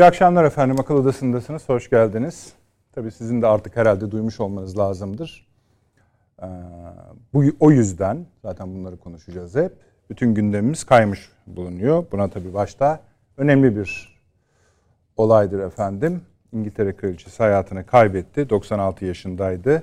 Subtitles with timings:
[0.00, 0.80] İyi akşamlar efendim.
[0.80, 1.68] Akıl Odası'ndasınız.
[1.68, 2.52] Hoş geldiniz.
[2.92, 5.46] Tabii sizin de artık herhalde duymuş olmanız lazımdır.
[6.42, 6.46] Ee,
[7.34, 9.72] bu O yüzden zaten bunları konuşacağız hep.
[10.10, 12.04] Bütün gündemimiz kaymış bulunuyor.
[12.12, 13.00] Buna tabii başta
[13.36, 14.18] önemli bir
[15.16, 16.22] olaydır efendim.
[16.52, 18.50] İngiltere Kraliçesi hayatını kaybetti.
[18.50, 19.82] 96 yaşındaydı.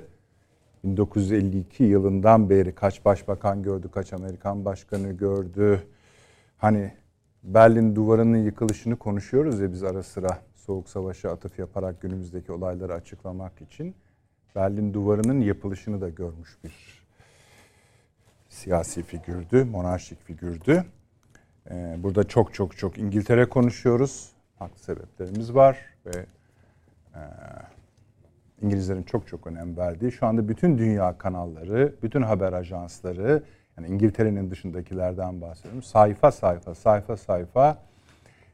[0.84, 5.82] 1952 yılından beri kaç başbakan gördü, kaç Amerikan başkanı gördü.
[6.56, 6.92] Hani
[7.54, 13.60] Berlin duvarının yıkılışını konuşuyoruz ya biz ara sıra Soğuk Savaş'a atıf yaparak günümüzdeki olayları açıklamak
[13.60, 13.94] için.
[14.56, 16.72] Berlin duvarının yapılışını da görmüş bir
[18.48, 20.84] siyasi figürdü, monarşik figürdü.
[21.70, 24.32] Ee, burada çok çok çok İngiltere konuşuyoruz.
[24.58, 26.26] Haklı sebeplerimiz var ve
[27.14, 27.20] e,
[28.62, 33.42] İngilizlerin çok çok önem verdiği şu anda bütün dünya kanalları, bütün haber ajansları
[33.78, 35.82] yani İngiltere'nin dışındakilerden bahsediyorum.
[35.82, 37.78] Sayfa sayfa sayfa sayfa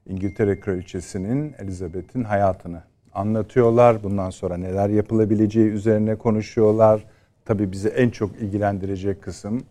[0.07, 2.83] İngiltere Kraliçesi'nin Elizabeth'in hayatını
[3.15, 4.03] anlatıyorlar.
[4.03, 7.05] Bundan sonra neler yapılabileceği üzerine konuşuyorlar.
[7.45, 9.65] Tabii bizi en çok ilgilendirecek kısım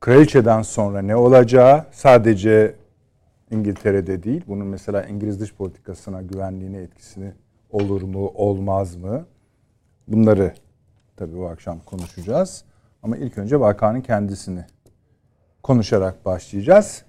[0.00, 2.74] kraliçeden sonra ne olacağı sadece
[3.50, 4.44] İngiltere'de değil.
[4.48, 7.32] Bunun mesela İngiliz dış politikasına, güvenliğine etkisini
[7.70, 9.26] olur mu, olmaz mı?
[10.08, 10.54] Bunları
[11.16, 12.64] tabii bu akşam konuşacağız.
[13.02, 14.64] Ama ilk önce vakanın kendisini
[15.62, 17.02] konuşarak başlayacağız.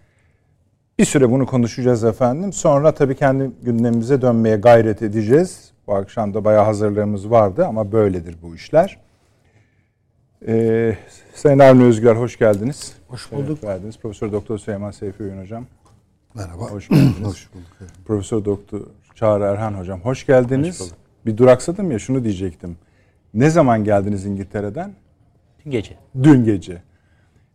[1.00, 2.54] Bir süre bunu konuşacağız efendim.
[2.54, 5.72] Sonra tabii kendi gündemimize dönmeye gayret edeceğiz.
[5.88, 9.00] Bu akşam da bayağı hazırlığımız vardı ama böyledir bu işler.
[10.48, 10.98] Ee,
[11.36, 12.94] Sayın Avni Özgür hoş geldiniz.
[13.08, 13.48] Hoş bulduk.
[13.52, 13.98] Evet, verdiniz.
[13.98, 15.66] Profesör Doktor Süleyman Seyfi Oyun hocam.
[16.34, 16.72] Merhaba.
[16.72, 17.18] Hoş geldiniz.
[17.26, 17.92] hoş bulduk.
[18.06, 18.82] Profesör Doktor
[19.16, 20.82] Çağrı Erhan hocam hoş geldiniz.
[20.82, 20.90] Hoş
[21.26, 22.78] bir duraksadım ya şunu diyecektim.
[23.34, 24.94] Ne zaman geldiniz İngiltere'den?
[25.66, 25.94] Dün gece.
[26.24, 26.81] Dün gece.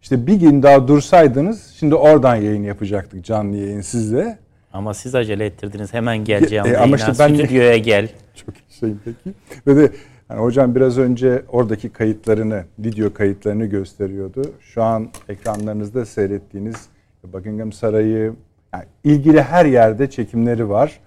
[0.03, 4.39] İşte bir gün daha dursaydınız şimdi oradan yayın yapacaktık canlı yayın sizle.
[4.73, 6.67] Ama siz acele ettirdiniz hemen geleceğim.
[6.67, 8.09] E, ama işte ben stüdyoya gel.
[8.35, 9.37] Çok şeyim peki.
[9.67, 9.93] Ve de
[10.31, 14.43] yani hocam biraz önce oradaki kayıtlarını, video kayıtlarını gösteriyordu.
[14.61, 16.89] Şu an ekranlarınızda seyrettiğiniz
[17.25, 18.35] Buckingham Sarayı,
[18.75, 21.01] yani ilgili her yerde çekimleri var.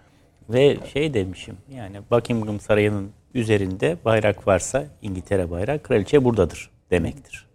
[0.50, 7.46] Ve şey demişim yani Buckingham Sarayı'nın üzerinde bayrak varsa İngiltere bayrağı kraliçe buradadır demektir.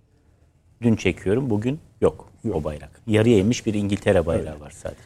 [0.83, 2.57] Dün çekiyorum bugün yok, yok.
[2.57, 2.91] o bayrak.
[3.07, 4.61] Yarıya inmiş bir İngiltere bayrağı evet.
[4.61, 5.01] var sadece.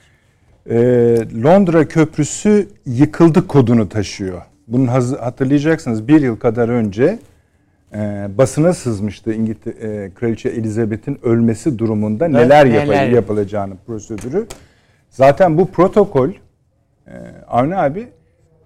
[0.67, 4.43] Ee, Londra Köprüsü yıkıldı kodunu taşıyor.
[4.69, 7.19] Bunun hatırlayacaksınız bir yıl kadar önce
[7.95, 14.47] e, basına sızmıştı İngiltere e, Kraliçe Elizabeth'in ölmesi durumunda evet, neler, neler yapılacağını prosedürü.
[15.11, 16.31] Zaten bu protokol
[17.07, 17.13] e,
[17.49, 18.09] Avni abi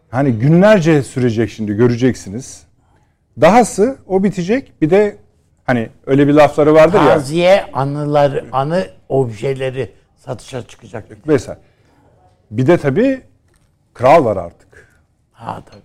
[0.08, 2.62] hani günlerce sürecek şimdi göreceksiniz.
[3.40, 4.72] Dahası o bitecek.
[4.82, 5.16] Bir de
[5.64, 7.14] hani öyle bir lafları vardır Taziye ya.
[7.18, 11.04] Taziye anıları, anı objeleri satışa çıkacak.
[11.24, 11.58] Mesela.
[12.50, 13.20] Bir de tabii
[13.94, 14.88] kral var artık.
[15.32, 15.80] Ha tabii.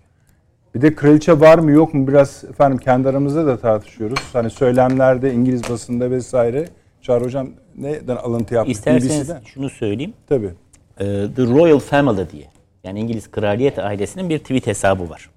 [0.76, 4.20] Bir de kraliçe var mı yok mu biraz efendim kendi aramızda da tartışıyoruz.
[4.34, 6.70] Hani söylemlerde İngiliz basında vesaire.
[7.02, 8.72] Çağrı hocam neden alıntı yaptı?
[8.72, 9.42] İsterseniz BBC'den?
[9.46, 10.14] şunu söyleyeyim.
[10.30, 10.54] Tabii.
[11.00, 12.48] Ee, The Royal Family diye.
[12.84, 15.30] Yani İngiliz kraliyet ailesinin bir tweet hesabı var.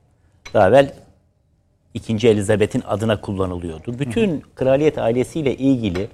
[0.54, 0.92] Daha evvel
[1.94, 2.28] 2.
[2.28, 3.98] Elizabeth'in adına kullanılıyordu.
[3.98, 6.08] Bütün kraliyet ailesiyle ilgili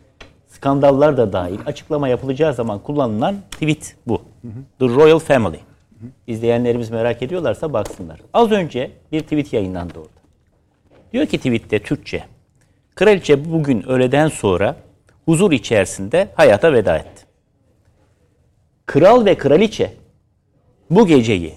[0.48, 4.22] skandallar da dahil açıklama yapılacağı zaman kullanılan tweet bu.
[4.78, 5.58] The Royal Family.
[6.26, 8.20] İzleyenlerimiz merak ediyorlarsa baksınlar.
[8.34, 10.18] Az önce bir tweet yayınlandı orada.
[11.12, 12.24] Diyor ki tweette Türkçe.
[12.94, 14.76] Kraliçe bugün öğleden sonra
[15.24, 17.24] huzur içerisinde hayata veda etti.
[18.86, 19.92] Kral ve kraliçe
[20.90, 21.54] bu geceyi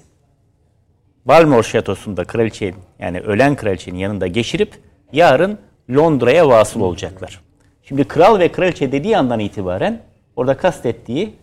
[1.26, 4.74] Balmor Şatosu'nda kraliçenin yani ölen kraliçenin yanında geçirip
[5.14, 5.58] yarın
[5.90, 7.42] Londra'ya vasıl olacaklar.
[7.84, 10.02] Şimdi kral ve kraliçe dediği andan itibaren
[10.36, 11.34] orada kastettiği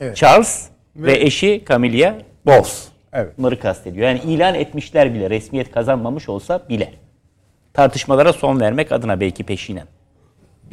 [0.00, 0.16] evet.
[0.16, 2.14] Charles ve, ve eşi Camilla
[2.46, 2.88] Bowles.
[3.12, 3.38] Evet.
[3.38, 4.08] Bunları kastediyor.
[4.08, 6.92] Yani ilan etmişler bile resmiyet kazanmamış olsa bile.
[7.74, 9.86] Tartışmalara son vermek adına belki peşinen.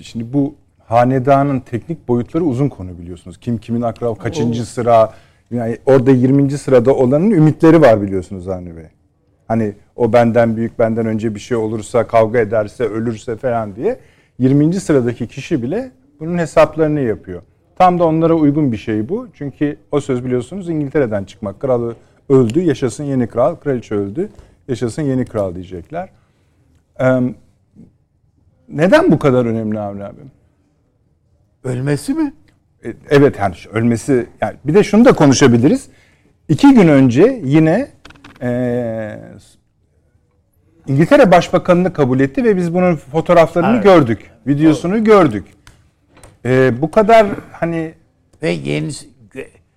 [0.02, 0.56] Şimdi bu
[0.86, 3.38] hanedanın teknik boyutları uzun konu biliyorsunuz.
[3.38, 5.14] Kim kimin akrabı, kaçıncı sıra,
[5.52, 6.52] yani orada 20.
[6.52, 8.88] sırada olanın ümitleri var biliyorsunuz Avni Bey.
[9.48, 14.00] Hani o benden büyük, benden önce bir şey olursa, kavga ederse, ölürse falan diye.
[14.40, 14.74] 20.
[14.74, 17.42] sıradaki kişi bile bunun hesaplarını yapıyor.
[17.76, 19.28] Tam da onlara uygun bir şey bu.
[19.34, 21.60] Çünkü o söz biliyorsunuz İngiltere'den çıkmak.
[21.60, 21.96] Kralı
[22.30, 23.56] öldü, yaşasın yeni kral.
[23.56, 24.30] Kraliçe öldü,
[24.68, 26.10] yaşasın yeni kral diyecekler.
[27.02, 27.20] Ee,
[28.70, 30.32] neden bu kadar önemli Avni abim?
[31.64, 32.34] Ölmesi mi?
[32.86, 35.88] E, evet yani ölmesi yani bir de şunu da konuşabiliriz.
[36.50, 37.88] İki gün önce yine
[38.42, 39.20] e,
[40.88, 43.84] İngiltere Başbakanını kabul etti ve biz bunun fotoğraflarını evet.
[43.84, 45.06] gördük, videosunu evet.
[45.06, 45.46] gördük.
[46.46, 47.94] E, bu kadar hani
[48.44, 48.92] ve yeni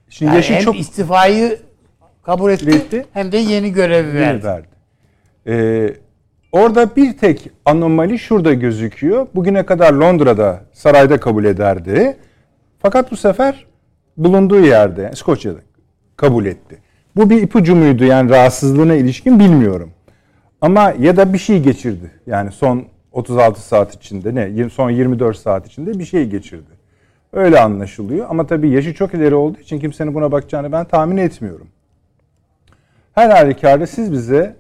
[0.08, 1.58] şimdi yani yaşı hem çok istifayı
[2.22, 3.06] kabul etti, Etti.
[3.12, 4.46] hem de yeni görevi verdi.
[4.46, 4.66] verdi.
[5.46, 5.94] Ee,
[6.52, 9.26] orada bir tek anomali şurada gözüküyor.
[9.34, 12.16] Bugüne kadar Londra'da sarayda kabul ederdi.
[12.82, 13.66] Fakat bu sefer
[14.16, 15.58] bulunduğu yerde İskoçya'da
[16.16, 16.78] kabul etti.
[17.16, 19.90] Bu bir ipucu muydu yani rahatsızlığına ilişkin bilmiyorum.
[20.60, 22.10] Ama ya da bir şey geçirdi.
[22.26, 26.70] Yani son 36 saat içinde ne son 24 saat içinde bir şey geçirdi.
[27.32, 31.68] Öyle anlaşılıyor ama tabii yaşı çok ileri olduğu için kimsenin buna bakacağını ben tahmin etmiyorum.
[33.14, 34.56] Her halükarda siz bize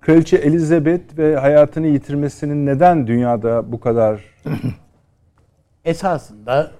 [0.00, 4.20] Kraliçe Elizabeth ve hayatını yitirmesinin neden dünyada bu kadar
[5.84, 6.70] Esasında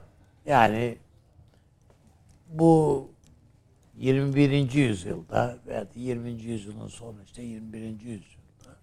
[0.48, 0.98] yani
[2.48, 3.08] bu
[3.96, 4.72] 21.
[4.72, 6.30] yüzyılda veya da 20.
[6.30, 7.80] yüzyılın sonu işte 21.
[7.80, 8.76] yüzyılda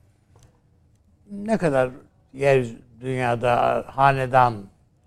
[1.31, 1.91] ne kadar
[2.33, 2.65] yer
[3.01, 4.63] dünyada hanedan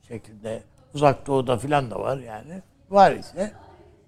[0.08, 0.62] şeklinde
[0.94, 3.52] uzak doğuda filan da var yani var ise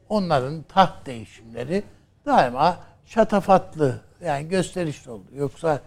[0.08, 1.82] onların taht değişimleri
[2.26, 5.26] daima şatafatlı yani gösterişli oldu.
[5.34, 5.80] Yoksa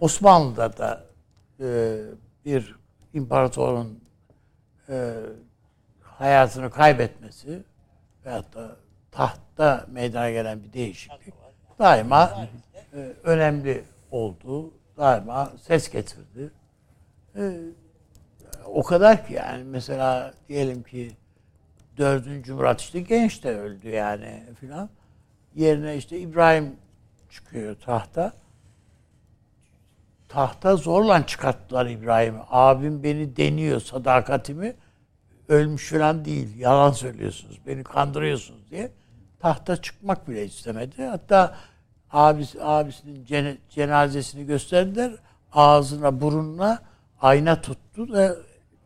[0.00, 1.04] Osmanlı'da da
[1.60, 1.98] e,
[2.44, 2.74] bir
[3.14, 4.00] imparatorun
[4.88, 5.14] e,
[6.18, 7.62] hayatını kaybetmesi
[8.26, 8.76] veyahut da
[9.10, 11.34] tahtta meydana gelen bir değişiklik
[11.78, 12.48] daima
[12.92, 14.70] e, önemli oldu.
[14.96, 16.50] Daima ses getirdi.
[17.36, 17.52] E,
[18.66, 21.10] o kadar ki yani mesela diyelim ki
[21.96, 24.88] dördüncü Murat işte genç de öldü yani filan.
[25.54, 26.76] Yerine işte İbrahim
[27.30, 28.32] çıkıyor tahta.
[30.28, 32.40] Tahta zorla çıkarttılar İbrahim'i.
[32.50, 34.74] Abim beni deniyor sadakatimi.
[35.48, 36.58] Ölmüş falan değil.
[36.58, 37.60] Yalan söylüyorsunuz.
[37.66, 38.90] Beni kandırıyorsunuz diye.
[39.40, 41.02] Tahta çıkmak bile istemedi.
[41.02, 41.56] Hatta
[42.10, 45.12] abisi, abisinin cene- cenazesini gösterdiler.
[45.52, 46.82] Ağzına, burnuna
[47.20, 48.32] ayna tuttu ve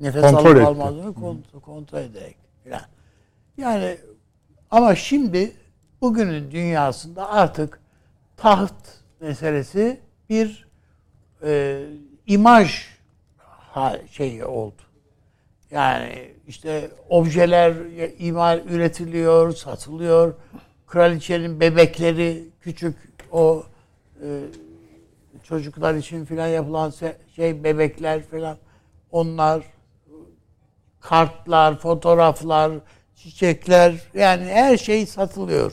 [0.01, 2.81] nefes Kontrol alıp almadığını kontrol, kontrol ederek falan.
[3.57, 3.99] Yani
[4.71, 5.53] ama şimdi
[6.01, 7.81] bugünün dünyasında artık
[8.37, 8.75] taht
[9.21, 10.69] meselesi bir
[11.43, 11.83] e,
[12.27, 12.87] imaj
[13.73, 14.83] ha, şeyi oldu.
[15.71, 17.75] Yani işte objeler
[18.19, 20.35] imal üretiliyor, satılıyor.
[20.87, 22.97] Kraliçenin bebekleri küçük
[23.33, 23.65] o
[24.23, 24.29] e,
[25.43, 26.93] çocuklar için filan yapılan
[27.37, 28.57] şey bebekler filan
[29.11, 29.63] onlar
[31.01, 32.73] kartlar, fotoğraflar,
[33.15, 35.73] çiçekler yani her şey satılıyor.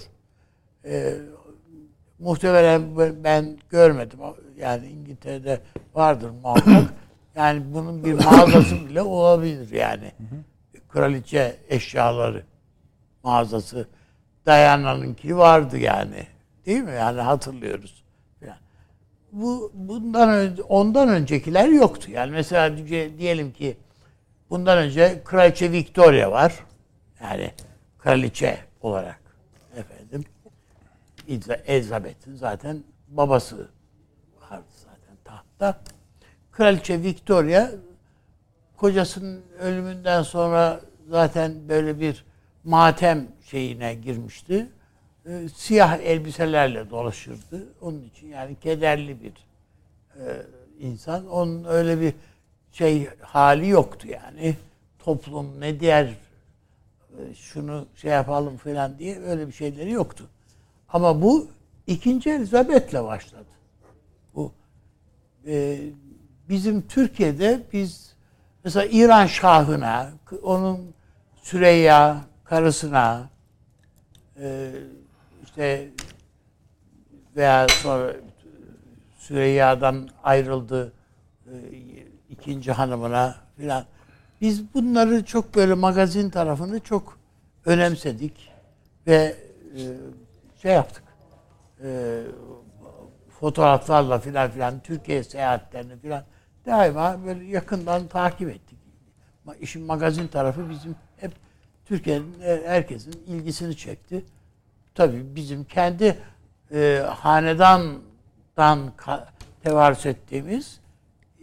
[0.86, 1.14] Ee,
[2.20, 4.20] muhtemelen ben görmedim.
[4.58, 5.62] Yani İngiltere'de
[5.94, 6.94] vardır muhakkak.
[7.38, 10.12] Yani bunun bir mağazası bile olabilir yani.
[10.90, 12.44] Kraliçe eşyaları
[13.24, 13.88] mağazası.
[14.46, 16.28] Diana'nınki vardı yani.
[16.66, 16.92] Değil mi?
[16.92, 18.04] Yani hatırlıyoruz.
[19.32, 22.12] Bu bundan önce ondan öncekiler yoktu.
[22.12, 23.78] Yani mesela diye- diyelim ki
[24.50, 26.54] bundan önce Kraliçe Victoria var.
[27.22, 27.52] Yani
[27.98, 29.20] kraliçe olarak
[29.78, 30.24] efendim.
[31.28, 33.70] İza- Elizabeth'in zaten babası
[34.52, 35.82] vardı zaten tahtta.
[36.58, 37.72] Kraliçe Victoria
[38.78, 42.26] kocasının ölümünden sonra zaten böyle bir
[42.64, 44.68] matem şeyine girmişti.
[45.26, 47.68] Ee, siyah elbiselerle dolaşırdı.
[47.82, 49.34] Onun için yani kederli bir
[50.16, 50.46] e,
[50.80, 51.28] insan.
[51.28, 52.14] Onun öyle bir
[52.72, 54.56] şey hali yoktu yani.
[55.00, 60.28] Toplum ne diğer e, şunu şey yapalım falan diye öyle bir şeyleri yoktu.
[60.90, 61.48] Ama bu
[61.88, 63.50] ikinci Elizabeth'le başladı.
[64.36, 64.52] Bu
[65.48, 65.80] e,
[66.50, 68.16] bizim Türkiye'de biz
[68.64, 70.10] mesela İran Şahı'na,
[70.44, 70.94] onun
[71.42, 73.30] Süreyya karısına
[74.40, 74.72] e,
[75.44, 75.90] işte
[77.36, 78.14] veya sonra
[79.18, 80.94] Süreyya'dan ayrıldı
[81.46, 81.54] e,
[82.30, 83.86] ikinci hanımına filan.
[84.42, 87.18] Biz bunları çok böyle magazin tarafını çok
[87.66, 88.52] önemsedik
[89.08, 89.36] ve
[89.76, 89.82] e,
[90.62, 91.04] şey yaptık.
[93.40, 96.24] Fotoğraflarla filan filan Türkiye seyahatlerini filan
[96.68, 98.78] daima böyle yakından takip ettik.
[99.60, 101.32] İşin magazin tarafı bizim hep
[101.86, 104.26] Türkiye'nin e, herkesin ilgisini çekti.
[104.96, 106.18] Tabii bizim kendi
[106.72, 108.92] e, hanedandan
[109.64, 110.80] tevarüs ettiğimiz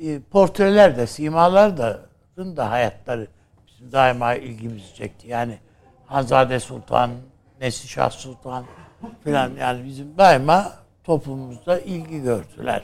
[0.01, 2.01] e, portreler de, simalar da
[2.37, 3.27] da hayatları
[3.67, 5.29] bizim daima ilgimizi çekti.
[5.29, 5.59] Yani
[6.07, 7.11] Hanzade Sultan,
[7.61, 8.65] Neslişah Sultan
[9.25, 10.73] filan yani bizim daima
[11.05, 12.83] toplumumuzda ilgi gördüler.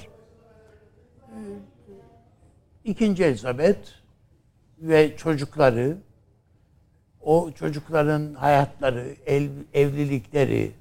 [2.91, 3.89] İkinci Elizabeth
[4.79, 5.97] ve çocukları
[7.21, 10.73] o çocukların hayatları, ev, evlilikleri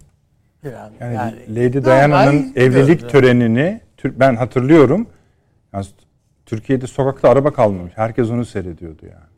[0.62, 3.10] filan yani, yani, Lady Diana'nın evlilik gördüler.
[3.10, 5.08] törenini ben hatırlıyorum.
[5.74, 5.86] Yani
[6.46, 7.94] Türkiye'de sokakta araba kalmamış.
[7.96, 9.30] Herkes onu seyrediyordu yani.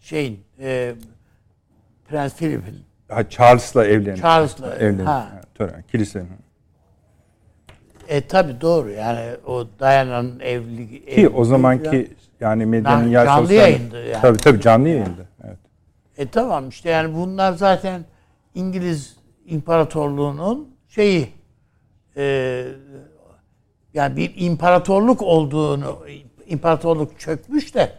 [0.00, 0.94] şeyin e,
[2.08, 4.20] Prens Philip'in ha, Charles'la evlenmiş.
[4.20, 5.06] Charles'la, evlenmiş.
[5.06, 5.14] ha.
[5.14, 6.26] Ha, tören, kilise.
[8.08, 11.04] E tabi doğru yani o Diana'nın evliliği.
[11.06, 12.10] Ki o zamanki
[12.40, 14.22] yani medyanın yer canlı sosyal- yayındı yani.
[14.22, 15.28] Tabii tabii canlı yayındı.
[15.44, 15.58] Evet.
[16.18, 18.04] E tamam işte yani bunlar zaten
[18.54, 21.28] İngiliz İmparatorluğu'nun şeyi
[22.16, 22.64] e,
[23.94, 25.98] yani bir imparatorluk olduğunu
[26.46, 27.92] imparatorluk çökmüş de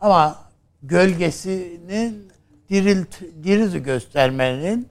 [0.00, 0.36] ama
[0.82, 2.28] gölgesinin
[2.70, 4.88] dirilt dirizi göstermenin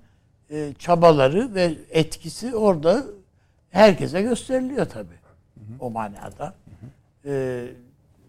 [0.50, 3.04] e, çabaları ve etkisi orada
[3.75, 5.20] herkese gösteriliyor tabii.
[5.79, 6.53] O manada.
[7.25, 7.63] E,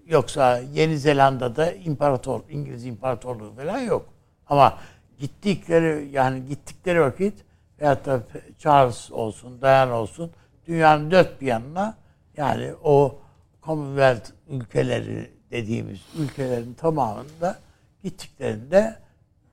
[0.06, 4.08] yoksa Yeni Zelanda'da imparator İngiliz imparatorluğu falan yok.
[4.46, 4.78] Ama
[5.18, 7.34] gittikleri yani gittikleri vakit
[7.80, 8.20] veyahut da
[8.58, 10.30] Charles olsun, Diana olsun
[10.66, 11.96] dünyanın dört bir yanına
[12.36, 13.18] yani o
[13.62, 17.58] Commonwealth ülkeleri dediğimiz ülkelerin tamamında
[18.02, 18.96] gittiklerinde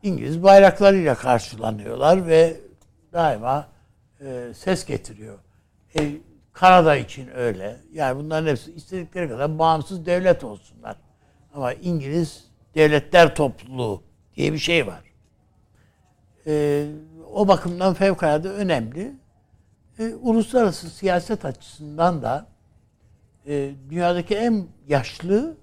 [0.04, 2.58] İngiliz bayraklarıyla karşılanıyorlar ve
[3.14, 3.68] daima
[4.22, 5.43] e, ses getiriyor.
[6.00, 6.12] E,
[6.54, 7.78] Kanada için öyle.
[7.94, 10.96] Yani bunların hepsi istedikleri kadar bağımsız devlet olsunlar.
[11.54, 12.44] Ama İngiliz
[12.76, 14.04] devletler topluluğu
[14.36, 15.04] diye bir şey var.
[16.48, 16.86] E,
[17.34, 19.16] o bakımdan fevkalade önemli.
[20.00, 22.48] E, uluslararası siyaset açısından da
[23.48, 25.58] e, dünyadaki en yaşlı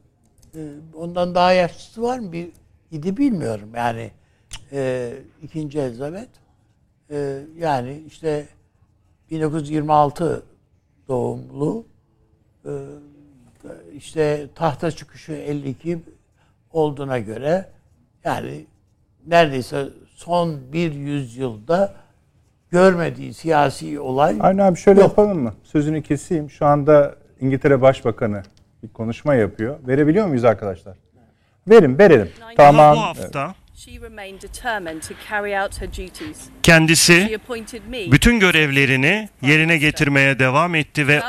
[0.55, 0.61] e,
[0.95, 2.33] ondan daha yaşlısı var mı?
[2.33, 2.53] Bir
[2.91, 3.71] idi bilmiyorum.
[3.77, 4.11] Yani
[4.73, 6.31] e, ikinci Elizabeth
[7.11, 8.49] e, yani işte
[9.31, 10.43] 1926
[11.09, 11.85] doğumlu
[12.65, 12.71] e,
[13.95, 15.99] işte tahta çıkışı 52
[16.73, 17.69] olduğuna göre
[18.25, 18.67] yani
[19.27, 21.95] neredeyse son bir yüzyılda
[22.71, 25.09] görmediği siyasi olay Aynen abi şöyle Yok.
[25.09, 25.55] yapalım mı?
[25.65, 26.51] Sözünü keseyim.
[26.51, 28.43] Şu anda İngiltere Başbakanı
[28.83, 29.79] bir konuşma yapıyor.
[29.87, 30.97] Verebiliyor muyuz arkadaşlar?
[31.69, 32.29] Verin, verelim.
[32.57, 32.97] Tamam.
[32.97, 36.45] Daha bu hafta She remained determined to carry out her duties.
[36.45, 38.13] She kendisi appointed me.
[38.13, 41.23] bütün görevlerini yerine getirmeye devam etti ve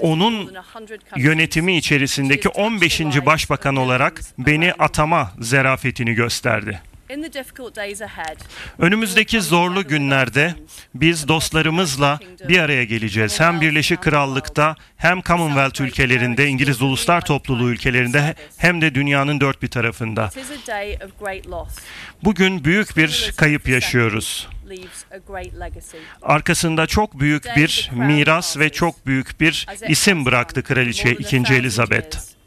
[0.00, 1.24] onun more than 100 countries.
[1.24, 3.00] yönetimi içerisindeki 15.
[3.26, 6.80] başbakan olarak beni atama zerafetini gösterdi.
[7.10, 8.36] In the difficult days ahead,
[8.78, 10.54] Önümüzdeki zorlu günlerde
[10.94, 13.40] biz dostlarımızla bir araya geleceğiz.
[13.40, 19.68] Hem Birleşik Krallık'ta hem Commonwealth ülkelerinde, İngiliz Uluslar Topluluğu ülkelerinde hem de dünyanın dört bir
[19.68, 20.26] tarafında.
[20.26, 21.78] it is a day of great loss.
[22.24, 24.48] Bugün büyük bir kayıp yaşıyoruz.
[24.70, 25.96] Leaves a great legacy.
[26.22, 31.24] Arkasında çok büyük bir miras ve çok büyük bir isim bıraktı Kraliçe for more than
[31.24, 31.36] a 2.
[31.36, 32.38] thousand Elizabeth.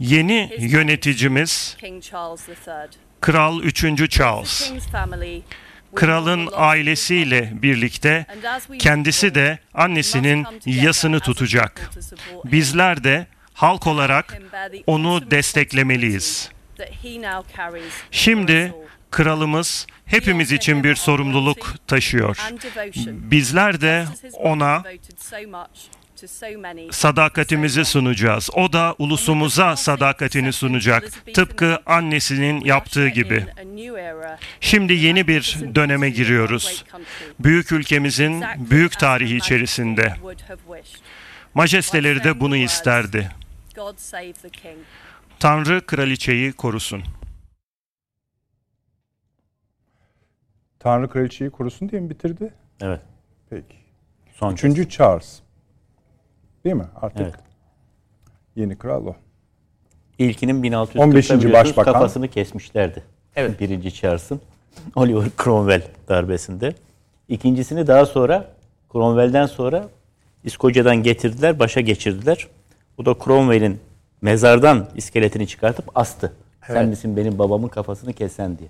[0.00, 2.98] Yeni yöneticimiz King Charles III.
[3.20, 3.80] Kral 3.
[3.80, 4.72] The Charles.
[5.94, 8.26] Kralın ailesiyle birlikte
[8.78, 11.90] kendisi de annesinin yasını tutacak.
[12.44, 14.38] Bizler de halk olarak
[14.86, 16.50] onu desteklemeliyiz.
[18.10, 18.74] Şimdi
[19.10, 22.36] kralımız hepimiz için bir sorumluluk taşıyor.
[23.06, 24.84] Bizler de ona
[26.90, 28.50] sadakatimizi sunacağız.
[28.54, 31.12] O da ulusumuza sadakatini sunacak.
[31.34, 33.46] Tıpkı annesinin yaptığı gibi.
[34.60, 36.84] Şimdi yeni bir döneme giriyoruz.
[37.40, 40.14] Büyük ülkemizin büyük tarihi içerisinde.
[41.54, 43.30] Majesteleri de bunu isterdi.
[43.74, 44.78] God save the king.
[45.38, 47.02] Tanrı kraliçeyi korusun.
[50.78, 52.54] Tanrı kraliçeyi korusun diye mi bitirdi?
[52.80, 53.00] Evet.
[53.50, 53.76] Peki.
[54.34, 55.41] Son Üçüncü Charles.
[56.64, 56.86] Değil mi?
[57.00, 57.34] Artık Evet.
[58.56, 59.16] yeni kral o.
[60.18, 61.30] İlkinin 1640'ta 15.
[61.30, 61.92] biliyorsunuz başbakan.
[61.92, 63.02] kafasını kesmişlerdi.
[63.36, 63.60] Evet.
[63.60, 64.40] Birinci Charles'ın
[64.96, 66.74] Oliver Cromwell darbesinde.
[67.28, 68.46] İkincisini daha sonra
[68.92, 69.88] Cromwell'den sonra
[70.44, 72.48] İskoçya'dan getirdiler, başa geçirdiler.
[72.98, 73.80] Bu da Cromwell'in
[74.20, 76.32] mezardan iskeletini çıkartıp astı.
[76.66, 76.88] Sen Evet.
[76.88, 78.68] misin benim babamın kafasını kesen diye.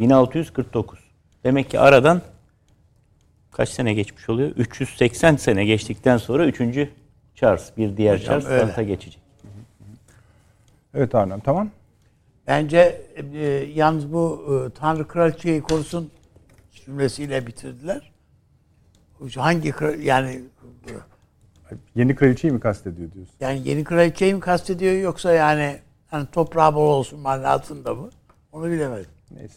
[0.00, 0.98] 1649.
[1.44, 2.22] Demek ki aradan
[3.52, 4.50] kaç sene geçmiş oluyor?
[4.50, 6.60] 380 sene geçtikten sonra 3.
[7.36, 8.66] Charles, bir diğer Hocam, Charles öyle.
[8.66, 9.22] tahta geçecek.
[10.94, 11.70] Evet Arnem tamam.
[12.46, 13.02] Bence
[13.34, 16.10] e, yalnız bu e, Tanrı kraliçeyi korusun
[16.84, 18.12] cümlesiyle bitirdiler.
[19.36, 20.42] Hangi kral- yani
[21.94, 23.34] Yeni kraliçeyi mi kastediyor diyorsun?
[23.40, 25.78] yani yeni kraliçeyi mi kastediyor yoksa yani
[26.10, 28.10] hani toprağı bol olsun manasında mı?
[28.52, 29.10] Onu bilemedim.
[29.30, 29.54] Neyse.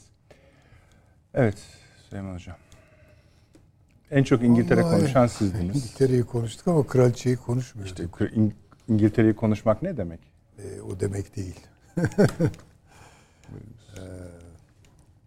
[1.33, 1.57] Evet
[2.09, 2.55] Süleyman Hocam.
[4.11, 5.75] En çok İngiltere Vallahi konuşan sizdiniz.
[5.75, 7.91] İngiltere'yi konuştuk ama kraliçeyi konuşmuyoruz.
[7.91, 8.51] İşte İng-
[8.87, 10.19] İngiltere'yi konuşmak ne demek?
[10.59, 11.59] Ee, o demek değil.
[11.97, 12.03] Ee,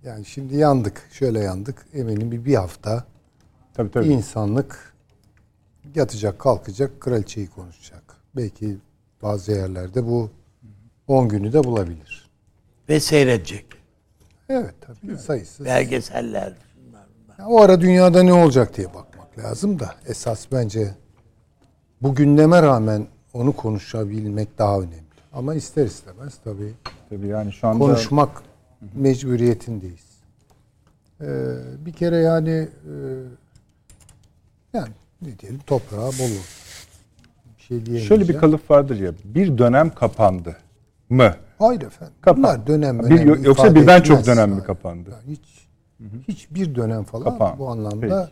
[0.05, 1.09] yani şimdi yandık.
[1.13, 1.87] Şöyle yandık.
[1.95, 3.05] Eminim bir, bir hafta
[3.75, 4.07] Tabii tabii.
[4.09, 4.93] insanlık
[5.95, 8.03] yatacak, kalkacak, kraliçeyi konuşacak.
[8.37, 8.77] Belki
[9.23, 10.31] bazı yerlerde bu
[11.09, 12.31] 10 günü de bulabilir.
[12.89, 13.67] Ve seyredecek.
[14.49, 15.67] Evet tabii sayısız.
[15.67, 16.53] Belgeseller.
[17.47, 20.95] O ara dünyada ne olacak diye bakmak lazım da esas bence
[22.03, 25.03] bu gündeme rağmen onu konuşabilmek daha önemli.
[25.33, 26.73] Ama ister istemez tabii
[27.11, 28.43] Tabii yani şu anda konuşmak
[28.95, 30.13] mecburiyetindeyiz.
[31.21, 31.27] Ee,
[31.87, 32.95] bir kere yani e,
[34.73, 34.89] yani
[35.23, 36.31] ne diyelim toprağa bol.
[37.59, 38.09] Bir şey diyemeyeceğim.
[38.09, 39.13] şöyle bir kalıp vardır ya.
[39.25, 40.57] Bir dönem kapandı
[41.11, 41.35] mı?
[41.59, 42.15] Hayır efendim.
[42.21, 42.43] Kapan.
[42.43, 45.11] Bunlar dönem Bir- önemli yoksa birden çok dönem mi kapandı?
[45.11, 45.62] Yani hiç
[46.29, 47.59] hiçbir dönem falan Kapan.
[47.59, 48.31] bu anlamda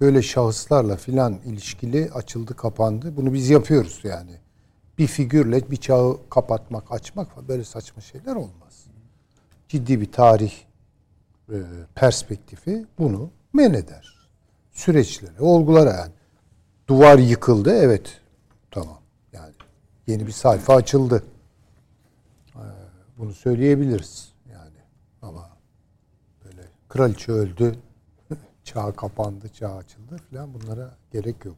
[0.00, 3.16] böyle şahıslarla filan ilişkili açıldı kapandı.
[3.16, 4.38] Bunu biz yapıyoruz yani.
[4.98, 8.84] Bir figürle bir çağı kapatmak, açmak falan böyle saçma şeyler olmaz.
[9.68, 10.52] Ciddi bir tarih
[11.52, 11.56] e,
[11.94, 14.14] perspektifi bunu men eder.
[14.72, 16.12] Süreçlere, olgulara yani.
[16.88, 18.20] Duvar yıkıldı, evet.
[18.70, 18.98] Tamam.
[19.32, 19.52] Yani
[20.06, 21.24] yeni bir sayfa açıldı.
[22.54, 22.58] Ee,
[23.18, 24.78] Bunu söyleyebiliriz yani.
[25.22, 25.50] Ama
[26.94, 27.74] kraliçe öldü,
[28.64, 31.56] çağ kapandı, çağ açıldı falan bunlara gerek yok.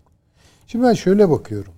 [0.67, 1.75] Şimdi ben şöyle bakıyorum.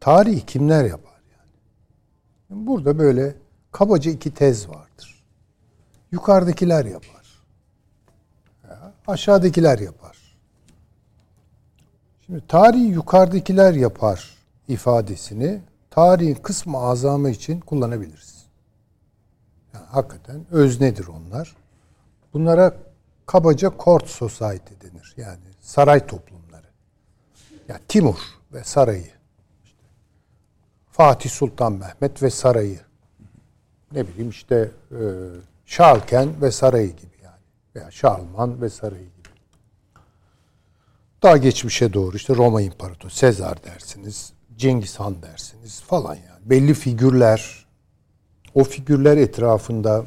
[0.00, 2.66] Tarihi kimler yapar yani?
[2.66, 3.34] Burada böyle
[3.72, 5.24] kabaca iki tez vardır.
[6.12, 7.42] Yukarıdakiler yapar.
[8.68, 10.16] Ya, aşağıdakiler yapar.
[12.26, 14.36] Şimdi tarihi yukarıdakiler yapar
[14.68, 15.60] ifadesini
[15.90, 18.44] tarihin kısmı azamı için kullanabiliriz.
[19.74, 21.56] Yani hakikaten öznedir onlar.
[22.34, 22.76] Bunlara
[23.26, 25.14] kabaca court society denir.
[25.16, 26.66] Yani saray toplumları.
[27.68, 28.18] Ya Timur
[28.52, 29.10] ve sarayı.
[30.90, 32.80] Fatih Sultan Mehmet ve sarayı.
[33.92, 35.00] Ne bileyim işte e,
[35.66, 37.42] Şalken ve sarayı gibi yani.
[37.76, 39.28] Veya Şarlman ve sarayı gibi.
[41.22, 46.40] Daha geçmişe doğru işte Roma İmparatoru, Sezar dersiniz, Cengiz Han dersiniz falan yani.
[46.50, 47.66] Belli figürler,
[48.54, 50.04] o figürler etrafında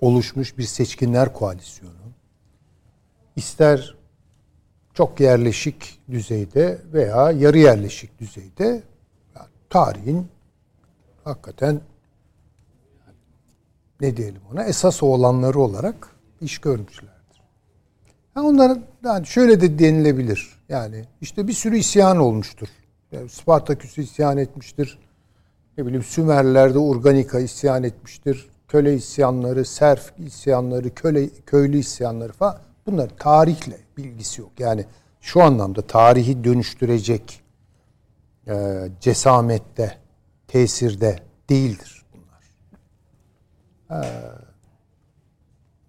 [0.00, 1.94] oluşmuş bir seçkinler koalisyonu.
[3.36, 3.94] İster
[4.94, 8.82] çok yerleşik düzeyde veya yarı yerleşik düzeyde
[9.36, 10.28] yani tarihin
[11.24, 11.80] hakikaten
[14.00, 16.08] ne diyelim ona esas olanları olarak
[16.40, 17.42] iş görmüşlerdir.
[18.34, 20.60] Ha onların yani şöyle de denilebilir.
[20.68, 22.68] Yani işte bir sürü isyan olmuştur.
[23.12, 24.98] Yani Spartaküs isyan etmiştir.
[25.78, 28.48] Ne bileyim Sümerler'de Urganika isyan etmiştir.
[28.70, 32.58] Köle isyanları, serf isyanları, köle köylü isyanları falan.
[32.86, 34.50] Bunlar tarihle bilgisi yok.
[34.58, 34.84] Yani
[35.20, 37.40] şu anlamda tarihi dönüştürecek
[38.48, 39.98] e, cesamette,
[40.48, 42.42] tesirde değildir bunlar.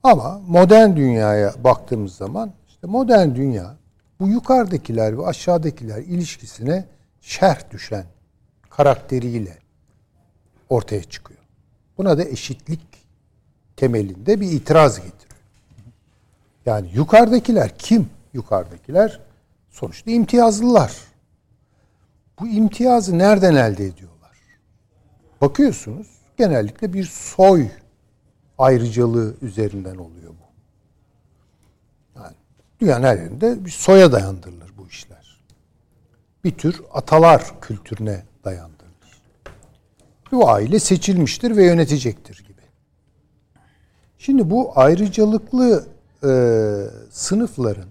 [0.03, 3.75] Ama modern dünyaya baktığımız zaman işte modern dünya
[4.19, 6.85] bu yukarıdakiler ve aşağıdakiler ilişkisine
[7.21, 8.05] şerh düşen
[8.69, 9.57] karakteriyle
[10.69, 11.40] ortaya çıkıyor.
[11.97, 12.81] Buna da eşitlik
[13.75, 15.39] temelinde bir itiraz getiriyor.
[16.65, 18.09] Yani yukarıdakiler kim?
[18.33, 19.19] Yukarıdakiler
[19.69, 20.97] sonuçta imtiyazlılar.
[22.39, 24.37] Bu imtiyazı nereden elde ediyorlar?
[25.41, 27.67] Bakıyorsunuz genellikle bir soy
[28.57, 30.51] ayrıcalığı üzerinden oluyor bu.
[32.19, 32.35] Yani
[32.79, 35.41] dünyanın her yerinde bir soya dayandırılır bu işler.
[36.43, 38.80] Bir tür atalar kültürüne dayandırılır.
[40.31, 42.61] Bu aile seçilmiştir ve yönetecektir gibi.
[44.17, 45.87] Şimdi bu ayrıcalıklı
[46.23, 46.31] e,
[47.09, 47.89] sınıfların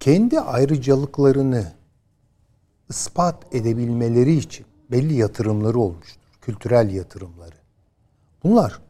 [0.00, 1.72] kendi ayrıcalıklarını
[2.88, 6.20] ispat edebilmeleri için belli yatırımları olmuştur.
[6.40, 7.56] Kültürel yatırımları.
[8.44, 8.80] Bunlar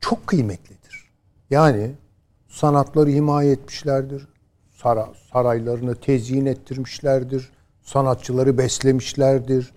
[0.00, 1.10] çok kıymetlidir.
[1.50, 1.90] Yani
[2.48, 4.28] sanatları himaye etmişlerdir.
[4.82, 7.52] Sara, saraylarını tezyin ettirmişlerdir.
[7.82, 9.72] Sanatçıları beslemişlerdir.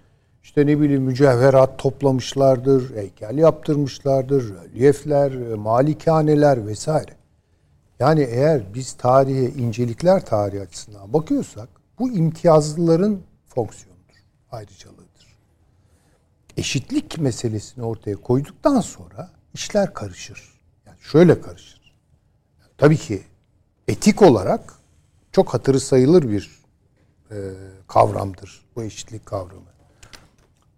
[0.48, 2.96] İşte ne bileyim mücevherat toplamışlardır.
[2.96, 4.54] Heykel yaptırmışlardır.
[4.54, 7.12] Rölyefler, malikaneler vesaire.
[8.00, 15.38] Yani eğer biz tarihe, incelikler tarihi açısından bakıyorsak bu imtiyazlıların fonksiyonudur, ayrıcalığıdır.
[16.58, 20.60] Eşitlik meselesini ortaya koyduktan sonra işler karışır.
[20.86, 21.94] Yani şöyle karışır.
[22.78, 23.22] Tabii ki
[23.88, 24.74] etik olarak
[25.32, 26.62] çok hatırı sayılır bir
[27.32, 27.36] e,
[27.88, 29.77] kavramdır bu eşitlik kavramı.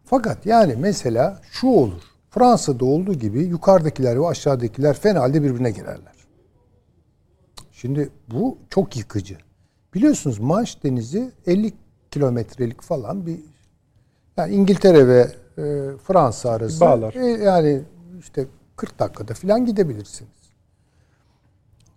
[0.10, 2.02] Fakat yani mesela şu olur.
[2.30, 6.13] Fransa'da olduğu gibi yukarıdakiler ve aşağıdakiler fena halde birbirine girerler.
[7.72, 9.38] Şimdi bu çok yıkıcı.
[9.93, 11.74] Biliyorsunuz Manş Denizi 50
[12.12, 13.39] kilometrelik falan bir
[14.38, 15.19] yani İngiltere ve
[15.58, 17.13] e, Fransa arası Bağlar.
[17.13, 17.82] e, yani
[18.19, 18.45] işte
[18.76, 20.32] 40 dakikada falan gidebilirsiniz.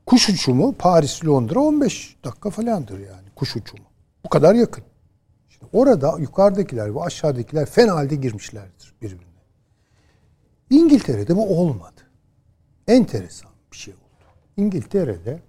[0.07, 3.85] Kuş uçumu Paris Londra 15 dakika falandır yani kuş uçumu.
[4.25, 4.85] Bu kadar yakın.
[5.73, 9.33] Orada yukarıdakiler ve aşağıdakiler fena halde girmişlerdir birbirine.
[10.71, 12.01] İngiltere'de bu olmadı.
[12.89, 14.03] enteresan bir şey oldu.
[14.57, 15.41] İngiltere'de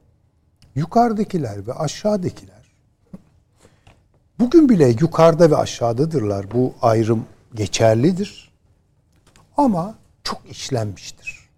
[0.76, 2.64] yukarıdakiler ve aşağıdakiler
[4.40, 6.52] bugün bile yukarıda ve aşağıdadırlar.
[6.52, 8.52] Bu ayrım geçerlidir.
[9.58, 11.50] Ama çok işlenmiştir.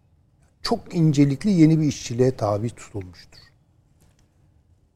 [0.62, 3.40] Çok incelikli yeni bir işçiliğe tabi tutulmuştur.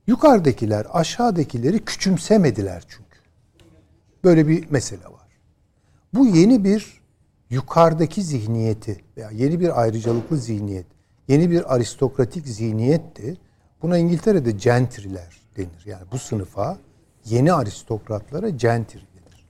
[0.07, 3.08] Yukarıdakiler aşağıdakileri küçümsemediler çünkü.
[4.23, 5.27] Böyle bir mesele var.
[6.13, 7.01] Bu yeni bir
[7.49, 10.85] yukarıdaki zihniyeti veya yeni bir ayrıcalıklı zihniyet,
[11.27, 13.37] yeni bir aristokratik zihniyetti.
[13.81, 15.85] Buna İngiltere'de gentry'ler denir.
[15.85, 16.77] Yani bu sınıfa
[17.25, 19.47] yeni aristokratlara gentry denir.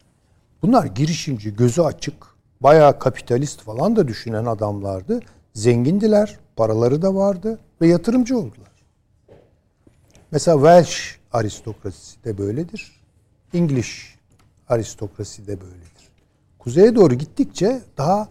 [0.62, 2.27] Bunlar girişimci, gözü açık,
[2.62, 5.19] bayağı kapitalist falan da düşünen adamlardı.
[5.53, 8.69] Zengindiler, paraları da vardı ve yatırımcı oldular.
[10.32, 13.01] Mesela Welsh aristokrasisi de böyledir.
[13.53, 14.18] English
[14.69, 16.10] aristokrasi de böyledir.
[16.60, 18.29] Kuzeye doğru gittikçe daha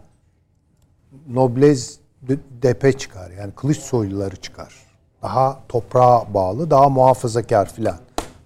[1.29, 3.31] noblez de- depe çıkar.
[3.31, 4.75] Yani kılıç soyluları çıkar.
[5.23, 7.99] Daha toprağa bağlı, daha muhafazakar filan.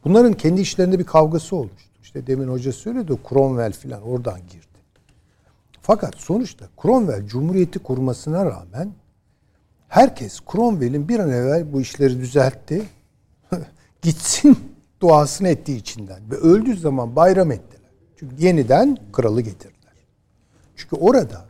[0.04, 1.90] Bunların kendi işlerinde bir kavgası olmuştu.
[2.02, 4.66] İşte demin hoca söyledi Cromwell filan oradan girdi.
[5.82, 8.92] Fakat sonuçta Cromwell Cumhuriyeti kurmasına rağmen
[9.88, 12.82] herkes Cromwell'in bir an evvel bu işleri düzeltti.
[14.02, 14.58] Gitsin
[15.00, 16.30] duasını ettiği içinden.
[16.30, 17.81] Ve öldüğü zaman bayram ettiler.
[18.22, 19.92] Çünkü yeniden kralı getirdiler.
[20.76, 21.44] Çünkü orada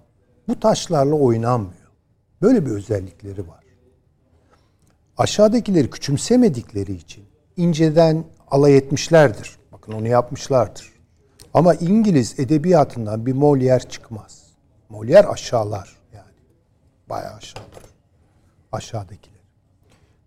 [0.49, 1.91] bu taşlarla oynanmıyor.
[2.43, 3.65] Böyle bir özellikleri var.
[5.17, 7.25] Aşağıdakileri küçümsemedikleri için
[7.57, 9.57] inceden alay etmişlerdir.
[9.73, 10.93] Bakın onu yapmışlardır.
[11.55, 14.43] Ama İngiliz edebiyatından bir Molière çıkmaz.
[14.91, 16.33] Molière aşağılar yani.
[17.09, 17.83] Bayağı aşağılar.
[18.73, 19.41] Aşağıdakiler.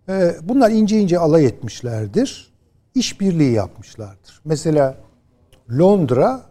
[0.10, 2.54] Ee, bunlar ince ince alay etmişlerdir.
[2.96, 4.42] İşbirliği yapmışlardır.
[4.46, 5.06] Mesela
[5.72, 6.42] Londra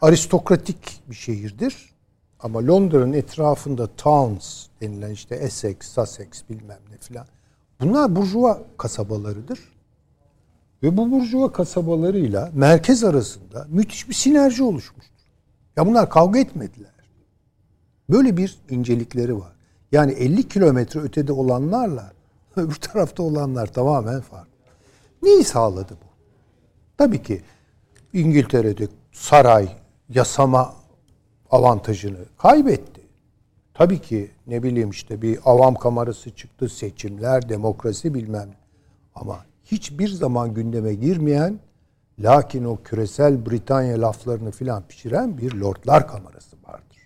[0.00, 1.92] aristokratik bir şehirdir.
[2.40, 7.26] Ama Londra'nın etrafında towns denilen işte Essex, Sussex bilmem ne filan.
[7.80, 9.60] Bunlar burjuva kasabalarıdır.
[10.82, 15.12] Ve bu burjuva kasabalarıyla merkez arasında müthiş bir sinerji oluşmuştur.
[15.76, 16.92] Ya bunlar kavga etmediler.
[18.10, 19.52] Böyle bir incelikleri var.
[19.92, 22.12] Yani 50 kilometre ötede olanlarla
[22.56, 24.52] öbür tarafta olanlar tamamen farklı.
[25.22, 26.06] Neyi sağladı bu?
[26.98, 27.42] Tabii ki
[28.12, 29.68] İngiltere'de saray
[30.08, 30.74] yasama
[31.50, 33.02] avantajını kaybetti.
[33.74, 38.48] Tabii ki ne bileyim işte bir avam kamerası çıktı, seçimler, demokrasi bilmem.
[39.14, 41.60] Ama hiçbir zaman gündeme girmeyen
[42.18, 46.98] lakin o küresel Britanya laflarını filan pişiren bir lordlar kamerası vardır.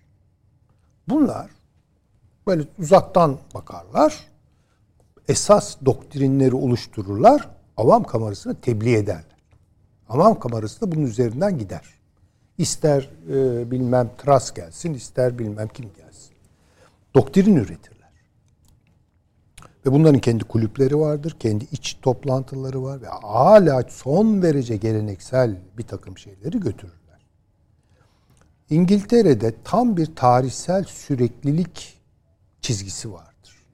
[1.08, 1.50] Bunlar
[2.46, 4.26] böyle uzaktan bakarlar,
[5.28, 9.35] esas doktrinleri oluştururlar, avam kamerasını tebliğ ederler.
[10.08, 11.84] Avam kamerası da bunun üzerinden gider.
[12.58, 16.34] İster e, bilmem Tras gelsin, ister bilmem kim gelsin.
[17.14, 17.96] Doktrin üretirler.
[19.86, 25.82] Ve bunların kendi kulüpleri vardır, kendi iç toplantıları var ve hala son derece geleneksel bir
[25.82, 27.26] takım şeyleri götürürler.
[28.70, 31.98] İngiltere'de tam bir tarihsel süreklilik
[32.60, 33.64] çizgisi vardır.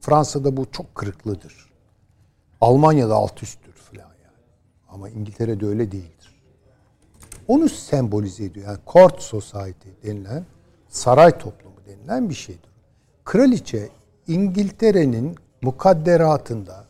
[0.00, 1.70] Fransa'da bu çok kırıklıdır.
[2.60, 3.67] Almanya'da alt yani.
[4.88, 6.34] Ama İngiltere'de öyle değildir.
[7.48, 8.66] Onu sembolize ediyor.
[8.66, 10.44] Yani court society denilen
[10.88, 12.70] saray toplumu denilen bir şeydir.
[13.24, 13.88] Kraliçe
[14.26, 16.84] İngiltere'nin mukadderatında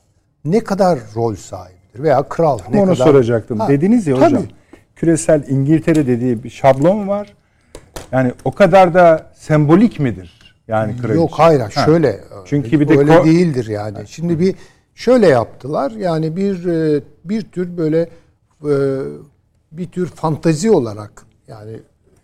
[0.45, 3.61] ne kadar rol sahibidir veya kral ne Onu kadar soracaktım.
[3.61, 4.25] Ha, Dediniz ya tabii.
[4.27, 4.43] hocam.
[4.97, 7.35] Küresel İngiltere dediği bir şablon var.
[8.13, 10.57] Yani o kadar da sembolik midir?
[10.69, 11.15] Yani kraliçe.
[11.21, 11.71] Yok hayır Ha.
[11.71, 12.21] şöyle.
[12.45, 13.99] Çünkü bir de öyle değildir yani.
[14.09, 14.55] Şimdi bir
[14.99, 15.91] şöyle yaptılar.
[15.91, 18.09] Yani bir e, bir tür böyle
[18.65, 18.73] e,
[19.73, 21.81] bir tür fantazi olarak yani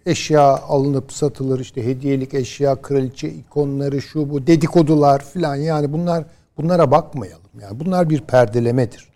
[0.07, 6.25] eşya alınıp satılır işte hediyelik eşya kraliçe ikonları şu bu dedikodular filan yani bunlar
[6.57, 7.61] bunlara bakmayalım.
[7.63, 9.09] Yani bunlar bir perdelemedir.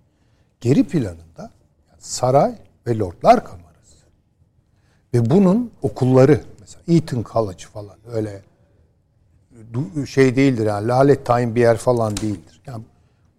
[0.61, 1.51] Geri planında
[1.99, 2.55] saray
[2.87, 4.07] ve lordlar kamerası
[5.15, 8.43] ve bunun okulları mesela Eton College falan öyle
[10.07, 12.63] şey değildir yani lalet tayin bir yer falan değildir.
[12.67, 12.85] Yani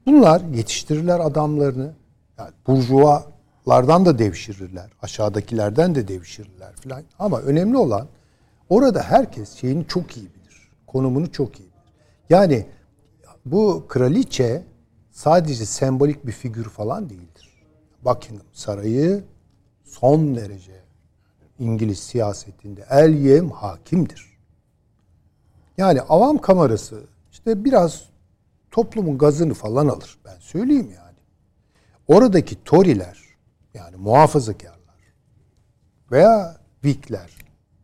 [0.06, 1.94] bunlar yetiştirirler adamlarını.
[2.38, 4.90] Yani burjuvalardan da devşirirler.
[5.02, 7.04] Aşağıdakilerden de devşirirler falan.
[7.20, 8.08] Ama önemli olan
[8.70, 10.72] orada herkes şeyini çok iyi bilir.
[10.88, 11.94] Konumunu çok iyi bilir.
[12.30, 12.66] Yani
[13.46, 14.64] bu kraliçe
[15.12, 17.50] sadece sembolik bir figür falan değildir.
[18.06, 19.24] Buckingham Sarayı
[19.84, 20.80] son derece
[21.60, 24.30] İngiliz siyasetinde el yem hakimdir.
[25.78, 28.09] Yani avam kamerası işte biraz
[28.84, 30.18] toplumun gazını falan alır.
[30.26, 31.18] Ben söyleyeyim yani.
[32.08, 33.20] Oradaki Tory'ler
[33.74, 34.80] yani muhafazakarlar
[36.12, 37.30] veya Whig'ler,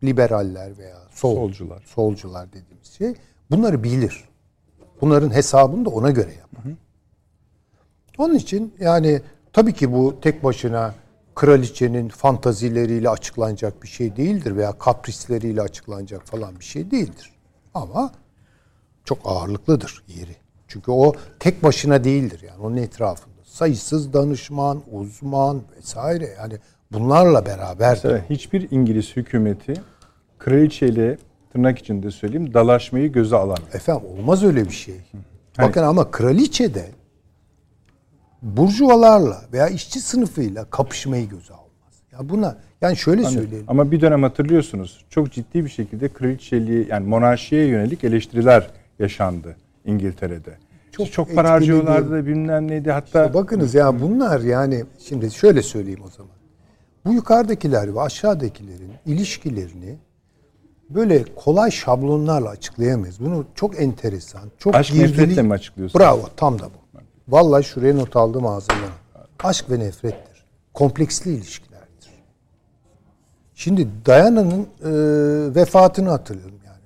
[0.04, 1.82] liberaller veya sol, Solcular.
[1.86, 3.14] solcular dediğimiz şey
[3.50, 4.24] bunları bilir.
[5.00, 6.72] Bunların hesabını da ona göre yapar.
[8.18, 10.94] Onun için yani tabii ki bu tek başına
[11.34, 17.32] kraliçenin fantazileriyle açıklanacak bir şey değildir veya kaprisleriyle açıklanacak falan bir şey değildir.
[17.74, 18.12] Ama
[19.04, 20.45] çok ağırlıklıdır yeri.
[20.68, 23.34] Çünkü o tek başına değildir yani onun etrafında.
[23.44, 26.54] Sayısız danışman, uzman vesaire yani
[26.92, 29.74] bunlarla beraber Mesela hiçbir İngiliz hükümeti
[30.38, 31.18] kraliçeyle
[31.52, 33.74] tırnak içinde söyleyeyim dalaşmayı göze alamıyor.
[33.74, 35.00] Efendim olmaz öyle bir şey.
[35.58, 36.90] Bakın ama kraliçe de
[38.42, 41.94] burjuvalarla veya işçi sınıfıyla kapışmayı göze almaz.
[42.12, 43.64] Ya buna yani şöyle söyleyelim.
[43.68, 50.58] Ama bir dönem hatırlıyorsunuz çok ciddi bir şekilde kraliçeliği yani monarşiye yönelik eleştiriler yaşandı İngiltere'de.
[50.92, 56.00] Çok Çok, para harcıyorlardı da bilmem neydi hatta Bakınız ya bunlar yani şimdi şöyle söyleyeyim
[56.06, 56.32] o zaman.
[57.04, 59.98] Bu yukarıdakiler ve aşağıdakilerin ilişkilerini
[60.90, 63.20] böyle kolay şablonlarla açıklayamayız.
[63.20, 66.04] Bunu çok enteresan, çok Aşk girdili- nefretle mi açıklıyorsunuz?
[66.04, 66.98] Bravo, tam da bu.
[67.28, 68.90] Vallahi şuraya not aldım ağzımdan.
[69.44, 70.44] Aşk ve nefrettir.
[70.74, 71.76] Kompleksli ilişkilerdir.
[73.54, 74.90] Şimdi Diana'nın e,
[75.54, 76.76] vefatını hatırlıyorum yani.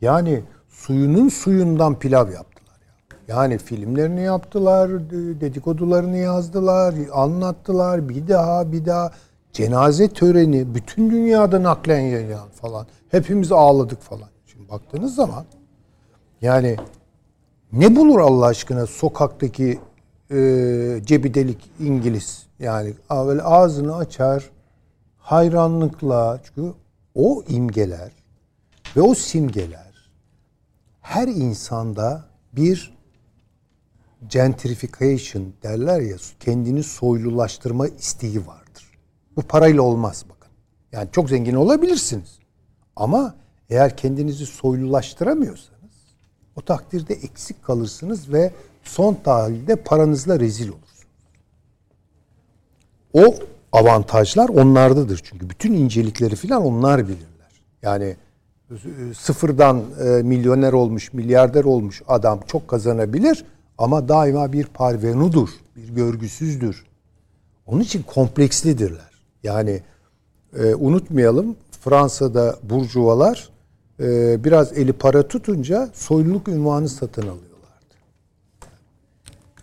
[0.00, 0.42] Yani
[0.86, 3.36] suyunun suyundan pilav yaptılar ya.
[3.36, 9.10] Yani filmlerini yaptılar, de- dedikodularını yazdılar, anlattılar bir daha bir daha
[9.52, 12.86] cenaze töreni bütün dünyada naklen yayılan falan.
[13.10, 14.28] Hepimiz ağladık falan.
[14.46, 15.44] Şimdi baktığınız zaman
[16.42, 16.76] yani
[17.72, 19.80] ne bulur Allah aşkına sokaktaki
[20.30, 20.36] e,
[21.04, 24.50] cebi delik İngiliz yani böyle ağzını açar
[25.18, 26.72] hayranlıkla çünkü
[27.14, 28.12] o imgeler
[28.96, 29.83] ve o simgeler
[31.04, 32.94] her insanda bir
[34.28, 38.90] gentrification derler ya kendini soylulaştırma isteği vardır.
[39.36, 40.52] Bu parayla olmaz bakın.
[40.92, 42.38] Yani çok zengin olabilirsiniz.
[42.96, 43.34] Ama
[43.70, 45.94] eğer kendinizi soylulaştıramıyorsanız
[46.56, 51.06] o takdirde eksik kalırsınız ve son tahlilde paranızla rezil olursunuz.
[53.12, 53.34] O
[53.72, 57.52] avantajlar onlardadır çünkü bütün incelikleri filan onlar bilirler.
[57.82, 58.16] Yani
[59.18, 63.44] sıfırdan e, milyoner olmuş, milyarder olmuş adam çok kazanabilir
[63.78, 66.84] ama daima bir parvenudur, bir görgüsüzdür.
[67.66, 69.10] Onun için komplekslidirler.
[69.42, 69.80] Yani
[70.58, 73.48] e, unutmayalım Fransa'da burjuvalar
[74.00, 77.94] e, biraz eli para tutunca soyluluk ünvanı satın alıyorlardı.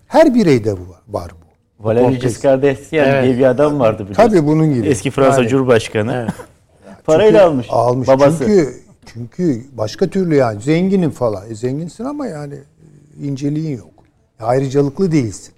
[0.07, 1.41] Her bireyde bu var, var bu.
[1.89, 2.19] Valéry.
[2.19, 3.23] Giscard d'Estaing Evet.
[3.23, 4.23] diye bir adam vardı biliyorsun.
[4.23, 4.87] Tabii bunun gibi.
[4.87, 6.27] Eski Fransa Yani- Cumhurbaşkanı.
[7.05, 7.67] Parayla almış.
[7.69, 8.07] Almış.
[8.07, 8.37] Babası.
[8.37, 11.49] Çünkü çünkü başka türlü yani zenginim falan.
[11.49, 13.89] E, zenginsin ama yani e, inceliğin yok.
[14.39, 15.53] Ayrıcalıklı değilsin.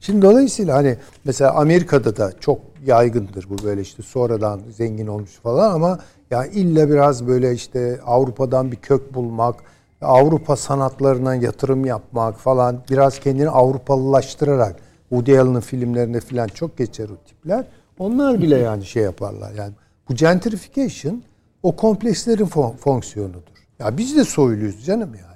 [0.00, 5.74] Şimdi dolayısıyla hani mesela Amerika'da da çok yaygındır bu böyle işte sonradan zengin olmuş falan
[5.74, 5.98] ama
[6.30, 9.54] ya illa biraz böyle işte Avrupa'dan bir kök bulmak,
[10.02, 14.76] Avrupa sanatlarına yatırım yapmak falan biraz kendini Avrupalılaştırarak
[15.08, 17.64] Woody Allen'ın filmlerinde falan çok geçer o tipler.
[17.98, 19.72] Onlar bile yani şey yaparlar yani.
[20.08, 21.22] Bu gentrification
[21.62, 23.42] o komplekslerin fon- fonksiyonudur.
[23.78, 25.30] Ya biz de soyluyuz canım yani.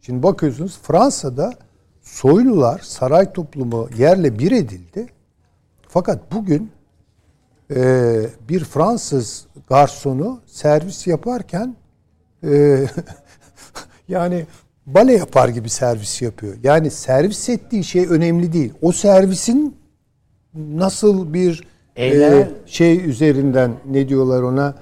[0.00, 1.52] Şimdi bakıyorsunuz Fransa'da
[2.02, 5.06] soylular saray toplumu yerle bir edildi.
[5.88, 6.70] Fakat bugün
[7.74, 11.76] e, bir Fransız garsonu servis yaparken
[12.44, 12.84] e,
[14.08, 14.46] yani
[14.86, 16.54] bale yapar gibi servis yapıyor.
[16.62, 18.72] Yani servis ettiği şey önemli değil.
[18.82, 19.76] O servisin
[20.54, 21.64] nasıl bir
[21.98, 24.74] e, şey üzerinden ne diyorlar ona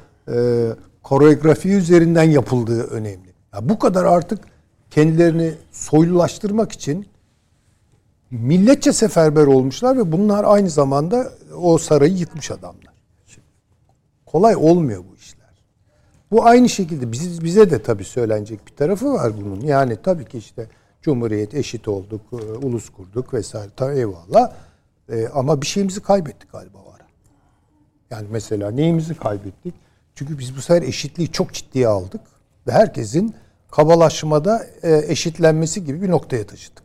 [1.02, 3.28] koreografi üzerinden yapıldığı önemli.
[3.54, 4.44] Ya bu kadar artık
[4.90, 7.06] kendilerini soylulaştırmak için
[8.30, 12.94] milletçe seferber olmuşlar ve bunlar aynı zamanda o sarayı yıkmış adamlar.
[13.26, 13.46] Şimdi,
[14.26, 15.48] kolay olmuyor bu işler.
[16.30, 19.60] Bu aynı şekilde biz, bize de tabii söylenecek bir tarafı var bunun.
[19.60, 20.68] Yani tabii ki işte
[21.02, 23.70] Cumhuriyet eşit olduk, e, ulus kurduk vesaire.
[23.76, 24.52] Tabii eyvallah.
[25.08, 27.00] E, ama bir şeyimizi kaybettik galiba var.
[28.10, 29.74] Yani mesela neyimizi kaybettik?
[30.18, 32.20] Çünkü biz bu sefer eşitliği çok ciddiye aldık
[32.66, 33.34] ve herkesin
[33.70, 36.82] kabalaşmada e, eşitlenmesi gibi bir noktaya taşıdık.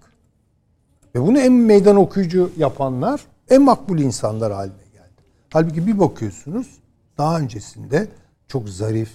[1.16, 5.22] Ve bunu en meydan okuyucu yapanlar en makbul insanlar haline geldi.
[5.54, 6.68] Halbuki bir bakıyorsunuz
[7.18, 8.08] daha öncesinde
[8.48, 9.10] çok zarif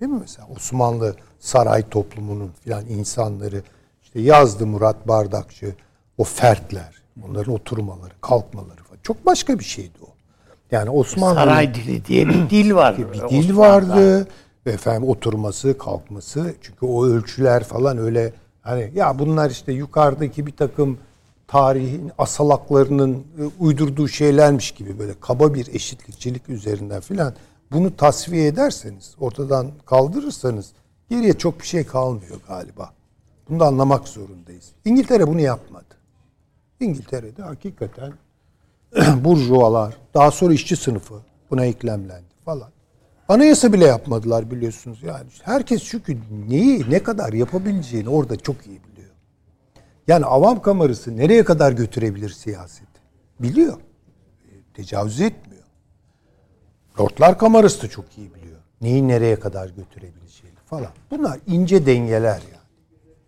[0.00, 3.62] değil mi mesela Osmanlı saray toplumunun filan insanları
[4.02, 5.74] işte yazdı Murat Bardakçı
[6.18, 9.98] o fertler onların oturmaları kalkmaları falan çok başka bir şeydi.
[10.72, 12.98] Yani Osmanlı Saray dili diye bir dil var.
[12.98, 13.56] bir dil Osmanlı'da.
[13.56, 14.28] vardı.
[14.66, 16.54] Efendim oturması, kalkması.
[16.62, 18.32] Çünkü o ölçüler falan öyle
[18.62, 20.98] hani ya bunlar işte yukarıdaki bir takım
[21.48, 27.34] tarihin asalaklarının e, uydurduğu şeylermiş gibi böyle kaba bir eşitlikçilik üzerinden filan
[27.72, 30.72] bunu tasfiye ederseniz, ortadan kaldırırsanız
[31.10, 32.92] geriye çok bir şey kalmıyor galiba.
[33.48, 34.72] Bunu da anlamak zorundayız.
[34.84, 35.84] İngiltere bunu yapmadı.
[36.80, 38.12] İngiltere'de hakikaten
[39.24, 41.14] burjuvalar, daha sonra işçi sınıfı
[41.50, 42.70] buna eklemlendi falan.
[43.28, 45.26] Anayasa bile yapmadılar biliyorsunuz yani.
[45.42, 49.10] Herkes çünkü neyi ne kadar yapabileceğini orada çok iyi biliyor.
[50.08, 53.00] Yani avam kamerası nereye kadar götürebilir siyaseti?
[53.40, 53.78] Biliyor.
[54.44, 55.62] E, Tecavüz etmiyor.
[57.00, 58.58] Lordlar kamerası da çok iyi biliyor.
[58.80, 60.90] Neyi nereye kadar götürebileceğini falan.
[61.10, 62.62] Bunlar ince dengeler yani.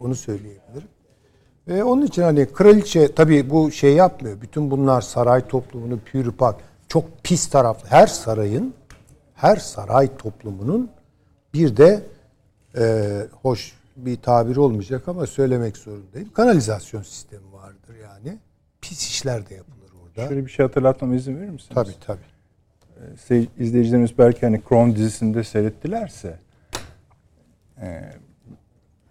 [0.00, 0.88] Onu söyleyebilirim.
[1.68, 4.40] Ve onun için hani kraliçe tabii bu şey yapmıyor.
[4.40, 6.56] Bütün bunlar saray toplumunu pürüpak
[6.88, 7.88] çok pis taraflı.
[7.88, 8.74] Her sarayın
[9.34, 10.90] her saray toplumunun
[11.54, 12.02] bir de
[12.78, 16.32] e, hoş bir tabir olmayacak ama söylemek zorundayım.
[16.32, 18.38] Kanalizasyon sistemi vardır yani.
[18.80, 20.28] Pis işler de yapılır orada.
[20.28, 21.74] Şöyle bir şey hatırlatmama izin verir misiniz?
[21.74, 22.34] Tabii tabii.
[23.28, 26.38] Sey- izleyicilerimiz belki hani Crown dizisinde seyrettilerse
[27.80, 28.12] e,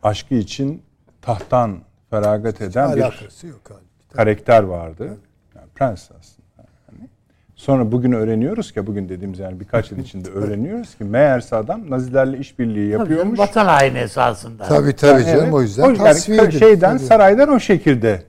[0.03, 0.81] aşkı için
[1.21, 1.79] tahttan
[2.13, 4.15] feragat eden bir yok abi.
[4.15, 5.17] karakter vardı.
[5.55, 6.67] Yani prens aslında.
[6.87, 7.09] Hani.
[7.55, 12.37] Sonra bugün öğreniyoruz ki bugün dediğimiz yani birkaç yıl içinde öğreniyoruz ki meğerse adam Nazilerle
[12.37, 13.39] işbirliği yapıyormuş.
[13.39, 14.63] Vatan haini esasında.
[14.63, 15.53] Tabii tabii Yani canım evet.
[15.53, 16.59] o yüzden yani tasfiye edildi.
[16.59, 17.07] şeyden Tabii.
[17.07, 18.23] saraydan o şekilde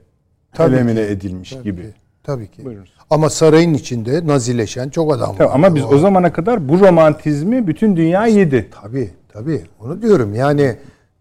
[0.53, 1.13] Tabii elemine ki.
[1.13, 1.83] edilmiş Tabii gibi.
[1.83, 2.65] ki, Tabii ki.
[2.65, 2.87] Buyurun.
[3.11, 5.37] Ama sarayın içinde nazileşen çok adam var.
[5.39, 8.71] Tabii, ama biz o zamana kadar bu romantizmi bütün dünya yedi.
[8.83, 9.63] Tabii tabii.
[9.81, 10.77] Onu diyorum yani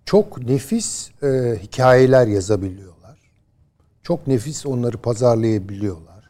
[0.05, 3.19] çok nefis e, hikayeler yazabiliyorlar.
[4.03, 6.29] Çok nefis onları pazarlayabiliyorlar.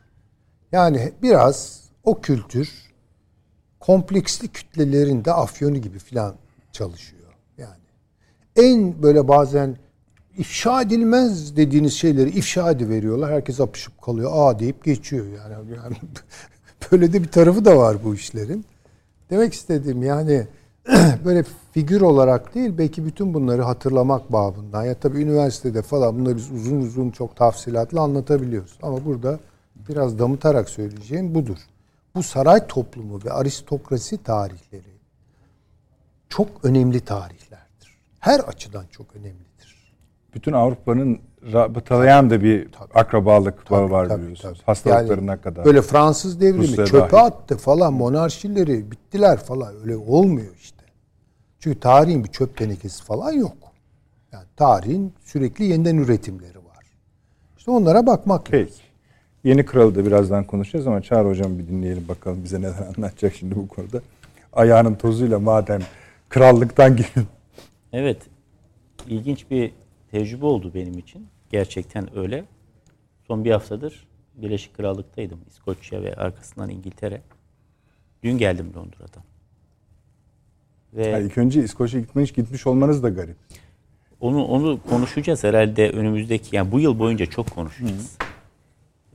[0.71, 2.93] Yani biraz o kültür
[3.79, 6.35] kompleksli kütlelerin de afyonu gibi filan
[6.71, 7.33] çalışıyor.
[7.57, 7.83] Yani
[8.55, 9.77] en böyle bazen
[10.37, 13.31] ifşa edilmez dediğiniz şeyleri ifşa ediveriyorlar.
[13.31, 14.31] Herkes apışıp kalıyor.
[14.33, 15.53] Aa deyip geçiyor yani.
[15.75, 15.95] yani
[16.91, 18.65] böyle de bir tarafı da var bu işlerin.
[19.29, 20.47] Demek istediğim yani
[21.25, 24.83] böyle figür olarak değil belki bütün bunları hatırlamak babından.
[24.83, 28.77] Ya tabii üniversitede falan bunları biz uzun uzun çok tafsilatlı anlatabiliyoruz.
[28.81, 29.39] Ama burada
[29.89, 31.57] biraz damıtarak söyleyeceğim budur.
[32.15, 34.93] Bu saray toplumu ve aristokrasi tarihleri
[36.29, 37.97] çok önemli tarihlerdir.
[38.19, 39.93] Her açıdan çok önemlidir.
[40.33, 41.19] Bütün Avrupa'nın
[41.53, 44.57] rabıtalayan da bir akrabalık bağı var Tabii, biliyorsunuz.
[44.57, 44.65] tabii.
[44.65, 45.65] Hastalıklarına Yani kadar.
[45.65, 47.25] Böyle Fransız devrimi Rusya çöpe dahil.
[47.25, 50.82] attı falan monarşileri bittiler falan öyle olmuyor işte.
[51.63, 53.57] Çünkü tarihin bir çöp tenekesi falan yok.
[54.31, 56.85] Yani tarihin sürekli yeniden üretimleri var.
[57.57, 58.67] İşte onlara bakmak lazım.
[58.67, 58.81] Peki.
[59.43, 63.55] Yeni kralı da birazdan konuşacağız ama Çağrı Hocam bir dinleyelim bakalım bize neler anlatacak şimdi
[63.55, 64.01] bu konuda.
[64.53, 65.81] Ayağının tozuyla madem
[66.29, 67.27] krallıktan gelin.
[67.93, 68.21] Evet.
[69.07, 69.71] ilginç bir
[70.11, 71.27] tecrübe oldu benim için.
[71.49, 72.45] Gerçekten öyle.
[73.27, 75.39] Son bir haftadır Birleşik Krallık'taydım.
[75.47, 77.21] İskoçya ve arkasından İngiltere.
[78.23, 79.32] Dün geldim Londra'dan.
[80.95, 83.35] Ve Yani ilk önce İskoçya gitmiş gitmiş olmanız da garip.
[84.19, 88.17] onu onu konuşacağız herhalde önümüzdeki yani bu yıl boyunca çok konuşacağız.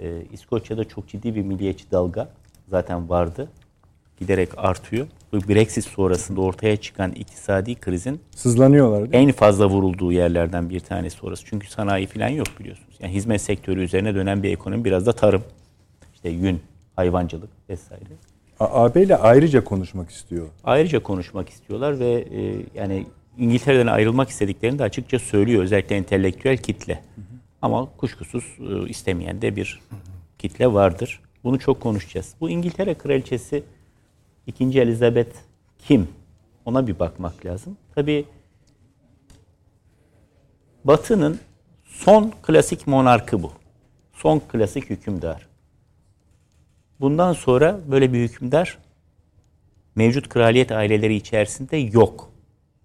[0.00, 2.28] Ee, İskoçya'da çok ciddi bir milliyetçi dalga
[2.68, 3.48] zaten vardı.
[4.18, 5.06] Giderek artıyor.
[5.32, 11.44] Bu Brexit sonrasında ortaya çıkan iktisadi krizin Sızlanıyorlar en fazla vurulduğu yerlerden bir tanesi orası.
[11.46, 12.96] Çünkü sanayi falan yok biliyorsunuz.
[13.00, 15.42] Yani hizmet sektörü üzerine dönen bir ekonomi biraz da tarım.
[16.14, 16.60] İşte yün,
[16.96, 18.04] hayvancılık vesaire.
[18.60, 20.48] AB ile ayrıca konuşmak istiyor.
[20.64, 23.06] Ayrıca konuşmak istiyorlar ve e, yani
[23.38, 25.62] İngiltere'den ayrılmak istediklerini de açıkça söylüyor.
[25.62, 27.02] Özellikle entelektüel kitle.
[27.62, 29.80] Ama kuşkusuz e, istemeyen de bir
[30.38, 31.20] kitle vardır.
[31.44, 32.34] Bunu çok konuşacağız.
[32.40, 33.62] Bu İngiltere kraliçesi
[34.46, 34.64] 2.
[34.64, 35.36] Elizabeth
[35.78, 36.08] kim?
[36.64, 37.76] Ona bir bakmak lazım.
[37.94, 38.24] Tabii
[40.84, 41.38] Batı'nın
[41.84, 43.52] son klasik monarkı bu.
[44.12, 45.47] Son klasik hükümdar.
[47.00, 48.78] Bundan sonra böyle bir hükümdar
[49.94, 52.30] mevcut kraliyet aileleri içerisinde yok.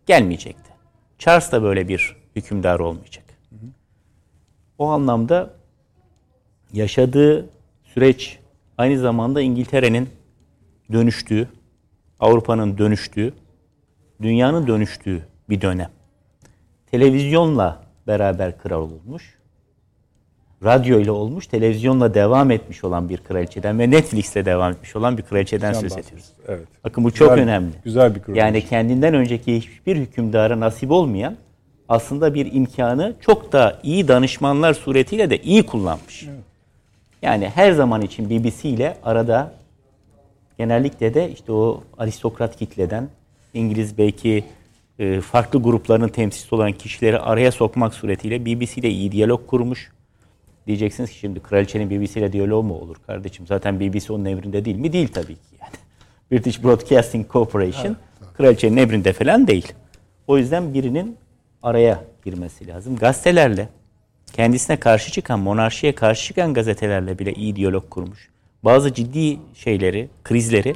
[0.05, 0.73] Gelmeyecekti.
[1.19, 3.23] Charles da böyle bir hükümdar olmayacak.
[4.77, 5.53] O anlamda
[6.73, 7.49] yaşadığı
[7.83, 8.39] süreç
[8.77, 10.09] aynı zamanda İngiltere'nin
[10.91, 11.49] dönüştüğü,
[12.19, 13.33] Avrupa'nın dönüştüğü,
[14.21, 15.89] dünyanın dönüştüğü bir dönem.
[16.91, 19.37] Televizyonla beraber kral olmuş.
[20.63, 25.23] Radyo ile olmuş, televizyonla devam etmiş olan bir kraliçeden ve Netflix'le devam etmiş olan bir
[25.23, 26.25] kraliçeden söz ediyoruz.
[26.47, 26.67] Evet.
[26.83, 27.71] Bakın bu çok Güzel- önemli.
[27.83, 28.41] Güzel bir kraliçe.
[28.45, 31.35] Yani kendinden önceki hiçbir hükümdara nasip olmayan
[31.89, 36.27] aslında bir imkanı çok da iyi danışmanlar suretiyle de iyi kullanmış.
[37.21, 39.51] Yani her zaman için BBC ile arada
[40.57, 43.09] genellikle de işte o aristokrat kitleden
[43.53, 44.43] İngiliz belki
[44.99, 49.92] e, farklı grupların temsilcisi olan kişileri araya sokmak suretiyle BBC ile iyi diyalog kurmuş.
[50.67, 53.47] Diyeceksiniz ki şimdi kraliçenin BBC ile diyaloğu mu olur kardeşim?
[53.47, 54.93] Zaten BBC onun emrinde değil mi?
[54.93, 55.71] Değil tabii ki yani.
[56.31, 57.97] British Broadcasting Corporation
[58.37, 59.73] kraliçenin emrinde falan değil.
[60.27, 61.17] O yüzden birinin
[61.63, 62.95] araya girmesi lazım.
[62.95, 63.69] Gazetelerle,
[64.33, 68.29] kendisine karşı çıkan, monarşiye karşı çıkan gazetelerle bile iyi diyalog kurmuş.
[68.63, 70.75] Bazı ciddi şeyleri, krizleri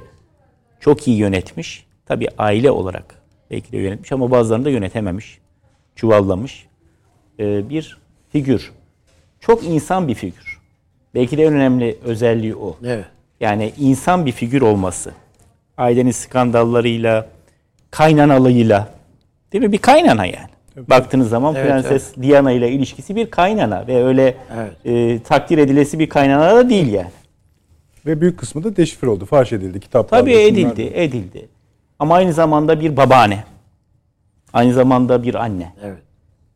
[0.79, 1.87] çok iyi yönetmiş.
[2.05, 3.21] Tabii aile olarak
[3.51, 5.39] belki de yönetmiş ama bazılarını da yönetememiş.
[5.95, 6.67] Çuvallamış.
[7.39, 7.97] Ee, bir
[8.29, 8.71] figür.
[9.39, 10.59] Çok insan bir figür.
[11.15, 12.77] Belki de en önemli özelliği o.
[12.85, 13.05] Evet.
[13.39, 15.11] Yani insan bir figür olması.
[15.77, 17.27] Ailenin skandallarıyla,
[17.91, 18.89] kaynanalığıyla.
[19.53, 19.71] Değil mi?
[19.71, 20.49] Bir kaynana yani.
[20.89, 24.73] Baktığınız zaman Evet, Prenses Diana ile ilişkisi bir kaynana ve öyle Evet.
[24.85, 27.11] e, takdir edilesi bir kaynana da değil yani.
[28.05, 30.21] Ve büyük kısmı da deşifre oldu, faş edildi kitaplarda.
[30.21, 31.47] Tabii edildi, edildi.
[31.99, 33.43] Ama aynı zamanda bir babaanne.
[34.53, 35.73] Aynı zamanda bir anne.
[35.83, 35.97] Evet.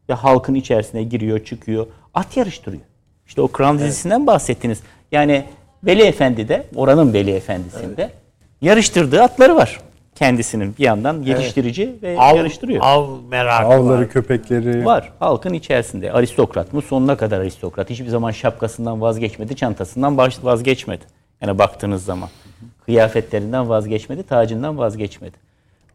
[0.10, 1.88] Ve halkın içerisine giriyor, çıkıyor.
[2.14, 2.84] At yarıştırıyor.
[3.28, 4.80] İşte o Kral dizisinden bahsettiniz.
[5.12, 5.46] Yani
[5.84, 8.10] Veli Efendi de, oranın Veli Efendisi'nde
[8.62, 9.80] yarıştırdığı atları var.
[10.16, 12.82] Kendisinin bir yandan geliştirici ve Av, yarıştırıyor.
[12.84, 14.10] av merakı Avları, var.
[14.10, 14.86] köpekleri.
[14.86, 15.12] Var.
[15.20, 16.12] Halkın içerisinde.
[16.12, 16.82] Aristokrat mı?
[16.82, 17.90] Sonuna kadar aristokrat.
[17.90, 21.04] Hiçbir zaman şapkasından vazgeçmedi, çantasından vazgeçmedi.
[21.42, 22.30] Yani baktığınız zaman.
[22.86, 25.38] Kıyafetlerinden vazgeçmedi, tacından vazgeçmedi.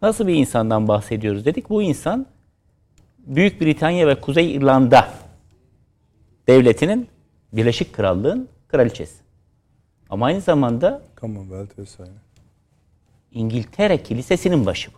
[0.02, 1.70] Nasıl bir insandan bahsediyoruz dedik.
[1.70, 2.26] Bu insan
[3.18, 5.08] Büyük Britanya ve Kuzey İrlanda
[6.48, 7.08] devletinin
[7.52, 9.14] Birleşik Krallığın kraliçesi.
[10.10, 12.10] Ama aynı zamanda Commonwealth vesaire.
[13.32, 14.96] İngiltere Kilisesi'nin başı bu.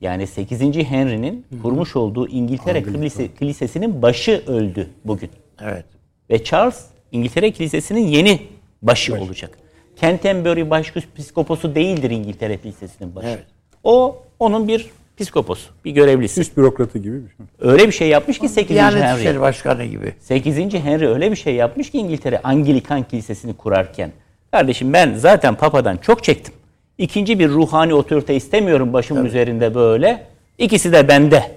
[0.00, 0.60] Yani 8.
[0.60, 5.30] Henry'nin kurmuş olduğu İngiltere kilise, Kilisesi'nin başı öldü bugün.
[5.60, 5.84] Evet.
[6.30, 8.42] Ve Charles İngiltere Kilisesi'nin yeni
[8.82, 9.58] başı olacak.
[10.00, 13.28] Canterbury Başpiskoposu değildir İngiltere Kilisesi'nin başı.
[13.28, 13.46] Evet.
[13.84, 14.90] O onun bir
[15.20, 16.40] piskoposu, bir görevlisi.
[16.40, 17.46] Üst bürokratı gibi bir şey.
[17.60, 18.68] Öyle bir şey yapmış ki 8.
[18.68, 19.20] Diyanet Henry.
[19.20, 20.14] İşleri Başkanı gibi.
[20.20, 20.56] 8.
[20.74, 24.12] Henry öyle bir şey yapmış ki İngiltere Anglikan Kilisesi'ni kurarken.
[24.50, 26.54] Kardeşim ben zaten Papa'dan çok çektim.
[26.98, 30.26] İkinci bir ruhani otorite istemiyorum başımın üzerinde böyle.
[30.58, 31.56] İkisi de bende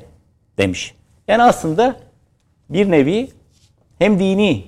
[0.57, 0.93] demiş.
[1.27, 1.95] Yani aslında
[2.69, 3.29] bir nevi
[3.99, 4.63] hem dini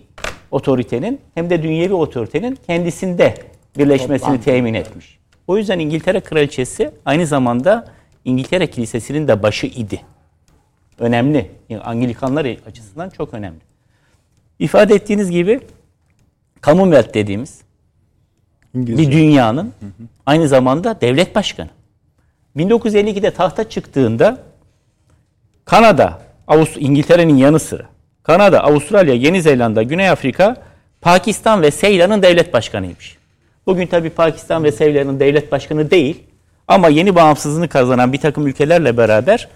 [0.51, 3.33] otoritenin hem de dünyevi otoritenin kendisinde
[3.77, 4.43] birleşmesini Toplantı.
[4.43, 5.19] temin etmiş.
[5.47, 7.95] O yüzden İngiltere Kraliçesi aynı zamanda
[8.26, 10.01] İngiltere Kilisesi'nin de başı idi
[10.99, 11.51] önemli.
[11.69, 13.59] Yani Anglikanlar açısından çok önemli.
[14.59, 15.59] İfade ettiğiniz gibi
[16.63, 17.61] Commonwealth dediğimiz
[18.73, 19.03] İngilizce.
[19.03, 19.73] bir dünyanın
[20.26, 21.69] aynı zamanda devlet başkanı.
[22.57, 24.38] 1952'de tahta çıktığında
[25.65, 27.86] Kanada, Avust İngiltere'nin yanı sıra
[28.23, 30.55] Kanada, Avustralya, Yeni Zelanda, Güney Afrika,
[31.01, 33.17] Pakistan ve Seylan'ın devlet başkanıymış.
[33.65, 36.23] Bugün tabii Pakistan ve Seylan'ın devlet başkanı değil
[36.68, 39.47] ama yeni bağımsızlığını kazanan bir takım ülkelerle beraber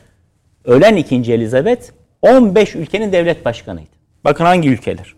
[0.65, 1.15] ölen 2.
[1.15, 1.91] Elizabeth
[2.21, 3.89] 15 ülkenin devlet başkanıydı.
[4.23, 5.15] Bakın hangi ülkeler?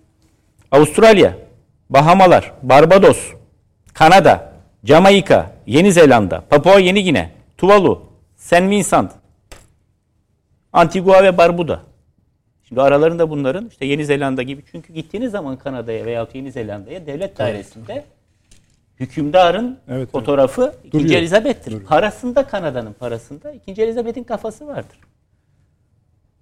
[0.72, 1.34] Avustralya,
[1.90, 3.32] Bahamalar, Barbados,
[3.94, 8.04] Kanada, Jamaika, Yeni Zelanda, Papua Yeni Gine, Tuvalu,
[8.36, 9.12] Saint Vincent,
[10.74, 11.82] Antigua ve Barbuda.
[12.68, 17.38] Şimdi aralarında bunların işte Yeni Zelanda gibi çünkü gittiğiniz zaman Kanada'ya veya Yeni Zelanda'ya devlet
[17.38, 18.04] dairesinde
[19.00, 20.12] hükümdarın evet.
[20.12, 20.92] fotoğrafı 2.
[20.92, 21.10] Duruyor.
[21.20, 21.72] Elizabeth'tir.
[21.72, 21.88] Duruyor.
[21.88, 23.82] Parasında Kanada'nın parasında 2.
[23.82, 25.00] Elizabeth'in kafası vardır.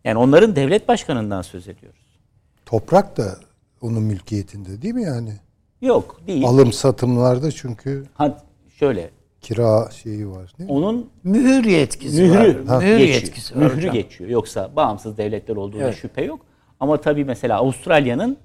[0.04, 2.20] Yani onların devlet başkanından söz ediyoruz.
[2.66, 3.36] Toprak da
[3.82, 5.34] onun mülkiyetinde değil mi yani?
[5.82, 6.46] Yok değil.
[6.46, 8.38] Alım satımlarda çünkü Ha,
[8.76, 9.10] şöyle
[9.42, 10.76] kira şeyi var değil mi?
[10.76, 12.78] onun Mühür yetkisi mührü, var.
[12.84, 13.22] Mühür geçiyor.
[13.22, 13.94] yetkisi var mührü hocam.
[13.94, 14.30] geçiyor.
[14.30, 15.96] Yoksa bağımsız devletler olduğunda Evet.
[15.98, 16.42] şüphe yok.
[16.80, 18.38] Ama tabii mesela Avustralya'nın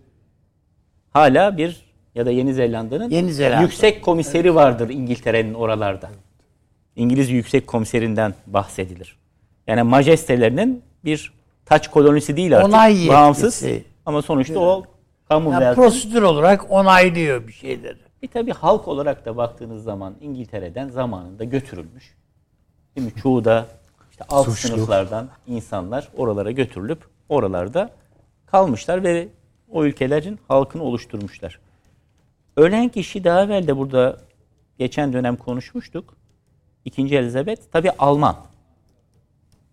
[1.10, 3.62] hala bir ya da Yeni Zelanda'nın Yeni Zelanda.
[3.62, 6.10] yüksek komiseri vardır İngiltere'nin oralarda.
[6.96, 9.18] İngiliz yüksek komiserinden bahsedilir.
[9.66, 11.32] Yani majestelerinin bir
[11.66, 12.68] taç kolonisi değil artık.
[12.68, 13.08] Onay yetkisi.
[13.12, 13.64] bağımsız.
[14.06, 14.84] Ama sonuçta o Yani
[15.30, 17.98] Commonwealth'ın prosedür olarak onaylıyor bir şeyleri.
[18.22, 22.14] bir tabii halk olarak da baktığınız zaman İngiltere'den zamanında götürülmüş.
[22.96, 23.12] Mi?
[23.22, 23.66] Çoğu da
[24.10, 24.68] işte alt Suçlu.
[24.68, 26.98] sınıflardan insanlar oralara götürülüp
[27.28, 27.90] oralarda
[28.46, 29.28] kalmışlar ve
[29.70, 31.58] o ülkelerin halkını oluşturmuşlar.
[32.56, 34.20] Ölen kişi daha evvel de burada
[34.78, 36.16] geçen dönem konuşmuştuk.
[36.84, 38.36] İkinci Elizabeth tabii Alman.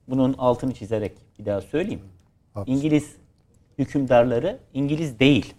[0.08, 2.02] Bunun altını çizerek bir daha söyleyeyim.
[2.66, 3.16] İngiliz
[3.78, 5.54] hükümdarları İngiliz değil.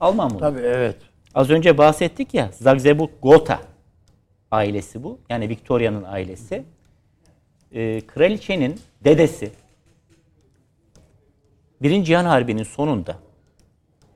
[0.00, 0.40] Alman bunlar.
[0.40, 0.96] Tabii evet.
[1.34, 3.60] Az önce bahsettik ya Zagzebuk Gotha
[4.50, 5.18] ailesi bu.
[5.28, 6.64] Yani Victoria'nın ailesi.
[7.72, 9.52] Ee, kraliçenin dedesi
[11.82, 13.18] Birinci Cihan Harbi'nin sonunda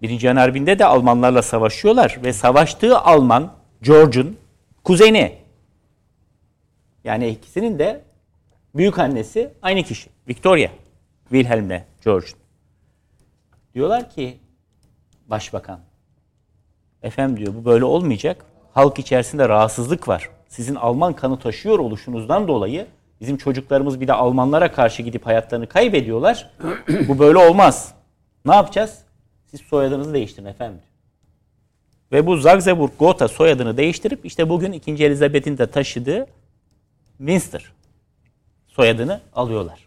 [0.03, 4.37] Birinci Cihan Harbi'nde de Almanlarla savaşıyorlar ve savaştığı Alman George'un
[4.85, 5.39] kuzeni.
[7.05, 8.01] Yani ikisinin de
[8.77, 10.11] büyük annesi aynı kişi.
[10.29, 10.71] Victoria.
[11.29, 12.27] Wilhelm'le George.
[13.75, 14.39] Diyorlar ki
[15.27, 15.81] başbakan
[17.03, 18.45] Efendim diyor bu böyle olmayacak.
[18.75, 20.31] Halk içerisinde rahatsızlık var.
[20.49, 22.87] Sizin Alman kanı taşıyor oluşunuzdan dolayı
[23.21, 26.51] Bizim çocuklarımız bir de Almanlara karşı gidip hayatlarını kaybediyorlar.
[27.09, 27.95] Bu böyle olmaz.
[28.45, 28.99] Ne yapacağız?
[29.51, 30.81] Siz soyadınızı değiştirin efendim.
[32.13, 35.05] Ve bu Zagseburg Gotha soyadını değiştirip işte bugün 2.
[35.05, 36.27] Elizabeth'in de taşıdığı
[37.19, 37.73] Windsor
[38.69, 39.87] soyadını alıyorlar.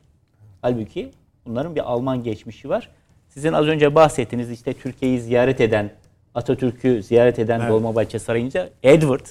[0.62, 1.12] Halbuki
[1.46, 2.90] bunların bir Alman geçmişi var.
[3.30, 5.92] Sizin az önce bahsettiğiniz işte Türkiye'yi ziyaret eden,
[6.36, 7.70] Atatürk'ü ziyaret eden evet.
[7.70, 9.26] Dolmabahçe Sarayı'nca Edward,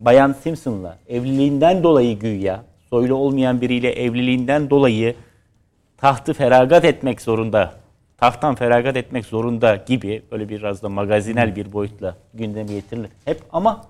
[0.00, 5.16] Bayan Simpson'la evliliğinden dolayı güya, soylu olmayan biriyle evliliğinden dolayı
[5.96, 7.80] tahtı feragat etmek zorunda,
[8.20, 13.10] tahttan feragat etmek zorunda gibi öyle biraz da magazinel bir boyutla gündeme getirilir.
[13.24, 13.84] Hep ama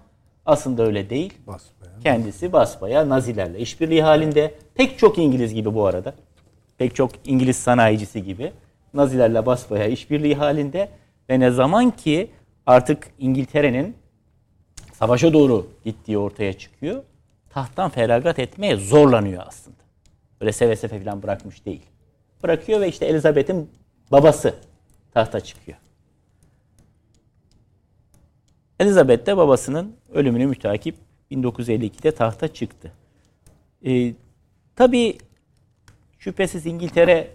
[0.47, 1.35] aslında öyle değil.
[1.47, 1.93] Basbaya.
[2.03, 6.15] Kendisi basbaya Nazilerle işbirliği halinde pek çok İngiliz gibi bu arada.
[6.79, 8.53] Pek çok İngiliz sanayicisi gibi
[8.95, 10.89] Nazilerle basbaya işbirliği halinde
[11.31, 12.31] ve ne zaman ki
[12.67, 13.97] artık İngiltere'nin
[14.93, 17.03] savaşa doğru gittiği ortaya çıkıyor.
[17.51, 19.77] Tahttan feragat etmeye zorlanıyor aslında.
[20.41, 21.83] Böyle seve seve falan bırakmış değil.
[22.43, 23.71] Bırakıyor ve işte Elizabeth'in
[24.11, 24.55] babası
[25.15, 25.79] tahta çıkıyor.
[28.81, 30.97] Elizabeth de babasının ölümünü mütakip
[31.31, 32.93] 1952'de tahta çıktı.
[33.87, 34.13] Ee,
[34.77, 35.19] tabii
[36.19, 37.31] şüphesiz İngiltere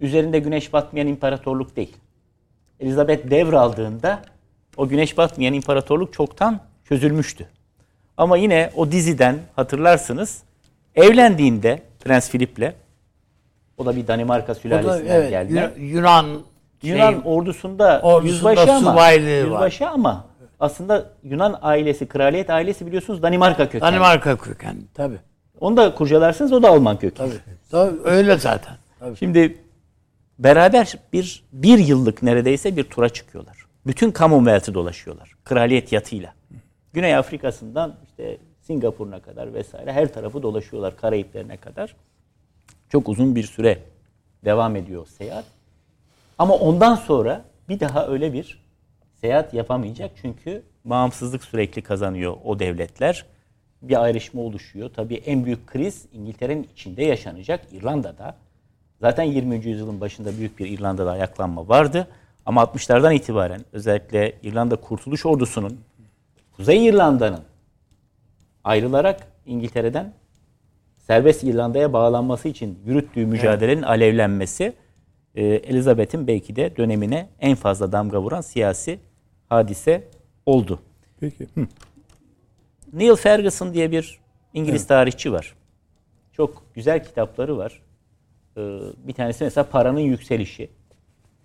[0.00, 1.96] üzerinde güneş batmayan imparatorluk değil.
[2.80, 4.22] Elizabeth devraldığında
[4.76, 7.48] o güneş batmayan imparatorluk çoktan çözülmüştü.
[8.16, 10.42] Ama yine o diziden hatırlarsınız
[10.94, 12.74] evlendiğinde Prens Philip'le
[13.80, 15.70] o da bir Danimarka sülalesinden evet, geldi.
[15.78, 16.26] Yunan
[16.82, 19.90] Yunan şey, ordusunda, ordusunda yüzbaşı ama yüzbaşı var.
[19.92, 20.24] ama
[20.60, 23.82] aslında Yunan ailesi, kraliyet ailesi biliyorsunuz Danimarka kökenli.
[23.82, 25.14] Danimarka kökenli tabi.
[25.60, 27.32] Onu da kurcalarsınız o da Alman kökenli.
[27.70, 27.92] Tabii.
[27.92, 28.74] tabii öyle zaten.
[28.98, 29.16] Tabii.
[29.16, 29.58] Şimdi
[30.38, 33.56] beraber bir bir yıllık neredeyse bir tura çıkıyorlar.
[33.86, 35.34] Bütün Commonwealth'ı dolaşıyorlar.
[35.44, 36.32] Kraliyet yatıyla.
[36.92, 41.96] Güney Afrika'sından işte Singapur'una kadar vesaire her tarafı dolaşıyorlar Karayiplerine kadar.
[42.92, 43.78] Çok uzun bir süre
[44.44, 45.44] devam ediyor seyahat.
[46.38, 48.62] Ama ondan sonra bir daha öyle bir
[49.20, 50.10] seyahat yapamayacak.
[50.22, 53.24] Çünkü bağımsızlık sürekli kazanıyor o devletler.
[53.82, 54.90] Bir ayrışma oluşuyor.
[54.96, 58.36] Tabii en büyük kriz İngiltere'nin içinde yaşanacak İrlanda'da.
[59.00, 59.66] Zaten 20.
[59.66, 62.08] yüzyılın başında büyük bir İrlanda'da ayaklanma vardı.
[62.46, 65.80] Ama 60'lardan itibaren özellikle İrlanda Kurtuluş Ordusu'nun
[66.56, 67.42] Kuzey İrlanda'nın
[68.64, 70.12] ayrılarak İngiltere'den
[71.10, 74.72] serbest İrlanda'ya bağlanması için yürüttüğü mücadelenin alevlenmesi
[75.34, 79.00] e, Elizabeth'in belki de dönemine en fazla damga vuran siyasi
[79.48, 80.08] hadise
[80.46, 80.80] oldu.
[81.20, 81.46] Peki.
[81.54, 81.66] Hı.
[82.92, 84.20] Neil Ferguson diye bir
[84.54, 84.88] İngiliz evet.
[84.88, 85.54] tarihçi var.
[86.32, 87.82] Çok güzel kitapları var.
[88.56, 88.60] Ee,
[88.96, 90.70] bir tanesi mesela Paranın Yükselişi.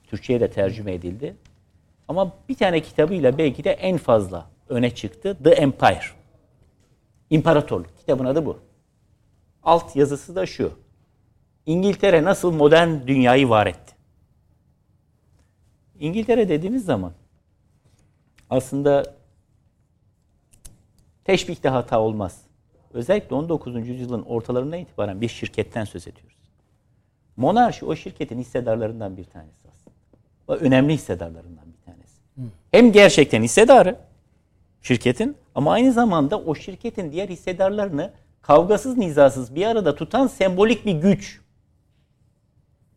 [0.03, 1.36] Türkçe'ye de tercüme edildi.
[2.07, 5.38] Ama bir tane kitabıyla belki de en fazla öne çıktı.
[5.43, 5.99] The Empire.
[7.30, 7.97] İmparatorluk.
[7.97, 8.59] Kitabın adı bu.
[9.66, 10.74] Alt yazısı da şu.
[11.66, 13.95] İngiltere nasıl modern dünyayı var etti?
[15.99, 17.13] İngiltere dediğimiz zaman
[18.49, 19.16] aslında
[21.24, 22.41] teşbihte hata olmaz.
[22.93, 23.88] Özellikle 19.
[23.88, 26.36] yüzyılın ortalarından itibaren bir şirketten söz ediyoruz.
[27.38, 29.95] Monarşi o şirketin hissedarlarından bir tanesi aslında.
[30.47, 32.16] O önemli hissedarlarından bir tanesi.
[32.72, 33.99] Hem gerçekten hissedarı
[34.82, 38.13] şirketin ama aynı zamanda o şirketin diğer hissedarlarını
[38.47, 41.41] kavgasız nizasız bir arada tutan sembolik bir güç.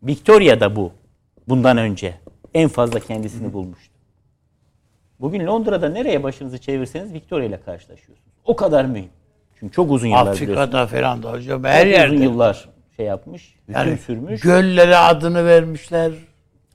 [0.03, 0.93] Victoria da bu.
[1.49, 2.15] Bundan önce
[2.55, 3.95] en fazla kendisini bulmuştu.
[5.21, 8.31] Bugün Londra'da nereye başınızı çevirseniz Victoria ile karşılaşıyorsunuz.
[8.45, 9.11] O kadar mühim.
[9.61, 12.15] Çünkü çok uzun yıllar Afrika'da falan da hocam her çok yerde.
[12.15, 14.41] uzun yıllar şey yapmış, yani sürmüş.
[14.41, 16.13] Göllere adını vermişler.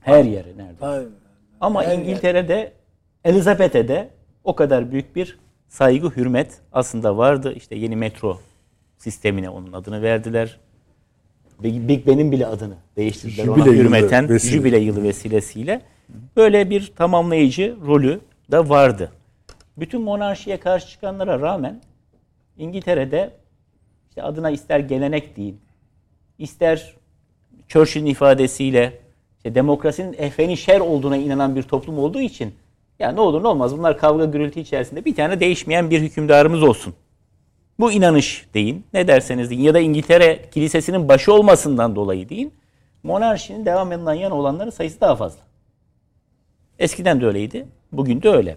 [0.00, 1.08] Her yere nerede.
[1.60, 2.72] Ama her İngiltere'de yer.
[3.24, 4.10] Elizabeth'e de
[4.44, 7.52] o kadar büyük bir saygı, hürmet aslında vardı.
[7.52, 8.38] İşte yeni metro
[9.04, 10.58] sistemine onun adını verdiler.
[11.62, 14.52] Big Ben'in bile adını değiştirdiler Jübile ona hürmeten vesile.
[14.52, 15.80] Jübile yılı vesilesiyle.
[16.36, 19.12] Böyle bir tamamlayıcı rolü de vardı.
[19.76, 21.80] Bütün monarşiye karşı çıkanlara rağmen
[22.58, 23.30] İngiltere'de
[24.08, 25.54] işte adına ister gelenek değil,
[26.38, 26.94] ister
[27.68, 28.98] Churchill'in ifadesiyle
[29.36, 32.54] işte demokrasinin efeni şer olduğuna inanan bir toplum olduğu için
[32.98, 36.94] ya ne olur ne olmaz bunlar kavga gürültü içerisinde bir tane değişmeyen bir hükümdarımız olsun.
[37.78, 38.84] Bu inanış deyin.
[38.92, 39.62] Ne derseniz deyin.
[39.62, 42.52] Ya da İngiltere kilisesinin başı olmasından dolayı deyin.
[43.02, 45.40] Monarşinin devam edilen yan olanların sayısı daha fazla.
[46.78, 47.66] Eskiden de öyleydi.
[47.92, 48.56] Bugün de öyle.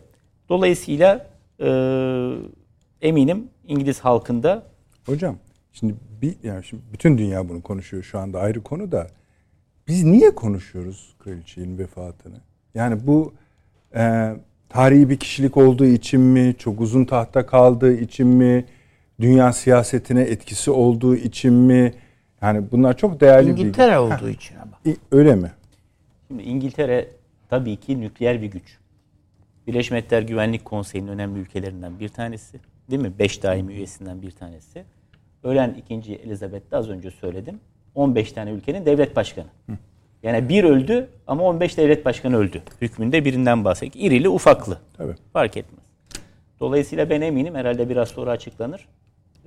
[0.49, 1.27] Dolayısıyla
[1.59, 1.69] e,
[3.01, 4.63] eminim İngiliz halkında
[5.05, 5.37] Hocam
[5.73, 9.07] şimdi bir yani şimdi bütün dünya bunu konuşuyor şu anda ayrı konu da
[9.87, 12.37] biz niye konuşuyoruz kraliçenin vefatını?
[12.75, 13.33] Yani bu
[13.95, 14.33] e,
[14.69, 18.65] tarihi bir kişilik olduğu için mi, çok uzun tahta kaldığı için mi,
[19.19, 21.93] dünya siyasetine etkisi olduğu için mi?
[22.41, 23.99] Yani bunlar çok değerli İngiltere bilgi.
[23.99, 24.71] olduğu için ama.
[24.71, 25.51] Ha, öyle mi?
[26.27, 27.07] Şimdi İngiltere
[27.49, 28.77] tabii ki nükleer bir güç.
[29.67, 32.59] Birleşmiş Milletler Güvenlik Konseyi'nin önemli ülkelerinden bir tanesi.
[32.91, 33.11] Değil mi?
[33.19, 34.83] Beş daimi üyesinden bir tanesi.
[35.43, 37.59] Ölen ikinci Elizabeth de az önce söyledim.
[37.95, 39.47] 15 tane ülkenin devlet başkanı.
[40.23, 42.61] Yani bir öldü ama 15 devlet başkanı öldü.
[42.81, 44.03] Hükmünde birinden bahsettik.
[44.03, 44.77] İrili ufaklı.
[44.97, 45.15] Tabii.
[45.33, 45.79] Fark etmez.
[46.59, 48.87] Dolayısıyla ben eminim herhalde biraz sonra açıklanır.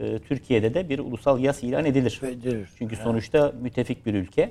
[0.01, 2.21] Ee, Türkiye'de de bir ulusal yas ilan edilir.
[2.25, 2.69] Edilir.
[2.79, 4.51] Çünkü sonuçta müttefik bir ülke.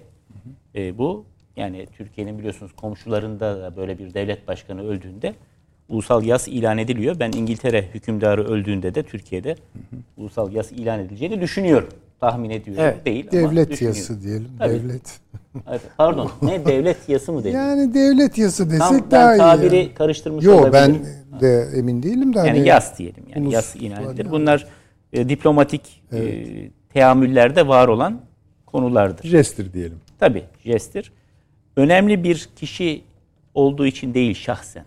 [0.75, 1.25] Ee, bu
[1.55, 5.33] yani Türkiye'nin biliyorsunuz komşularında da böyle bir devlet başkanı öldüğünde
[5.89, 7.15] ulusal yas ilan ediliyor.
[7.19, 9.55] Ben İngiltere hükümdarı öldüğünde de Türkiye'de
[10.17, 11.89] ulusal yas ilan edileceğini düşünüyorum.
[12.19, 13.05] Tahmin ediyorum Evet.
[13.05, 13.99] değil ama Devlet düşünüyorum.
[13.99, 14.47] yası diyelim.
[14.59, 14.73] Tabii.
[14.73, 15.19] Devlet.
[15.69, 17.55] Evet, Pardon ne devlet yası mı dedim?
[17.55, 19.37] Yani devlet yası desek Tam daha ben iyi.
[19.37, 19.93] tabiri yani.
[19.93, 21.01] karıştırmış Yo olabilirim.
[21.33, 22.37] ben de emin değilim de.
[22.37, 24.23] Yani hani yas diyelim yani ulus- yas ilan edilir.
[24.25, 24.67] yani- Bunlar
[25.13, 26.45] e, diplomatik e,
[26.93, 28.21] teamüllerde var olan
[28.65, 29.23] konulardır.
[29.27, 29.99] Jestir diyelim.
[30.19, 31.11] Tabii jesttir.
[31.75, 33.03] Önemli bir kişi
[33.53, 34.85] olduğu için değil şahsen.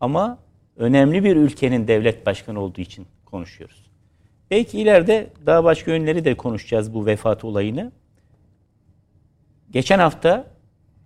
[0.00, 0.38] Ama
[0.76, 3.90] önemli bir ülkenin devlet başkanı olduğu için konuşuyoruz.
[4.50, 7.92] Belki ileride daha başka yönleri de konuşacağız bu vefat olayını.
[9.70, 10.46] Geçen hafta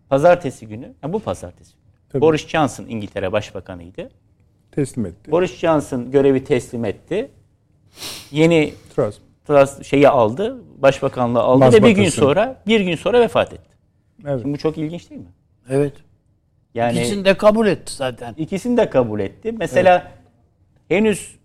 [0.08, 1.86] pazartesi günü, ha bu pazartesi günü.
[2.08, 2.20] Tabii.
[2.20, 4.10] Boris Johnson İngiltere Başbakanıydı.
[4.72, 5.30] Teslim etti.
[5.30, 7.30] Boris Johnson görevi teslim etti.
[8.30, 9.18] Yeni Truss.
[9.46, 13.70] Truss şeyi aldı, başbakanlığı aldı ve bir gün sonra bir gün sonra vefat etti.
[14.26, 14.40] Evet.
[14.42, 15.26] Şimdi bu çok ilginç değil mi?
[15.70, 15.92] Evet.
[16.74, 18.34] Yani İkisini de kabul etti zaten.
[18.38, 19.52] ikisini de kabul etti.
[19.58, 20.12] Mesela
[20.88, 21.36] henüz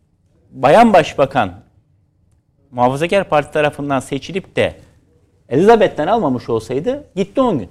[0.52, 1.54] bayan başbakan
[2.72, 4.76] Muhafazakar Parti tarafından seçilip de
[5.50, 7.70] Elizabeth'ten almamış olsaydı gitti 10 gün.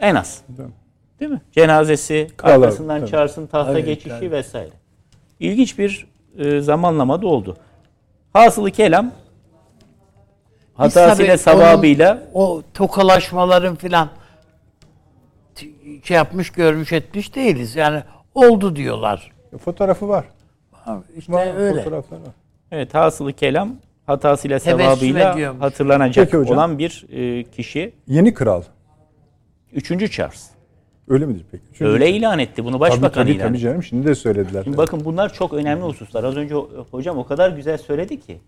[0.00, 0.42] En az.
[0.48, 0.74] Değil mi?
[1.20, 1.40] Değil mi?
[1.52, 3.10] Cenazesi, Krallar, arkasından tabii.
[3.10, 4.30] çağırsın, tahta Evet, geçişi tabii.
[4.30, 4.70] vesaire.
[5.40, 6.06] İlginç bir
[6.38, 7.56] e, zamanlama da oldu.
[8.34, 9.10] Hasılı kelam
[10.74, 14.08] hatasıyla sevabıyla o tokalaşmaların filan
[16.04, 17.76] şey yapmış görmüş etmiş değiliz.
[17.76, 18.02] Yani
[18.34, 19.32] oldu diyorlar.
[19.64, 20.24] Fotoğrafı var.
[20.72, 21.82] Ha, İşte Var, öyle.
[21.82, 22.32] Fotoğrafları var.
[22.72, 23.76] evet hasılı kelam
[24.06, 28.62] hatasıyla sevabıyla hatırlanacak olan bir e, kişi Yeni kral.
[29.72, 30.12] 3.
[30.12, 30.50] Charles.
[31.08, 31.64] Öyle midir peki?
[31.72, 32.64] Çünkü- Öyle ilan etti.
[32.64, 33.82] Bunu Tabii başbakan tabii, ilan tabii canım.
[33.82, 34.64] Şimdi de söylediler.
[34.64, 36.24] Şimdi bakın bunlar çok önemli hususlar.
[36.24, 36.54] Az önce
[36.90, 38.40] hocam o kadar güzel söyledi ki.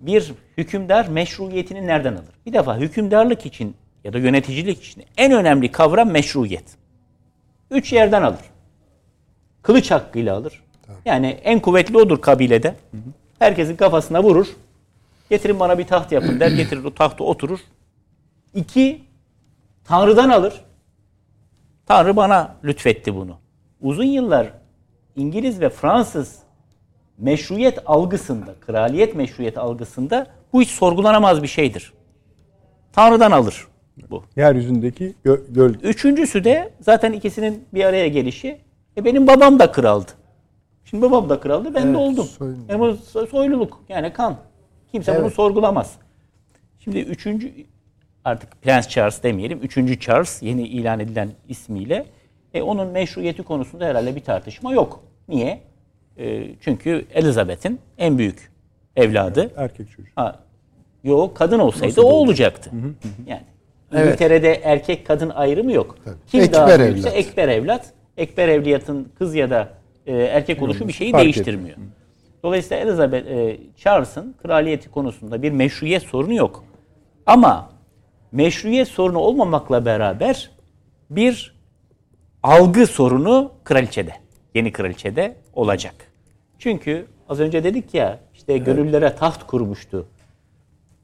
[0.00, 2.34] Bir hükümdar meşruiyetini nereden alır?
[2.46, 6.64] Bir defa hükümdarlık için ya da yöneticilik için en önemli kavram meşruiyet.
[7.70, 8.40] Üç yerden alır.
[9.62, 10.62] Kılıç hakkıyla alır.
[11.04, 12.74] Yani en kuvvetli odur kabilede.
[13.38, 14.46] Herkesin kafasına vurur.
[15.30, 16.50] Getirin bana bir taht yapın der.
[16.50, 17.58] Getirir o tahta oturur.
[18.54, 19.00] İki,
[19.84, 20.54] Tanrı'dan alır.
[21.90, 23.36] Tanrı bana lütfetti bunu.
[23.80, 24.52] Uzun yıllar
[25.16, 26.38] İngiliz ve Fransız
[27.18, 31.92] meşruiyet algısında, kraliyet meşruiyet algısında bu hiç sorgulanamaz bir şeydir.
[32.92, 33.66] Tanrı'dan alır
[34.10, 34.24] bu.
[34.36, 38.60] Yeryüzündeki gö- göl Üçüncüsü de zaten ikisinin bir araya gelişi.
[38.96, 40.10] E benim babam da kraldı.
[40.84, 42.24] Şimdi babam da kraldı, ben de oldum.
[42.24, 42.56] soylu.
[42.68, 44.36] Yani bu so- soyluluk, yani kan.
[44.92, 45.34] Kimse bunu Evet.
[45.34, 45.96] sorgulamaz.
[46.78, 47.52] Şimdi üçüncü,
[48.24, 52.06] artık Prens Charles demeyelim, üçüncü Charles yeni ilan edilen ismiyle.
[52.54, 55.00] E, onun meşruiyeti konusunda herhalde bir tartışma yok.
[55.28, 55.60] Niye?
[56.18, 58.50] E, çünkü Elizabeth'in en büyük
[58.96, 59.50] evladı.
[59.56, 60.10] erkek çocuğu.
[60.16, 60.38] Ha,
[61.04, 62.70] yok kadın olsaydı Nasıl o olacaktı.
[63.26, 63.42] Yani
[63.92, 65.98] İngiltere'de erkek kadın ayrımı yok.
[66.26, 67.18] Kim Ekber daha büyükse evlat.
[67.18, 67.86] ekber evlat.
[68.16, 69.68] Ekber evliyatın kız ya da
[70.06, 71.76] e, erkek oluşu bir şeyi Fark değiştirmiyor.
[72.42, 76.64] Dolayısıyla Elizabeth e, Charles'ın kraliyeti konusunda bir meşruiyet sorunu yok.
[77.26, 77.70] Ama
[78.32, 80.50] meşruiyet sorunu olmamakla beraber
[81.10, 81.54] bir
[82.42, 84.12] algı sorunu kraliçede,
[84.54, 85.94] yeni kraliçede olacak.
[86.58, 90.06] Çünkü az önce dedik ya işte gönüllere taht kurmuştu.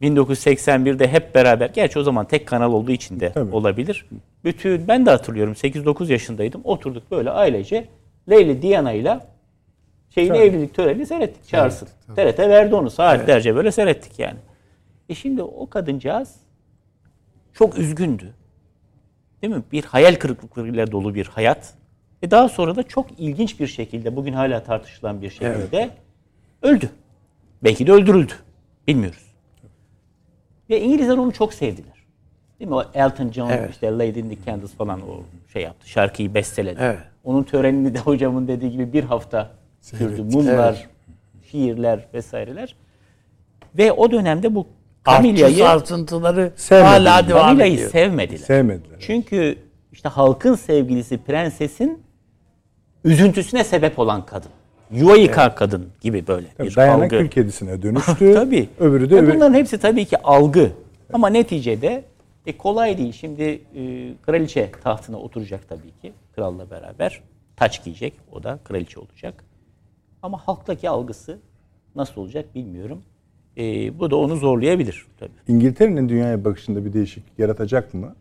[0.03, 3.55] 1981'de hep beraber, gerçi o zaman tek kanal olduğu için de Tabii.
[3.55, 4.07] olabilir.
[4.45, 6.61] Bütün, ben de hatırlıyorum 8-9 yaşındaydım.
[6.65, 7.89] Oturduk böyle ailece
[8.31, 9.21] Leyli Diana ile
[10.15, 10.39] şeyin Tabii.
[10.39, 11.89] evlilik törenini seyrettik Charles'ın.
[12.17, 14.39] TRT verdi onu saatlerce böyle seyrettik yani.
[15.09, 16.35] E şimdi o kadıncağız
[17.59, 18.35] çok üzgündü.
[19.43, 19.63] Değil mi?
[19.73, 21.75] Bir hayal kırıklıklarıyla dolu bir hayat.
[22.23, 25.91] Ve daha sonra da çok ilginç bir şekilde, bugün hala tartışılan bir şekilde
[26.63, 26.91] öldü.
[27.65, 28.33] Belki de öldürüldü.
[28.87, 29.27] Bilmiyoruz.
[30.71, 32.07] Ve İngilizler onu çok sevdiler.
[32.61, 32.75] Değil mi?
[32.75, 33.71] O Elton John, Evet.
[33.71, 35.21] işte Lady in the Candles falan o
[35.53, 35.89] şey yaptı.
[35.89, 36.79] Şarkıyı besteledi.
[36.83, 36.99] Evet.
[37.25, 39.51] Onun törenini de hocamın dediği gibi bir hafta
[39.81, 40.23] sürdü.
[40.23, 40.89] Mumlar,
[41.51, 42.77] şiirler vesaireler.
[43.79, 44.67] Ve o dönemde bu
[45.17, 46.91] Kamilya'yı sarsıntıları Sevmediler.
[47.11, 47.91] hala devam Kamilya'yı ediyor.
[47.91, 48.39] sevmediler.
[48.39, 48.97] Sevmediler.
[49.01, 49.59] Çünkü
[49.93, 52.03] işte halkın sevgilisi prensesin
[53.05, 54.51] üzüntüsüne sebep olan kadın.
[54.91, 57.09] yuva yıkar kadın gibi böyle Tabii bir Diana algı.
[57.09, 58.35] kül kedisine dönüştü.
[58.35, 58.69] Tabii.
[58.81, 60.71] Öbürü de öbür- bunların hepsi tabii ki algı.
[61.13, 62.05] Ama neticede
[62.47, 63.13] e, kolay değil.
[63.13, 66.13] Şimdi e, kraliçe tahtına oturacak tabii ki.
[66.37, 67.21] Kralla beraber.
[67.57, 68.15] Taç giyecek.
[68.33, 69.45] O da kraliçe olacak.
[70.23, 71.39] Ama halktaki algısı
[71.97, 73.03] nasıl olacak bilmiyorum.
[73.59, 75.31] E, bu da onu zorlayabilir tabii.
[75.49, 78.15] İngiltere'nin dünyaya bakışında bir değişiklik yaratacak mı?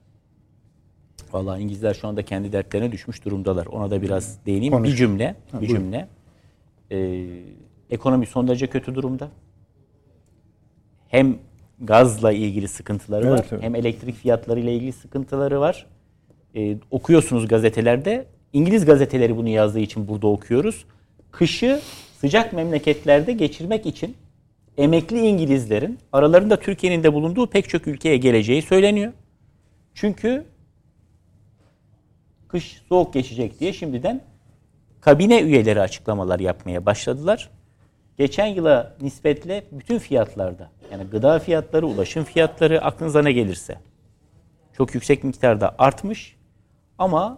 [1.33, 3.65] Vallahi İngilizler şu anda kendi dertlerine düşmüş durumdalar.
[3.65, 4.73] Ona da biraz değineyim.
[4.73, 4.89] Konuş.
[4.89, 5.75] Bir cümle, bir buyurun.
[5.75, 6.07] cümle.
[6.91, 7.25] Ee,
[7.89, 9.29] ekonomi son derece kötü durumda.
[11.07, 11.37] Hem
[11.81, 13.63] gazla ilgili sıkıntıları Evet, var, evet.
[13.63, 15.85] hem elektrik fiyatları ile ilgili sıkıntıları var.
[16.55, 18.25] Ee, okuyorsunuz gazetelerde.
[18.53, 20.85] İngiliz gazeteleri bunu yazdığı için burada okuyoruz.
[21.31, 21.79] Kışı
[22.21, 24.15] sıcak memleketlerde geçirmek için
[24.77, 29.13] emekli İngilizlerin aralarında Türkiye'nin de bulunduğu pek çok ülkeye geleceği söyleniyor.
[29.93, 30.45] Çünkü
[32.47, 34.21] kış soğuk geçecek diye şimdiden
[35.01, 37.49] kabine üyeleri açıklamalar yapmaya başladılar.
[38.17, 43.79] Geçen yıla nispetle bütün fiyatlarda yani gıda fiyatları, ulaşım fiyatları aklınıza ne gelirse
[44.77, 46.35] çok yüksek miktarda artmış.
[46.97, 47.37] Ama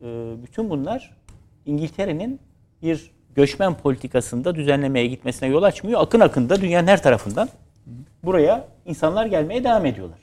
[0.00, 1.16] e, bütün bunlar
[1.66, 2.40] İngiltere'nin
[2.82, 6.00] bir göçmen politikasında düzenlemeye gitmesine yol açmıyor.
[6.02, 7.48] Akın akın da dünyanın her tarafından
[8.24, 10.18] buraya insanlar gelmeye devam ediyorlar.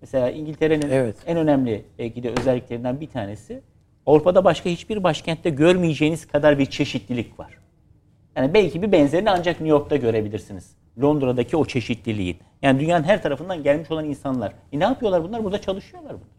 [0.00, 1.16] Mesela İngiltere'nin Evet.
[1.26, 3.62] en önemli belki de özelliklerinden bir tanesi
[4.06, 7.58] Avrupa'da başka hiçbir başkentte görmeyeceğiniz kadar bir çeşitlilik var.
[8.36, 10.76] Yani belki bir benzerini ancak New York'ta görebilirsiniz.
[11.02, 12.36] Londra'daki o çeşitliliğin.
[12.62, 14.52] Yani dünyanın her tarafından gelmiş olan insanlar.
[14.72, 15.44] E ne yapıyorlar bunlar?
[15.44, 16.36] Burada çalışıyorlar bunlar.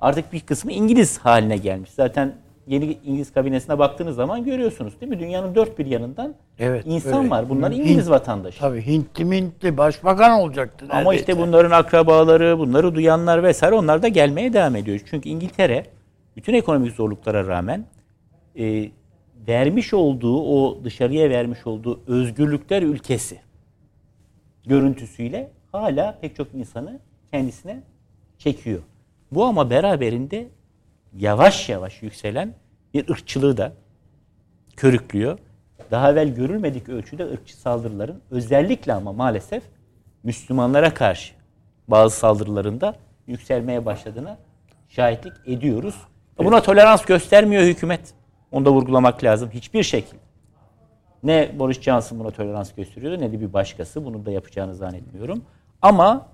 [0.00, 1.90] Artık bir kısmı İngiliz haline gelmiş.
[1.90, 2.34] Zaten
[2.66, 5.18] yeni İngiliz kabinesine baktığınız zaman görüyorsunuz değil mi?
[5.20, 7.30] Dünyanın dört bir yanından Evet, insan öyle.
[7.30, 7.48] var.
[7.48, 8.58] Bunlar Hint- İngiliz vatandaşı.
[8.60, 10.86] Tabii Hintli mintli başbakan olacaktı.
[10.90, 11.20] Ama neredeyse.
[11.20, 15.00] işte bunların akrabaları, bunları duyanlar vesaire onlar da gelmeye devam ediyor.
[15.06, 15.86] Çünkü İngiltere
[16.36, 17.84] bütün ekonomik zorluklara rağmen
[18.58, 18.88] e,
[19.48, 23.38] vermiş olduğu o dışarıya vermiş olduğu özgürlükler ülkesi
[24.66, 27.00] görüntüsüyle hala pek çok insanı
[27.32, 27.82] kendisine
[28.38, 28.80] çekiyor.
[29.32, 30.46] Bu ama beraberinde
[31.16, 32.54] yavaş yavaş yükselen
[32.94, 33.72] bir ırkçılığı da
[34.76, 35.38] körüklüyor.
[35.90, 39.62] Daha evvel görülmedik ölçüde ırkçı saldırıların özellikle ama maalesef
[40.22, 41.34] Müslümanlara karşı
[41.88, 42.94] bazı saldırılarında
[43.26, 44.38] yükselmeye başladığına
[44.88, 45.94] şahitlik ediyoruz.
[46.38, 48.14] Buna tolerans göstermiyor hükümet.
[48.52, 49.50] Onu da vurgulamak lazım.
[49.50, 50.22] Hiçbir şekilde.
[51.22, 54.04] Ne Boris Johnson buna tolerans gösteriyordu ne de bir başkası.
[54.04, 55.44] Bunu da yapacağını zannetmiyorum.
[55.82, 56.28] Ama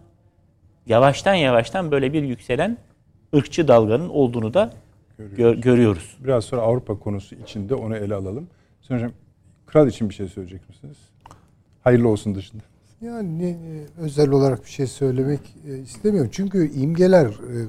[0.87, 2.79] yavaştan yavaştan böyle bir yükselen
[3.35, 4.73] ırkçı dalganın olduğunu da
[5.19, 6.17] gö- görüyoruz.
[6.25, 8.49] Biraz sonra Avrupa konusu içinde onu ele alalım.
[8.83, 9.13] Sayın Hocam,
[9.67, 10.97] kral için bir şey söyleyecek misiniz?
[11.85, 12.63] Hayırlı olsun dışında.
[13.01, 16.31] Yani e, özel olarak bir şey söylemek e, istemiyorum.
[16.35, 17.67] Çünkü imgeler e,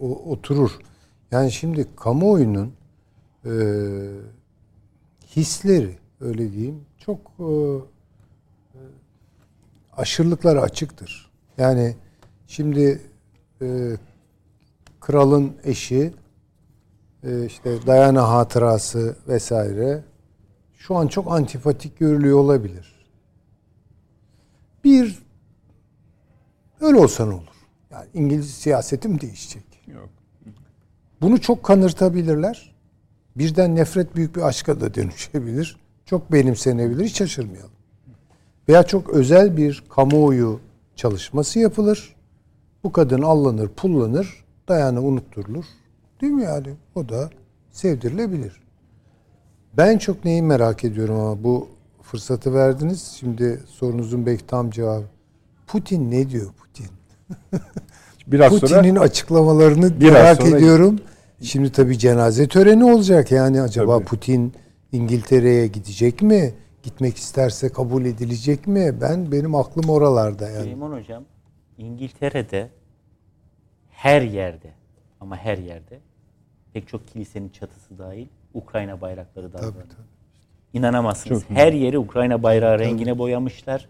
[0.00, 0.70] o- oturur.
[1.30, 2.72] Yani şimdi kamuoyunun
[3.44, 3.50] e,
[5.36, 7.44] hisleri öyle diyeyim çok e,
[8.74, 8.80] e,
[9.96, 11.30] aşırılıklara açıktır.
[11.58, 11.94] Yani
[12.46, 13.00] şimdi
[13.62, 13.66] e,
[15.00, 16.12] kralın eşi
[17.24, 20.04] e, işte Diana hatırası vesaire
[20.78, 23.06] şu an çok antipatik görülüyor olabilir.
[24.84, 25.22] Bir
[26.80, 27.42] öyle olsa ne olur?
[27.90, 29.64] Yani İngiliz siyaseti mi değişecek?
[29.86, 30.08] Yok.
[31.20, 32.74] Bunu çok kanırtabilirler.
[33.36, 35.76] Birden nefret büyük bir aşka da dönüşebilir.
[36.06, 37.04] Çok benimsenebilir.
[37.04, 37.70] Hiç şaşırmayalım.
[38.68, 40.60] Veya çok özel bir kamuoyu
[40.96, 42.16] çalışması yapılır.
[42.84, 45.64] Bu kadın allanır, pullanır, dayana unutturulur.
[46.20, 46.68] Değil mi yani?
[46.94, 47.30] O da
[47.70, 48.60] sevdirilebilir.
[49.76, 51.68] Ben çok neyi merak ediyorum ama bu
[52.02, 53.16] fırsatı verdiniz.
[53.20, 55.04] Şimdi sorunuzun belki tam cevabı.
[55.66, 56.86] Putin ne diyor Putin?
[58.26, 60.98] Biraz Putin'in sonra açıklamalarını Biraz merak sonra- ediyorum.
[61.42, 63.32] Şimdi tabii cenaze töreni olacak.
[63.32, 64.04] Yani acaba Tabii.
[64.06, 64.52] Putin
[64.92, 66.54] İngiltere'ye gidecek mi?
[66.82, 68.94] Gitmek isterse kabul edilecek mi?
[69.00, 70.62] Ben benim aklım oralarda yani.
[70.62, 71.24] Süleyman Hocam
[71.78, 72.70] İngiltere'de
[73.98, 74.70] her yerde
[75.20, 75.98] ama her yerde
[76.72, 79.84] pek çok kilisenin çatısı dahil Ukrayna bayrakları dalgalanıyor.
[80.72, 81.42] İnanamazsınız.
[81.42, 83.88] Çok her yeri Ukrayna bayrağı rengine boyamışlar.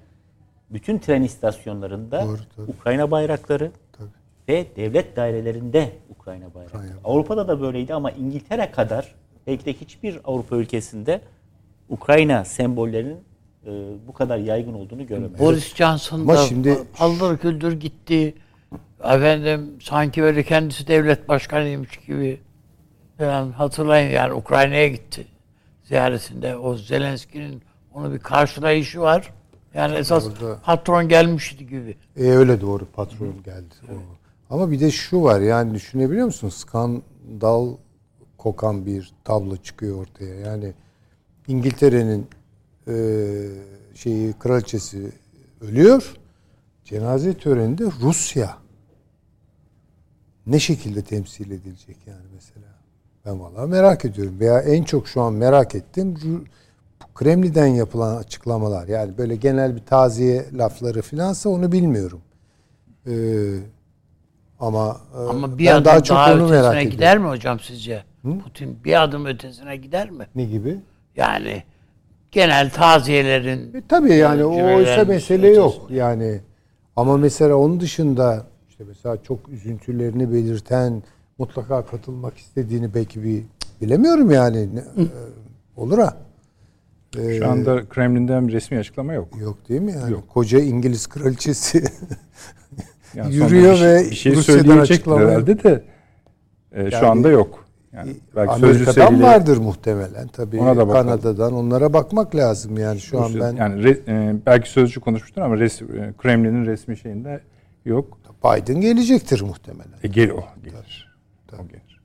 [0.71, 2.71] Bütün tren istasyonlarında Doğru, tabii.
[2.71, 4.09] Ukrayna bayrakları Tabii.
[4.49, 6.83] ve devlet dairelerinde Ukrayna bayrakları.
[6.83, 7.01] Ukrayna.
[7.05, 9.15] Avrupa'da da böyleydi ama İngiltere kadar
[9.47, 11.21] belki de hiçbir Avrupa ülkesinde
[11.89, 13.19] Ukrayna sembollerinin
[13.67, 13.71] e,
[14.07, 15.39] bu kadar yaygın olduğunu göremedim.
[15.39, 18.35] Boris Johnson da şimdi- paldır küldür gitti.
[19.05, 22.41] Efendim sanki böyle kendisi devlet başkanıymış gibi
[23.19, 25.27] falan hatırlayın yani Ukrayna'ya gitti
[25.85, 26.57] ziyaretinde.
[26.57, 27.63] O Zelenski'nin
[27.95, 29.33] onu bir karşılayışı var.
[29.75, 31.97] Yani esas Orada- patron gelmişti gibi.
[32.17, 33.75] E öyle doğru patron geldi.
[33.89, 33.95] O.
[34.55, 36.49] Ama bir de şu var yani düşünebiliyor musun?
[36.49, 37.77] Skandal
[38.39, 40.35] kokan bir tablo çıkıyor ortaya.
[40.35, 40.73] Yani
[41.49, 42.27] İngiltere'nin
[42.89, 42.95] e,
[43.95, 45.13] şeyi kraliçesi
[45.61, 46.15] ölüyor.
[46.85, 48.57] Cenaze töreninde Rusya
[50.49, 52.67] ne şekilde temsil edilecek yani mesela?
[53.27, 54.41] Ben vallahi merak ediyorum.
[54.41, 56.45] Veya en çok şu an merak ettiğim Ru-
[57.15, 58.89] Kremlin'den yapılan açıklamalar.
[58.89, 62.21] Yani böyle genel bir taziye lafları filansa onu bilmiyorum.
[63.07, 63.13] Ee,
[64.61, 66.91] ama e, Ama bir ben adım daha çok daha onu merak ötesine ediyorum.
[66.97, 68.05] gider mi hocam sizce?
[68.45, 70.27] Putin bir adım ötesine gider mi?
[70.35, 70.79] Ne gibi?
[71.17, 71.63] Yani
[72.33, 75.75] genel taziyelerin E, tabii yani o Cümlelerin oysa mesele yok.
[75.75, 75.95] ötesinde.
[75.99, 76.41] Yani
[76.97, 78.47] ama mesela onun dışında
[78.79, 81.03] işte mesela çok üzüntülerini belirten
[81.39, 83.43] mutlaka katılmak istediğini belki bir
[83.81, 84.75] bilemiyorum yani.
[84.75, 85.07] Ne- e,
[85.77, 86.17] olur ha.
[87.19, 89.29] E, Şu anda Kremlin'den bir resmi açıklama yok.
[89.41, 90.13] yok değil mi yani?
[90.13, 90.29] Yok.
[90.29, 91.83] Koca İngiliz kraliçesi
[93.15, 95.85] Yani Yürüyor bir şey, ve bir şey Rusya'dan açıklama herhalde de
[96.73, 97.65] e, Yani- şu anda yok.
[97.93, 100.61] Yani belki Amerika'dan sözcüsüyle vardır muhtemelen tabii.
[100.61, 101.07] Ona da bakalım.
[101.07, 105.43] Kanada'dan onlara bakmak lazım yani şu an Rusya- ben yani re- e, belki sözcü konuşmuştur
[105.43, 107.41] ama res, e, Kremlin'in resmi şeyinde
[107.85, 108.19] yok.
[108.45, 109.99] Biden gelecektir muhtemelen.
[110.03, 111.17] E, gel o gelir.
[111.53, 112.01] O gelir.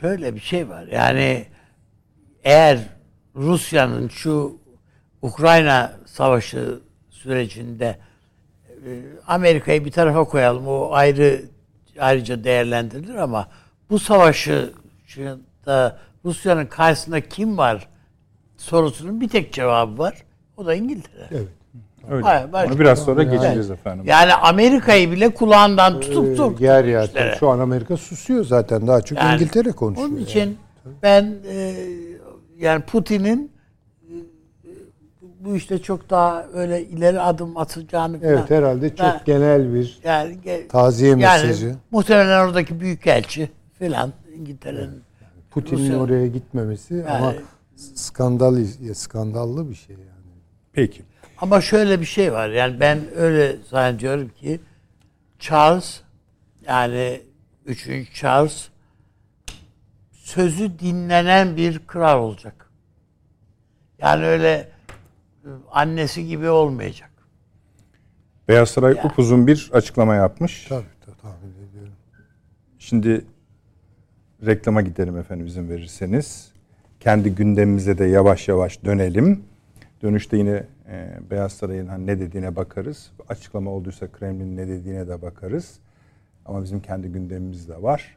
[0.00, 0.86] şöyle bir şey var.
[0.86, 1.46] Yani
[2.44, 2.78] eğer
[3.36, 4.58] Rusya'nın şu
[5.22, 6.80] Ukrayna savaşı
[7.10, 7.98] sürecinde
[8.86, 10.68] e, Amerika'yı bir tarafa koyalım.
[10.68, 11.42] O ayrı
[11.98, 13.48] ayrıca değerlendirilir ama
[13.90, 14.72] bu savaşı
[15.06, 17.88] şu da Rusya'nın karşısında kim var
[18.56, 20.24] sorusunun bir tek cevabı var.
[20.56, 21.28] O da İngiltere.
[21.30, 21.48] Evet.
[22.10, 22.22] Öyle.
[22.24, 24.04] Hayır, başka- Onu biraz sonra Yani- geçeceğiz efendim.
[24.08, 26.60] Yani Amerika'yı bile kulağından tutup Ee, dur.
[26.60, 27.04] yer yer.
[27.08, 27.36] işlere.
[27.40, 28.86] Şu an Amerika susuyor zaten.
[28.86, 30.08] Daha çok Yani İngiltere konuşuyor.
[30.08, 30.24] Onun yani.
[30.24, 30.58] için
[31.02, 31.74] ben e,
[32.58, 33.52] yani Putin'in
[34.08, 34.14] e,
[35.40, 38.32] bu işte çok daha öyle ileri adım atacağını falan.
[38.32, 40.36] Evet herhalde çok Ben- genel bir yani,
[40.68, 41.74] taziye yani mesajı.
[41.90, 45.02] muhtemelen oradaki büyükelçi filan İngiltere'nin
[45.50, 47.34] Putin'in oraya gitmemesi ama
[47.94, 50.06] skandal skandallı bir şey yani.
[50.72, 51.02] Peki.
[51.38, 54.60] Ama şöyle bir şey var yani ben öyle zannediyorum ki
[55.38, 56.00] Charles
[56.66, 57.20] yani
[57.66, 57.88] 3.
[58.14, 58.68] Charles
[60.12, 62.70] sözü dinlenen bir kral olacak.
[63.98, 64.68] Yani öyle
[65.44, 67.10] e, annesi gibi olmayacak.
[68.48, 70.66] Beyaz Saray upuzun bir açıklama yapmış.
[70.68, 71.92] Tabii tabii tahmin ediyorum.
[72.78, 73.24] Şimdi
[74.46, 76.52] reklama gidelim efendim izin verirseniz.
[77.00, 79.44] Kendi gündemimize de yavaş yavaş dönelim.
[80.02, 83.10] Dönüşte yine e, Beyaz Saray'ın hani ne dediğine bakarız.
[83.28, 85.78] Açıklama olduysa Kremlin ne dediğine de bakarız.
[86.46, 88.16] Ama bizim kendi gündemimiz de var.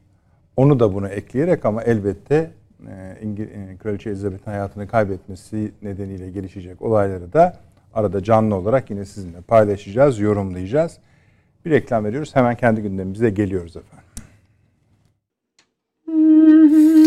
[0.57, 2.51] Onu da bunu ekleyerek ama elbette
[2.88, 7.57] e, İngil- e, Kraliçe Elizabeth'in hayatını kaybetmesi nedeniyle gelişecek olayları da
[7.93, 10.97] arada canlı olarak yine sizinle paylaşacağız, yorumlayacağız.
[11.65, 12.36] Bir reklam veriyoruz.
[12.36, 14.05] Hemen kendi gündemimize geliyoruz efendim.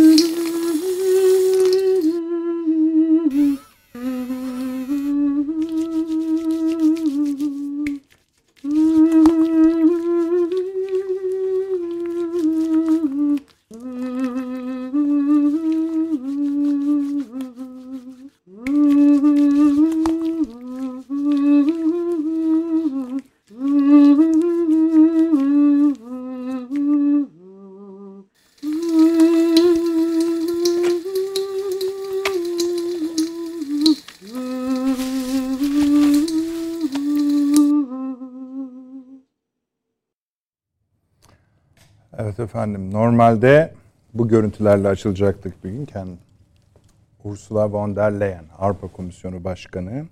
[42.53, 42.93] efendim.
[42.93, 43.73] Normalde
[44.15, 45.87] bu görüntülerle açılacaktık bugün.
[45.87, 46.17] Kend-
[47.25, 50.05] Ursula von der Leyen, Avrupa Komisyonu Başkanı,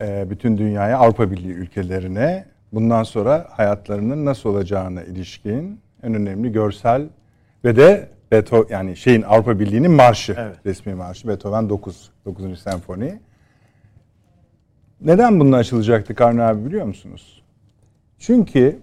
[0.00, 7.06] e, bütün dünyaya Avrupa Birliği ülkelerine bundan sonra hayatlarının nasıl olacağına ilişkin en önemli görsel
[7.64, 12.60] ve de Beto yani şeyin Avrupa Birliği'nin marşı, resmi marşı Beethoven 9, 9.
[12.60, 13.20] senfoni.
[15.00, 17.42] Neden bununla açılacaktı Karni abi biliyor musunuz?
[18.18, 18.78] Çünkü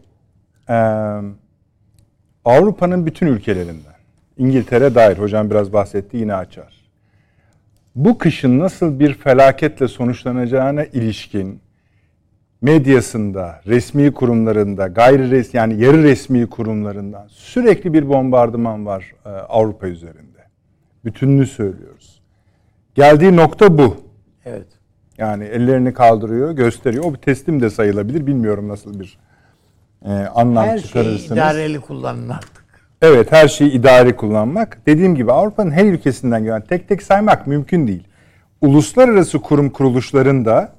[2.45, 3.95] Avrupa'nın bütün ülkelerinden,
[4.37, 6.81] İngiltere dair, hocam biraz bahsetti yine açar.
[7.95, 11.61] Bu kışın nasıl bir felaketle sonuçlanacağına ilişkin
[12.61, 19.87] medyasında, resmi kurumlarında, gayri res yani yarı resmi kurumlarından sürekli bir bombardıman var e, Avrupa
[19.87, 20.41] üzerinde.
[21.05, 22.21] Bütününü söylüyoruz.
[22.95, 23.97] Geldiği nokta bu.
[24.45, 24.67] Evet.
[25.17, 27.03] Yani ellerini kaldırıyor, gösteriyor.
[27.03, 28.27] O bir teslim de sayılabilir.
[28.27, 29.17] Bilmiyorum nasıl bir
[30.05, 31.31] e, anlam Her şeyi çıkarırsınız.
[31.31, 32.65] idareli kullanın artık.
[33.01, 34.85] Evet her şeyi idari kullanmak.
[34.85, 38.07] Dediğim gibi Avrupa'nın her ülkesinden gelen tek tek saymak mümkün değil.
[38.61, 40.73] Uluslararası kurum kuruluşların da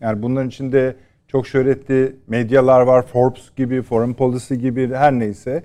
[0.00, 0.96] yani bunların içinde
[1.28, 3.02] çok şöhretli medyalar var.
[3.06, 5.62] Forbes gibi, Foreign Policy gibi her neyse.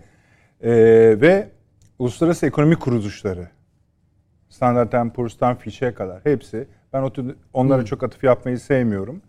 [0.61, 0.71] Ee,
[1.21, 1.47] ve
[1.99, 3.47] uluslararası ekonomik kuruluşları
[4.49, 6.67] Standard Poor's'tan Fitch'e kadar hepsi.
[6.93, 7.11] Ben
[7.53, 9.21] onlara çok atıf yapmayı sevmiyorum.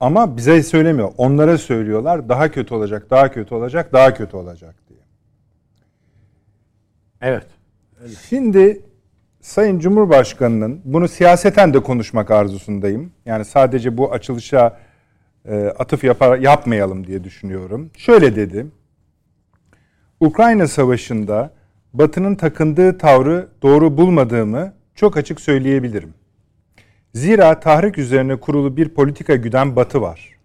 [0.00, 1.12] Ama bize söylemiyor.
[1.16, 2.28] Onlara söylüyorlar.
[2.28, 5.00] Daha kötü olacak, daha kötü olacak, daha kötü olacak diye.
[7.20, 7.46] Evet.
[8.28, 8.82] Şimdi
[9.40, 13.12] Sayın Cumhurbaşkanı'nın bunu siyaseten de konuşmak arzusundayım.
[13.26, 14.78] Yani sadece bu açılışa
[15.44, 17.90] e, atıf yapar, yapmayalım diye düşünüyorum.
[17.96, 18.66] Şöyle dedi.
[20.20, 21.50] Ukrayna Savaşı'nda
[21.92, 26.14] Batı'nın takındığı tavrı doğru bulmadığımı çok açık söyleyebilirim.
[27.18, 30.36] Zira tahrik üzerine kurulu bir politika güden Batı var.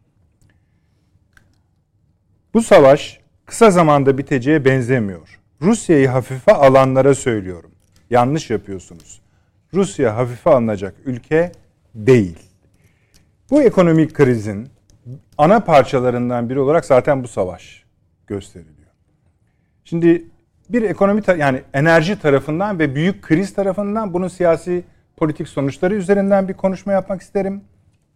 [2.54, 5.40] Bu savaş kısa zamanda biteceğe benzemiyor.
[5.62, 7.72] Rusya'yı hafife alanlara söylüyorum.
[8.10, 9.22] Yanlış yapıyorsunuz.
[9.74, 11.52] Rusya hafife alınacak ülke
[11.96, 12.40] değil.
[13.50, 14.70] Bu ekonomik krizin
[15.38, 17.84] ana parçalarından biri olarak zaten bu savaş
[18.28, 18.92] gösteriliyor.
[19.86, 20.26] Şimdi
[20.70, 24.84] bir ekonomi yani enerji tarafından ve büyük kriz tarafından bunun siyasi
[25.18, 27.62] politik sonuçları üzerinden bir konuşma yapmak isterim.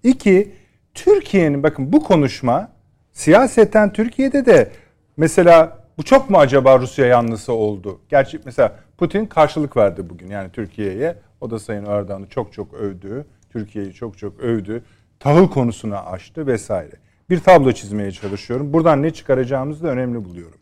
[0.03, 0.51] İki,
[0.93, 2.71] Türkiye'nin bakın bu konuşma
[3.11, 4.71] siyaseten Türkiye'de de
[5.17, 7.99] mesela bu çok mu acaba Rusya yanlısı oldu?
[8.09, 11.15] Gerçi mesela Putin karşılık verdi bugün yani Türkiye'ye.
[11.41, 13.25] O da Sayın Erdoğan'ı çok çok övdü.
[13.49, 14.83] Türkiye'yi çok çok övdü.
[15.19, 16.95] Tahıl konusuna açtı vesaire.
[17.29, 18.73] Bir tablo çizmeye çalışıyorum.
[18.73, 20.59] Buradan ne çıkaracağımızı da önemli buluyorum.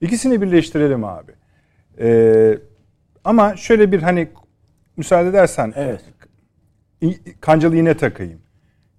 [0.00, 1.32] İkisini birleştirelim abi.
[2.00, 2.58] Ee,
[3.24, 4.28] ama şöyle bir hani
[5.02, 6.00] müsaade edersen Evet.
[7.40, 8.38] Kancalı iğne takayım.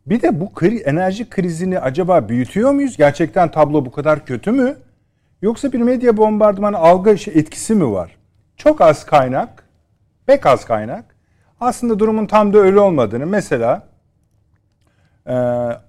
[0.06, 2.98] Bir de bu kri, enerji krizini acaba büyütüyor muyuz?
[2.98, 4.76] Gerçekten tablo bu kadar kötü mü?
[5.42, 8.18] Yoksa bir medya bombardımanı algı şey- etkisi mi var?
[8.58, 9.64] Çok az kaynak,
[10.26, 11.06] pek az kaynak.
[11.60, 13.88] Aslında durumun tam da öyle olmadığını mesela
[15.28, 15.34] e,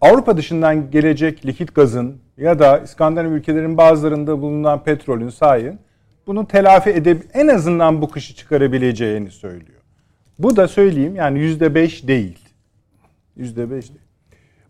[0.00, 5.78] Avrupa dışından gelecek likit gazın ya da İskandinav ülkelerin bazılarında bulunan petrolün sayın
[6.26, 9.73] bunu telafi edip en azından bu kışı çıkarabileceğini söylüyor.
[10.38, 12.38] Bu da söyleyeyim yani yüzde beş değil.
[13.36, 14.00] Yüzde beş değil.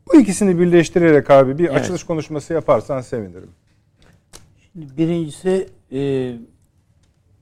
[0.07, 1.77] Bu ikisini birleştirerek abi bir Evet.
[1.77, 3.51] açılış konuşması yaparsan sevinirim.
[4.73, 6.33] Şimdi birincisi e,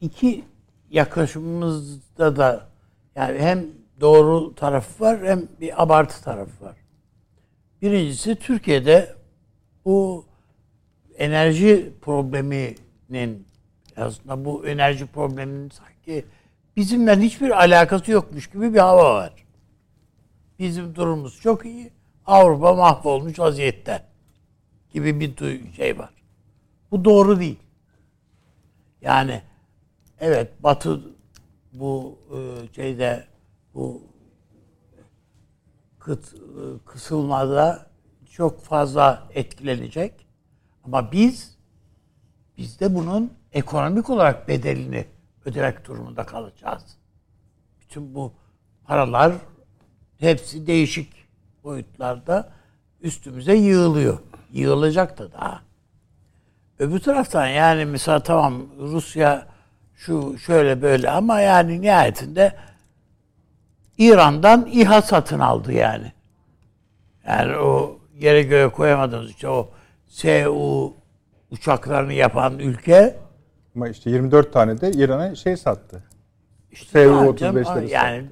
[0.00, 0.44] iki
[0.90, 2.68] yaklaşımımızda da
[3.16, 3.66] yani hem
[4.00, 6.76] doğru tarafı var hem bir abartı tarafı var.
[7.82, 9.14] Birincisi Türkiye'de
[9.84, 10.26] bu
[11.18, 13.46] enerji probleminin
[13.96, 16.24] aslında bu enerji probleminin sanki
[16.76, 19.32] bizimle hiçbir alakası yokmuş gibi bir hava var.
[20.58, 21.92] Bizim durumumuz çok iyi.
[22.26, 24.02] Avrupa mahvolmuş vaziyette
[24.92, 26.10] gibi bir şey var.
[26.90, 27.58] Bu doğru değil.
[29.00, 29.42] Yani
[30.20, 31.00] evet Batı
[31.72, 32.38] bu e,
[32.74, 33.26] şeyde
[33.74, 34.02] bu
[35.98, 36.38] kıt, e,
[36.86, 37.86] kısılmada
[38.30, 40.26] çok fazla etkilenecek.
[40.84, 41.56] Ama biz
[42.58, 45.06] biz de bunun ekonomik olarak bedelini
[45.44, 46.82] ödemek durumunda kalacağız.
[47.80, 48.32] Bütün bu
[48.84, 49.32] paralar
[50.18, 51.12] hepsi değişik
[51.64, 52.52] boyutlarda
[53.00, 54.18] üstümüze yığılıyor.
[54.52, 55.62] Yığılacak da daha.
[56.78, 59.46] Öbür taraftan yani mesela tamam Rusya
[59.94, 62.56] şu şöyle böyle ama yani nihayetinde
[63.98, 66.12] İran'dan İHA satın aldı yani.
[67.26, 69.70] Yani o yere göğe koyamadığımız işte o
[70.08, 70.94] SU
[71.50, 73.16] uçaklarını yapan ülke
[73.76, 76.04] Ama işte 24 tane de İran'a şey sattı.
[76.70, 78.26] işte SU-35'leri zaten yani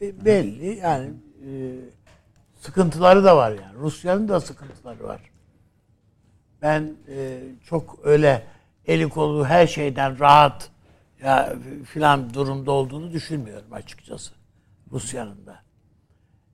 [0.00, 1.10] be- belli yani
[1.46, 1.50] e,
[2.60, 3.78] sıkıntıları da var yani.
[3.78, 5.20] Rusya'nın da sıkıntıları var.
[6.62, 8.42] Ben e, çok öyle
[8.86, 10.70] eli kolu her şeyden rahat
[11.22, 14.32] ya filan durumda olduğunu düşünmüyorum açıkçası
[14.92, 15.62] Rusya'nın da.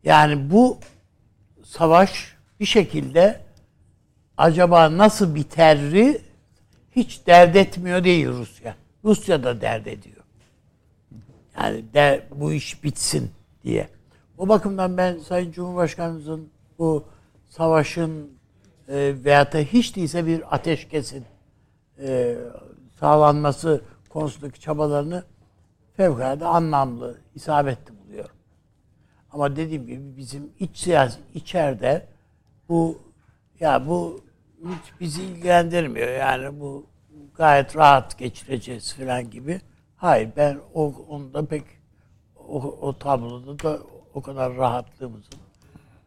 [0.04, 0.78] Yani bu
[1.64, 3.40] savaş bir şekilde
[4.36, 6.20] acaba nasıl biterri
[6.96, 8.76] hiç dert etmiyor değil Rusya.
[9.04, 10.16] Rusya da dert ediyor.
[11.60, 13.30] Yani de, bu iş bitsin
[13.64, 13.88] diye.
[14.38, 17.04] O bakımdan ben Sayın Cumhurbaşkanımızın bu
[17.48, 18.30] savaşın
[18.88, 21.24] e, veyahut da hiç değilse bir ateşkesin
[21.98, 22.36] e,
[23.00, 25.24] sağlanması konusundaki çabalarını
[25.96, 28.36] fevkalade anlamlı, isabetli buluyorum.
[29.32, 32.06] Ama dediğim gibi bizim iç siyasi içeride
[32.68, 32.98] bu
[33.60, 34.20] ya bu
[34.68, 36.08] hiç bizi ilgilendirmiyor.
[36.08, 36.86] Yani bu
[37.36, 39.60] gayet rahat geçireceğiz falan gibi.
[39.96, 41.62] Hayır ben o onda pek
[42.36, 43.78] o, o tabloda da
[44.14, 45.38] o kadar rahatlığımızın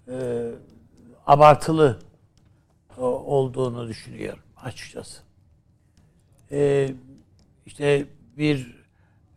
[0.08, 0.16] e,
[1.28, 2.00] abartılı
[2.98, 5.22] o- olduğunu düşünüyorum açıkçası.
[6.52, 6.90] E,
[7.66, 8.06] işte
[8.38, 8.80] bir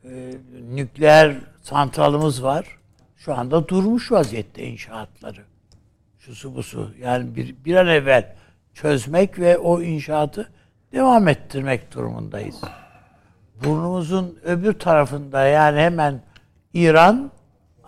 [0.05, 0.33] e,
[0.75, 2.79] nükleer santralımız var.
[3.17, 5.45] Şu anda durmuş vaziyette inşaatları.
[6.19, 6.95] Şusu busu.
[7.01, 8.37] Yani bir, bir an evvel
[8.75, 10.53] çözmek ve o inşaatı
[10.93, 12.61] devam ettirmek durumundayız.
[13.65, 16.21] Burnumuzun öbür tarafında yani hemen
[16.75, 17.31] İran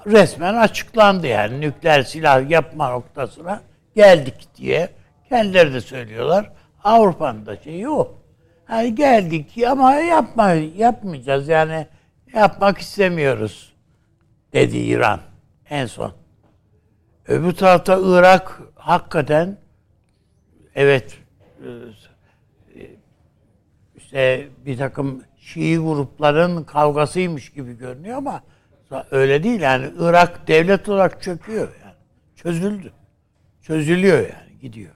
[0.07, 3.61] resmen açıklandı yani nükleer silah yapma noktasına
[3.95, 4.91] geldik diye
[5.28, 6.51] kendileri de söylüyorlar.
[6.85, 8.14] Avrupa'nın da şeyi o.
[8.64, 11.87] Hani geldik ama yapma yapmayacağız yani
[12.35, 13.72] yapmak istemiyoruz
[14.53, 15.20] dedi İran
[15.70, 16.12] en son.
[17.28, 19.57] Öbür tarafta Irak hakikaten
[20.75, 21.18] evet
[21.61, 21.68] e,
[23.97, 28.43] işte bir takım Şii grupların kavgasıymış gibi görünüyor ama
[29.11, 31.95] öyle değil yani Irak devlet olarak çöküyor yani.
[32.37, 32.93] Çözüldü.
[33.62, 34.95] Çözülüyor yani gidiyor.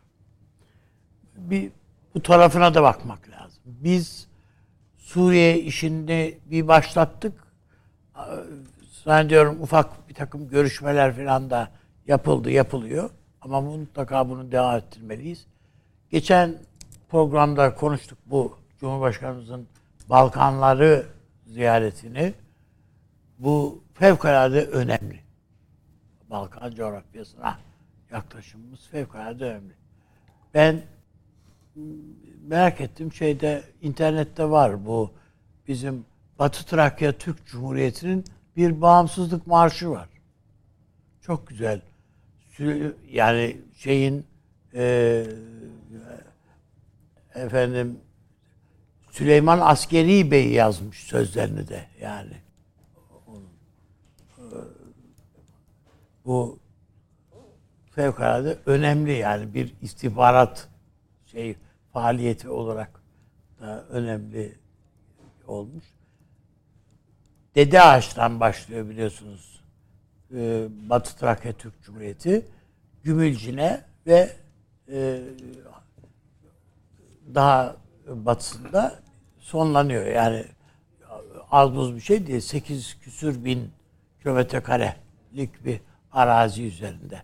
[1.37, 1.71] Bir
[2.15, 3.63] bu tarafına da bakmak lazım.
[3.65, 4.29] Biz
[4.97, 7.33] Suriye işini bir başlattık.
[9.05, 11.71] Zannediyorum ufak bir takım görüşmeler falan da
[12.07, 13.11] yapıldı, yapılıyor.
[13.41, 15.47] Ama mutlaka bunu devam ettirmeliyiz.
[16.11, 16.59] Geçen
[17.09, 19.69] programda konuştuk bu Cumhurbaşkanımızın
[20.11, 21.07] Balkanları
[21.47, 22.35] ziyaretini.
[23.39, 25.21] Bu fevkalade önemli.
[26.31, 27.59] Balkan coğrafyasına
[28.11, 29.75] yaklaşımımız fevkalade önemli.
[30.55, 30.83] Ben
[32.47, 35.11] merak ettim şeyde internette var bu
[35.69, 36.05] bizim
[36.39, 38.25] Batı Trakya Türk Cumhuriyeti'nin
[38.57, 40.09] bir bağımsızlık marşı var.
[41.21, 41.81] Çok güzel.
[43.11, 44.27] Yani şeyin
[44.75, 45.25] e,
[47.39, 48.01] efendim
[49.11, 52.37] Süleyman Askeri Bey yazmış sözlerini de yani.
[56.25, 56.59] Bu
[57.91, 60.69] fevkalade önemli yani bir istihbarat
[61.27, 61.57] şey
[61.93, 63.03] faaliyeti olarak
[63.61, 64.59] da önemli
[65.47, 65.85] olmuş.
[67.55, 69.61] Dede Ağaç'tan başlıyor biliyorsunuz.
[70.35, 72.47] Ee, Batı Trakya Türk Cumhuriyeti.
[73.03, 74.37] Gümülcine ve
[74.93, 75.21] e,
[77.35, 77.77] daha
[78.07, 78.95] batısında
[79.39, 80.07] sonlanıyor.
[80.07, 80.45] Yani
[81.51, 82.41] az buz bir şey değil.
[82.41, 83.71] 8 küsür bin
[84.23, 85.81] kilometre karelik bir
[86.13, 87.23] arazi üzerinde.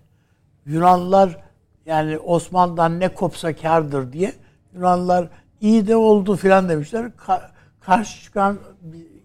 [0.67, 1.45] Yunanlılar
[1.87, 4.33] yani Osmanlı'dan ne kopsa kardır diye
[4.75, 5.29] Yunanlılar
[5.61, 7.05] iyi de oldu filan demişler.
[7.05, 7.49] Ka-
[7.81, 8.59] karşı çıkan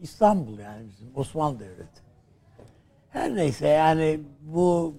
[0.01, 2.01] İstanbul yani bizim Osmanlı Devleti.
[3.09, 4.95] Her neyse yani bu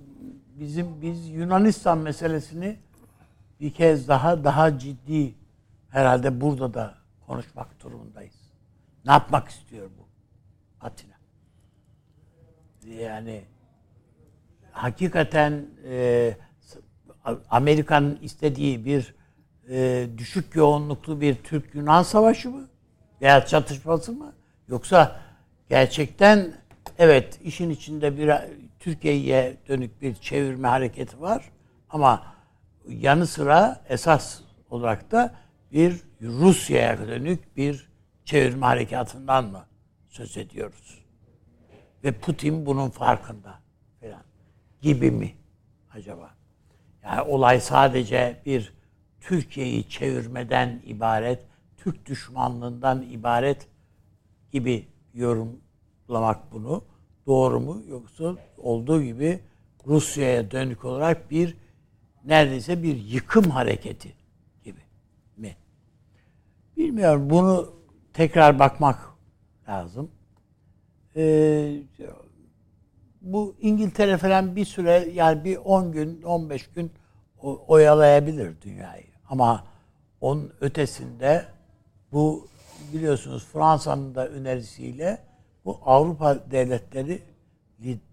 [0.61, 2.77] bizim biz Yunanistan meselesini
[3.61, 5.35] bir kez daha daha ciddi
[5.91, 6.95] herhalde burada da
[7.27, 8.35] konuşmak durumundayız.
[9.05, 10.09] Ne yapmak istiyor bu
[10.81, 11.15] Atina?
[12.85, 13.45] Yani
[14.73, 16.37] hakikaten e,
[17.51, 19.15] Amerika'nın istediği bir
[19.69, 22.69] e, düşük yoğunluklu bir Türk-Yunan savaşı mı?
[23.23, 24.33] Veya çatışması mı?
[24.69, 25.21] Yoksa
[25.69, 26.55] gerçekten
[26.99, 28.33] evet işin içinde bir
[28.81, 31.51] Türkiye'ye dönük bir çevirme hareketi var
[31.91, 32.23] ama
[32.89, 35.35] yanı sıra esas olarak da
[35.73, 37.89] bir Rusya'ya dönük bir
[38.25, 39.67] çevirme harekatından mı
[40.09, 41.05] söz ediyoruz?
[42.05, 43.61] Ve Putin bunun farkında
[44.01, 44.23] falan
[44.81, 45.35] gibi mi
[45.91, 46.35] acaba?
[47.05, 48.73] Yani olay sadece bir
[49.21, 51.39] Türkiye'yi çevirmeden ibaret,
[51.77, 53.69] Türk düşmanlığından ibaret
[54.53, 56.85] gibi yorumlamak bunu
[57.27, 59.41] doğru mu yoksa olduğu gibi
[59.87, 61.57] Rusya'ya dönük olarak bir
[62.25, 64.20] neredeyse bir yıkım hareketi?
[66.81, 67.31] Bilmiyorum.
[67.31, 67.73] Bunu
[68.13, 68.99] tekrar bakmak
[69.69, 70.11] lazım.
[71.17, 71.77] Ee,
[73.21, 76.93] bu İngiltere falan bir süre yani bir 10 gün 15 gün
[77.43, 79.05] oyalayabilir dünyayı.
[79.29, 79.65] Ama
[80.21, 81.45] onun ötesinde
[82.13, 82.49] bu
[82.93, 85.19] biliyorsunuz Fransa'nın da önerisiyle
[85.65, 87.23] bu Avrupa devletleri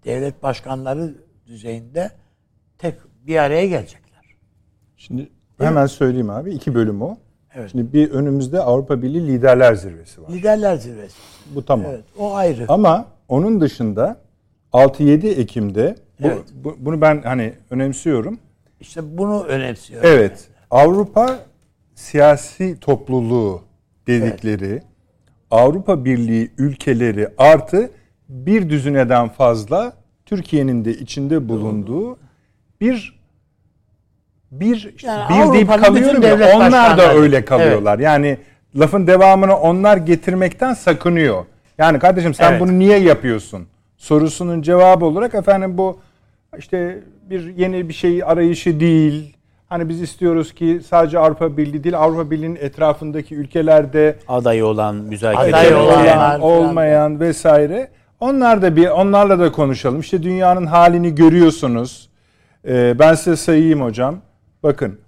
[0.05, 1.15] devlet başkanları
[1.45, 2.11] düzeyinde
[2.77, 2.95] tek
[3.27, 4.35] bir araya gelecekler.
[4.97, 7.17] Şimdi hemen söyleyeyim abi iki bölüm o.
[7.57, 7.71] Evet.
[7.71, 10.29] Şimdi bir önümüzde Avrupa Birliği Liderler Zirvesi var.
[10.29, 11.15] Liderler Zirvesi.
[11.55, 11.85] Bu tamam.
[11.89, 12.65] Evet, o ayrı.
[12.67, 14.17] Ama onun dışında
[14.73, 16.43] 6-7 Ekim'de bu, Evet.
[16.63, 18.39] bu- bunu ben hani önemsiyorum.
[18.79, 20.09] İşte bunu önemsiyorum.
[20.09, 20.47] Evet.
[20.71, 21.39] Avrupa
[21.95, 23.61] siyasi topluluğu
[24.07, 24.81] dedikleri
[25.51, 27.89] Avrupa Birliği ülkeleri artı
[28.29, 29.93] bir düzineden fazla
[30.25, 32.17] Türkiye'nin de içinde bulunduğu
[32.81, 33.16] bir
[34.51, 37.99] bir işte Yani bir deyip Avrupa'nın kalıyorum ya onlar da öyle kalıyorlar.
[37.99, 38.37] Yani
[38.75, 41.45] lafın devamını onlar getirmekten sakınıyor.
[41.77, 42.61] Yani kardeşim sen Evet.
[42.61, 43.67] bunu niye yapıyorsun?
[43.97, 45.99] Sorusunun cevabı olarak efendim bu
[46.57, 46.99] işte
[47.29, 49.37] bir yeni bir şey arayışı değil.
[49.69, 55.55] Hani biz istiyoruz ki sadece Avrupa Birliği değil Avrupa Birliği'nin etrafındaki ülkelerde Adayı olan, müzakere
[55.55, 57.89] Aday olan, olmayan vesaire.
[58.19, 59.99] Onlar da bir onlarla da konuşalım.
[59.99, 62.09] İşte dünyanın halini görüyorsunuz.
[62.67, 64.15] Ee, ben size sayayım hocam.
[64.67, 64.99] Bakın.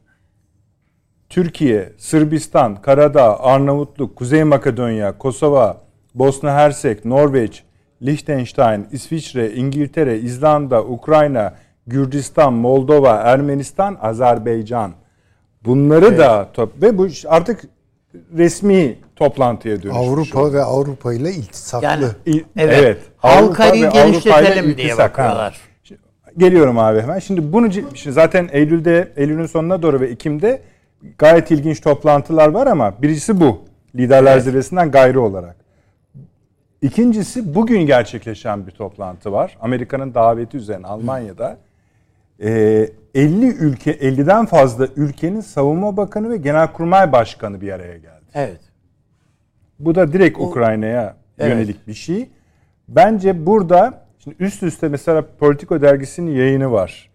[1.29, 5.77] Türkiye, Sırbistan, Karadağ, Arnavutluk, Kuzey Makedonya, Kosova,
[6.15, 7.63] Bosna Hersek, Norveç,
[8.01, 11.53] Liechtenstein, İsviçre, İngiltere, İzlanda, Ukrayna,
[11.87, 14.91] Gürcistan, Moldova, Ermenistan, Azerbaycan.
[15.65, 17.61] Bunları da top ve bu artık
[18.37, 20.07] resmi toplantıya dönüşmüş.
[20.07, 20.53] Avrupa oldu.
[20.53, 21.85] ve Avrupa ile iltisaklı.
[21.85, 23.01] Yani İ- evet.
[23.23, 25.68] Avrupa Halkayı genişletelim diye bakıyorlar.
[26.37, 27.19] Geliyorum abi hemen.
[27.19, 30.61] Şimdi bunu şimdi zaten Eylül'de Eylül'ün sonuna doğru ve Ekim'de
[31.17, 33.61] gayet ilginç toplantılar var ama birincisi bu.
[33.95, 35.55] Liderler Zirvesi'nden gayrı olarak.
[36.81, 39.57] İkincisi bugün gerçekleşen bir toplantı var.
[39.61, 41.57] Amerika'nın daveti üzerine Almanya'da.
[42.43, 48.25] Ee, 50 ülke 50'den fazla ülkenin savunma bakanı ve genelkurmay başkanı bir araya geldi.
[48.33, 48.59] Evet.
[49.79, 51.53] Bu da direkt Ukrayna'ya Evet.
[51.53, 52.29] yönelik bir şey.
[52.87, 57.09] Bence burada şimdi üst üste mesela Politico dergisinin yayını var.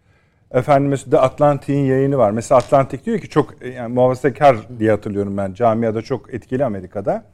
[0.50, 2.30] Efendim mesela The Atlantic'in yayını var.
[2.30, 5.54] Mesela Atlantic diyor ki çok e, yani muhafazakar diye hatırlıyorum ben.
[5.54, 7.24] Camiada çok etkili Amerika'da.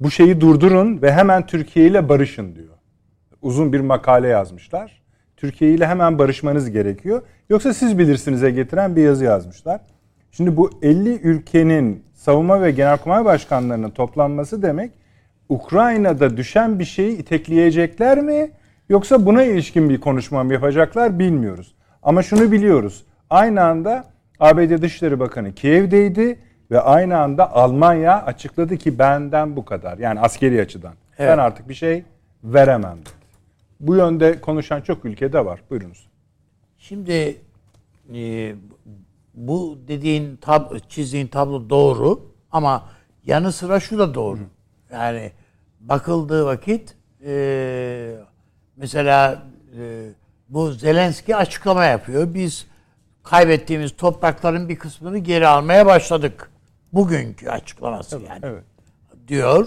[0.00, 2.74] Bu şeyi durdurun ve hemen Türkiye ile barışın diyor.
[3.42, 5.02] Uzun bir makale yazmışlar.
[5.36, 7.22] Türkiye ile hemen barışmanız gerekiyor.
[7.50, 9.80] Yoksa siz bilirsiniz'e getiren bir yazı yazmışlar.
[10.30, 14.92] Şimdi bu 50 ülkenin savunma ve genelkurmay başkanlarının toplanması demek
[15.48, 18.50] Ukrayna'da düşen bir şeyi itekleyecekler mi?
[18.88, 21.74] Yoksa buna ilişkin bir konuşma mı yapacaklar bilmiyoruz.
[22.02, 23.04] Ama şunu biliyoruz.
[23.30, 24.04] Aynı anda
[24.40, 26.38] ABD Dışişleri Bakanı Kiev'deydi
[26.70, 29.98] ve aynı anda Almanya açıkladı ki benden bu kadar.
[29.98, 30.94] Yani askeri açıdan.
[31.18, 31.38] Ben Evet.
[31.38, 32.04] artık bir şey
[32.44, 33.10] veremem dedi.
[33.80, 35.60] Bu yönde konuşan çok ülkede var.
[35.70, 36.06] Buyurunuz.
[36.78, 37.36] Şimdi
[38.14, 38.54] e,
[39.34, 42.20] bu dediğin tab çizdiğin tablo doğru
[42.52, 42.84] ama
[43.24, 44.38] yanı sıra şu da doğru.
[44.92, 45.32] Yani
[45.80, 46.94] bakıldığı vakit
[47.24, 48.14] e,
[48.76, 49.42] mesela
[49.80, 50.08] e,
[50.48, 52.34] bu Zelenski açıklama yapıyor.
[52.34, 52.66] Biz
[53.22, 56.50] kaybettiğimiz toprakların bir kısmını geri almaya başladık.
[56.92, 58.64] Bugünkü açıklaması yani Evet.
[59.28, 59.66] diyor.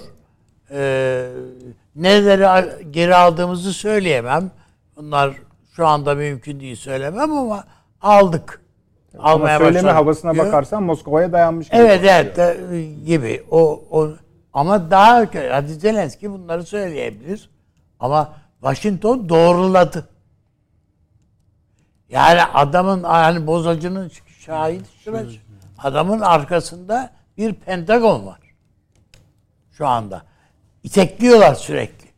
[1.96, 4.52] Nereleri a- geri aldığımızı söyleyemem.
[4.96, 5.34] Bunlar
[5.76, 7.64] şu anda mümkün değil söylemem ama
[8.02, 8.62] aldık.
[9.18, 10.46] Ama Almaya söyleme başladık havasına diyor.
[10.46, 11.78] bakarsan Moskova'ya dayanmış gibi.
[11.78, 12.58] Evet evet de-
[13.06, 13.44] gibi.
[13.52, 14.10] O, o
[14.54, 15.26] ama daha.
[15.52, 17.50] Hadi Zelenski bunları söyleyebilir.
[18.00, 20.10] Ama Washington doğruladı.
[22.10, 25.36] Yani adamın yani bozacının şahit şurası.
[25.78, 28.40] Adamın arkasında bir Pentagon var.
[29.72, 30.26] Şu anda.
[30.84, 32.10] İtekliyorlar sürekli.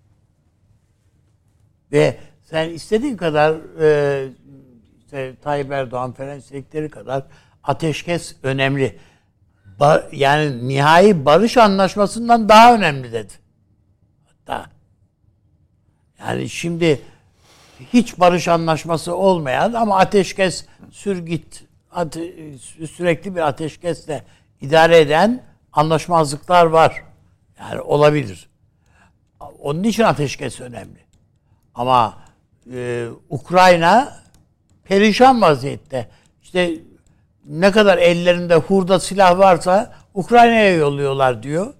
[1.91, 4.29] Ve sen istediğin kadar e,
[4.99, 7.23] işte Tayyip Erdoğan falan istedikleri kadar
[7.63, 8.99] ateşkes önemli.
[9.79, 13.33] Ba- yani nihai barış anlaşmasından daha önemli dedi.
[16.27, 17.01] Yani şimdi
[17.93, 22.57] hiç barış anlaşması olmayan ama ateşkes sür git ate-
[22.87, 24.23] sürekli bir ateşkesle
[24.61, 25.43] idare eden
[25.73, 27.03] anlaşmazlıklar var.
[27.59, 28.49] Yani olabilir.
[29.59, 30.99] Onun için ateşkes önemli.
[31.75, 32.17] Ama
[32.73, 34.17] e, Ukrayna
[34.83, 36.09] perişan vaziyette.
[36.43, 36.71] İşte
[37.45, 41.73] ne kadar ellerinde hurda silah varsa Ukrayna'ya yolluyorlar diyor.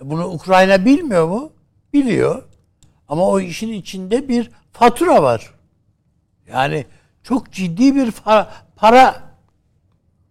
[0.00, 1.52] Bunu Ukrayna bilmiyor mu?
[1.92, 2.42] Biliyor.
[3.10, 5.54] Ama o işin içinde bir fatura var.
[6.48, 6.86] Yani
[7.22, 8.12] çok ciddi bir
[8.76, 9.22] para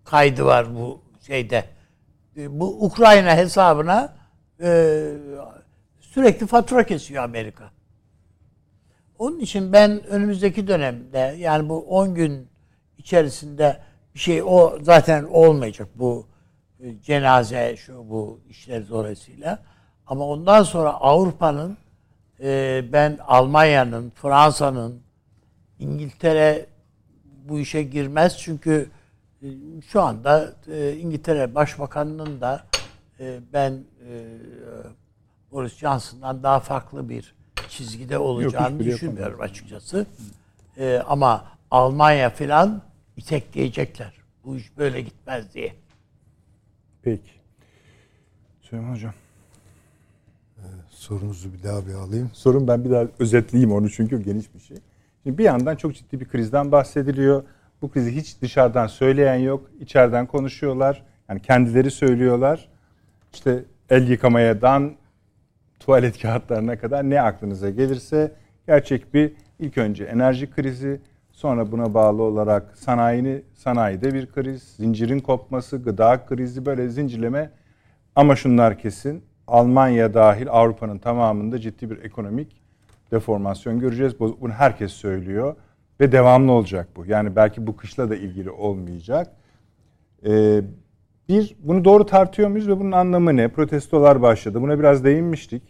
[0.05, 1.65] kaydı var bu şeyde.
[2.37, 4.13] E, Bu Ukrayna hesabına
[4.61, 5.03] e,
[5.99, 7.71] sürekli fatura kesiyor Amerika.
[9.17, 12.47] Onun için ben önümüzdeki dönemde yani bu 10 gün
[12.97, 13.79] içerisinde
[14.13, 16.27] bir şey o zaten olmayacak bu
[16.79, 19.59] e, cenaze şu bu işler dolayısıyla.
[20.07, 21.77] Ama ondan sonra Avrupa'nın
[22.41, 25.01] e, ben Almanya'nın, Fransa'nın,
[25.79, 26.65] İngiltere
[27.49, 28.89] bu işe girmez çünkü
[29.41, 29.47] e,
[29.87, 32.63] şu anda e, İngiltere Başbakanı'nın da
[33.19, 34.25] e, ben e,
[35.51, 37.35] Boris Johnson'dan daha farklı bir
[37.69, 40.05] çizgide olacağını hiçbiri düşünmüyorum açıkçası.
[40.77, 42.81] E, ama Almanya filan
[43.17, 44.13] itekleyecekler.
[44.45, 45.75] Bu iş böyle gitmez diye.
[47.01, 47.31] Peki.
[48.61, 49.13] Süleyman Hocam.
[51.09, 52.29] Sorunuzu bir daha bir alayım.
[52.33, 54.77] Sorun ben bir daha özetleyeyim onu çünkü geniş bir şey.
[55.23, 57.43] Şimdi bir yandan çok ciddi bir krizden bahsediliyor.
[57.81, 59.69] Bu krizi hiç dışarıdan söyleyen yok.
[59.79, 61.03] İçeriden konuşuyorlar.
[61.29, 62.69] Yani kendileri söylüyorlar.
[63.33, 64.95] İşte el yıkamayadan
[65.79, 68.31] tuvalet kağıtlarına kadar ne aklınıza gelirse
[68.67, 75.19] gerçek bir ilk önce enerji krizi, sonra buna bağlı olarak sanayini sanayide bir kriz, zincirin
[75.19, 77.51] kopması, gıda krizi böyle zincirleme
[78.15, 79.28] ama şunlar kesin.
[79.49, 82.61] Almanya dahil Avrupa'nın tamamında ciddi bir ekonomik
[83.11, 84.19] deformasyon göreceğiz.
[84.19, 85.55] Bu- Bunu herkes söylüyor
[85.99, 87.05] ve devamlı olacak bu.
[87.05, 89.31] Yani belki bu kışla da ilgili olmayacak.
[90.25, 90.61] Ee,
[91.29, 93.47] bir, bunu doğru tartıyor muyuz ve bunun anlamı ne?
[93.47, 94.61] Protestolar başladı.
[94.61, 95.63] Buna biraz değinmiştik.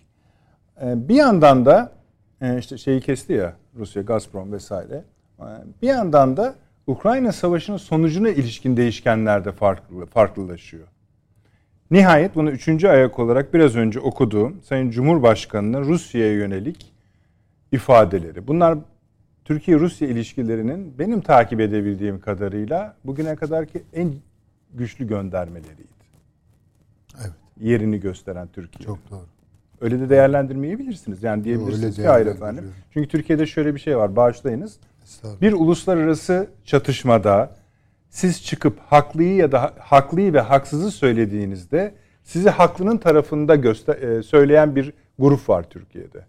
[0.82, 1.92] Ee, bir yandan da
[2.42, 5.04] e, işte şeyi kesti ya Rusya, Gazprom vesaire.
[5.40, 5.44] E,
[5.82, 6.56] Bir yandan da
[6.88, 10.88] Ukrayna Savaşı'nın sonucuna ilişkin değişkenler de farklı, farklılaşıyor.
[11.92, 16.94] Nihayet bunu üçüncü ayak olarak biraz önce okuduğum Sayın Cumhurbaşkanı'nın Rusya'ya yönelik
[17.72, 18.48] ifadeleri.
[18.48, 18.78] Bunlar
[19.46, 24.14] Türkiye-Rusya ilişkilerinin benim takip edebildiğim kadarıyla bugüne kadarki en
[24.74, 25.84] güçlü göndermeleriydi.
[27.22, 27.32] Evet.
[27.60, 28.86] Yerini gösteren Türkiye.
[28.86, 29.26] Çok doğru.
[29.82, 31.24] Öyle de değerlendirmeyebilirsiniz.
[31.24, 32.72] Yani diyebilirsiniz öyle ki hayır efendim.
[32.94, 34.16] Çünkü Türkiye'de şöyle bir şey var.
[34.16, 34.80] Bağışlayınız.
[35.42, 37.52] Bir uluslararası çatışmada
[38.10, 44.76] siz çıkıp haklıyı ya da haklıyı ve haksızı söylediğinizde sizi haklının tarafında göster e, söyleyen
[44.76, 46.26] bir grup var Türkiye'de.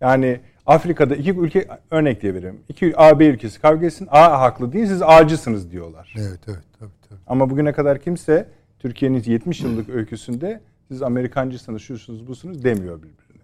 [0.00, 2.60] Yani Afrika'da iki ülke örnek diye vereyim.
[2.68, 4.08] İki AB ülkesi kavga etsin.
[4.10, 6.14] A haklı değil siz A'cısınız diyorlar.
[6.18, 7.20] Evet evet tabii tabii.
[7.26, 13.42] Ama bugüne kadar kimse Türkiye'nin 70 yıllık öyküsünde siz Amerikancısınız, şusunuz, busunuz demiyor birbirine.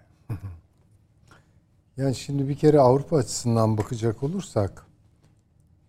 [1.96, 4.87] Yani şimdi bir kere Avrupa açısından bakacak olursak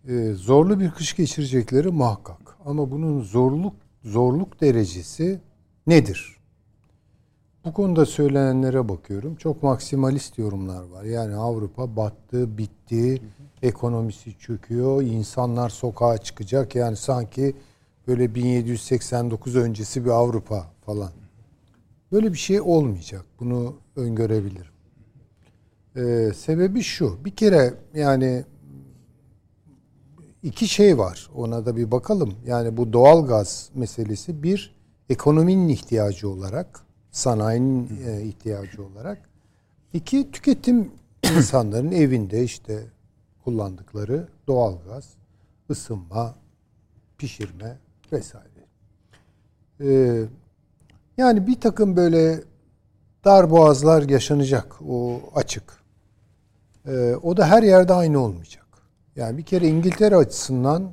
[0.08, 2.56] e, zorlu bir kış geçirecekleri muhakkak.
[2.64, 3.74] Ama bunun zorluk
[4.04, 5.40] zorluk derecesi
[5.86, 6.36] nedir?
[7.64, 9.36] Bu konuda söylenenlere bakıyorum.
[9.36, 11.04] Çok maksimalist yorumlar var.
[11.04, 13.22] Yani Avrupa battı, bitti,
[13.62, 16.74] ekonomisi çöküyor, insanlar sokağa çıkacak.
[16.74, 17.56] Yani sanki
[18.06, 21.10] böyle 1789 öncesi bir Avrupa falan.
[22.12, 23.24] Böyle bir şey olmayacak.
[23.40, 24.72] Bunu öngörebilirim.
[25.96, 27.24] Ee, sebebi şu.
[27.24, 28.44] Bir kere yani
[30.42, 31.30] iki şey var.
[31.34, 32.34] Ona da bir bakalım.
[32.46, 34.74] Yani bu doğal gaz meselesi bir
[35.10, 36.80] ekonominin ihtiyacı olarak,
[37.10, 39.30] sanayinin e, ihtiyacı olarak.
[39.92, 40.92] İki tüketim
[41.36, 42.86] insanların evinde işte
[43.44, 45.08] kullandıkları doğal gaz,
[45.70, 46.34] ısınma,
[47.18, 47.78] pişirme
[48.12, 48.50] vesaire.
[49.80, 50.24] Ee,
[51.16, 52.40] yani bir takım böyle
[53.24, 54.82] dar boğazlar yaşanacak.
[54.88, 55.80] O açık.
[56.86, 58.66] Ee, o da her yerde aynı olmayacak.
[59.20, 60.92] Yani bir kere İngiltere açısından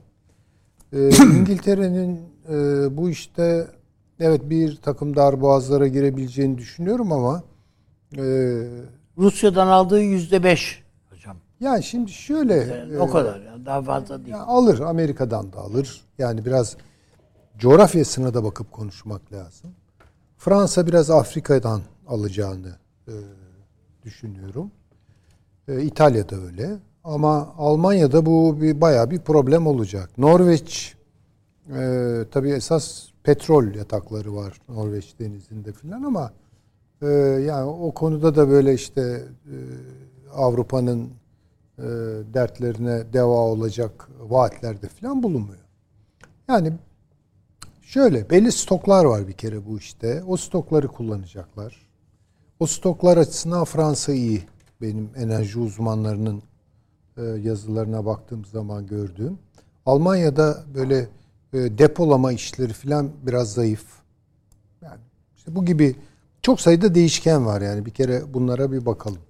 [0.94, 2.54] e, İngiltere'nin e,
[2.98, 3.68] bu işte
[4.20, 7.44] evet bir takım dar boğazlara girebileceğini düşünüyorum ama
[8.18, 8.24] e,
[9.18, 11.38] Rusya'dan aldığı yüzde beş hocam.
[11.60, 14.30] yani şimdi şöyle Yani e, o kadar yani daha fazla değil.
[14.30, 16.02] ya alır Amerika'dan da alır.
[16.18, 16.78] Yani biraz
[17.58, 19.72] coğrafyasına da bakıp konuşmak lazım.
[20.38, 22.76] Fransa biraz Afrika'dan alacağını
[23.08, 23.14] e,
[24.04, 24.72] düşünüyorum.
[25.68, 26.78] E, İtalya'da öyle.
[27.08, 30.10] Ama Almanya'da bu bir bayağı bir problem olacak.
[30.18, 30.96] Norveç
[31.76, 36.32] e, tabii esas petrol yatakları var Norveç denizinde filan ama
[37.02, 37.08] e,
[37.46, 39.02] yani o konuda da böyle işte
[39.46, 39.56] e,
[40.36, 41.10] Avrupa'nın
[41.78, 41.84] e,
[42.34, 45.66] dertlerine deva olacak vaatlerde filan bulunmuyor.
[46.48, 46.74] Yani
[47.82, 50.24] şöyle belli stoklar var bir kere bu işte.
[50.28, 51.88] O stokları kullanacaklar.
[52.60, 54.44] O stoklar açısından Fransa iyi.
[54.82, 56.42] Benim enerji uzmanlarının
[57.24, 59.40] yazılarına baktığım zaman gördüğüm.
[59.86, 60.98] Almanya'da böyle
[61.54, 63.86] e, depolama işleri filan biraz zayıf.
[64.82, 65.02] Yani
[65.38, 65.96] işte bu gibi
[66.42, 69.22] çok sayıda değişken var yani bir kere bunlara bir bakalım.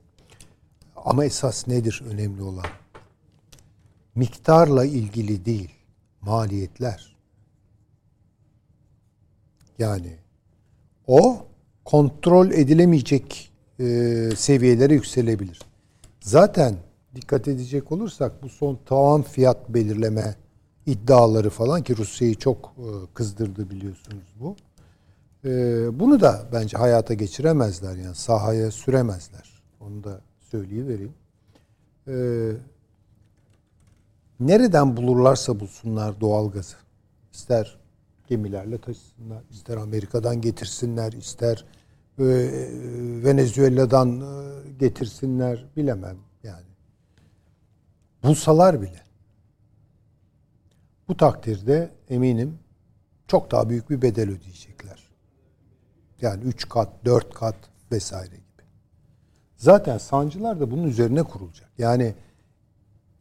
[0.96, 2.66] Ama esas nedir önemli olan?
[4.16, 5.70] Miktarla ilgili değil,
[6.22, 7.16] maliyetler.
[9.80, 10.16] Yani
[11.08, 11.46] o
[11.86, 13.84] kontrol edilemeyecek e,
[14.36, 15.62] seviyelere yükselebilir.
[16.20, 16.76] Zaten
[17.16, 20.36] dikkat edecek olursak bu son tavan fiyat belirleme
[20.86, 24.56] iddiaları falan ki Rusya'yı çok e, kızdırdı biliyorsunuz bu.
[25.46, 25.50] E,
[26.00, 29.62] bunu da bence hayata geçiremezler yani sahaya süremezler.
[29.80, 31.14] Onu da söyleyivereyim.
[32.08, 32.16] E,
[34.40, 36.76] nereden bulurlarsa bulsunlar doğalgazı.
[37.34, 37.78] İster
[38.28, 41.66] gemilerle taşısınlar, ister Amerika'dan getirsinler, ister
[43.24, 44.24] Venezuela'dan
[44.80, 46.18] getirsinler bilemem.
[48.28, 49.02] Bulsalar bile
[51.08, 52.60] bu takdirde eminim
[53.28, 55.10] çok daha büyük bir bedel ödeyecekler.
[56.22, 57.56] Yani üç kat, dört kat
[57.92, 58.64] vesaire gibi.
[59.58, 61.70] Zaten sancılar da bunun üzerine kurulacak.
[61.78, 62.16] Yani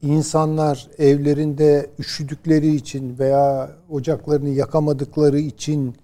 [0.02, 5.96] insanlar evlerinde üşüdükleri için veya ocaklarını yakamadıkları için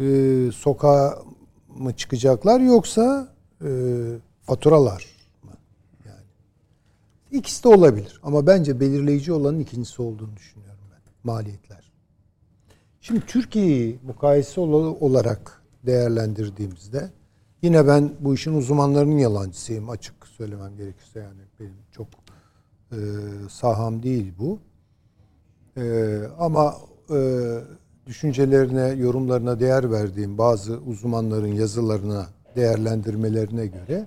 [0.00, 0.04] e,
[0.54, 1.18] sokağa
[1.68, 3.28] mı çıkacaklar yoksa
[3.64, 3.68] e,
[4.42, 5.13] faturalar
[7.34, 11.00] ikisi de olabilir ama bence belirleyici olanın ikincisi olduğunu düşünüyorum ben.
[11.24, 11.92] Maliyetler.
[13.00, 17.10] Şimdi Türkiye'yi mukayese ol- olarak değerlendirdiğimizde
[17.62, 22.06] yine ben bu işin uzmanlarının yalancısıyım açık söylemem gerekirse yani benim çok
[22.92, 22.98] e,
[23.50, 24.58] saham değil bu.
[25.76, 26.76] E, ama
[27.10, 27.18] e,
[28.06, 34.06] düşüncelerine, yorumlarına değer verdiğim bazı uzmanların yazılarına, değerlendirmelerine göre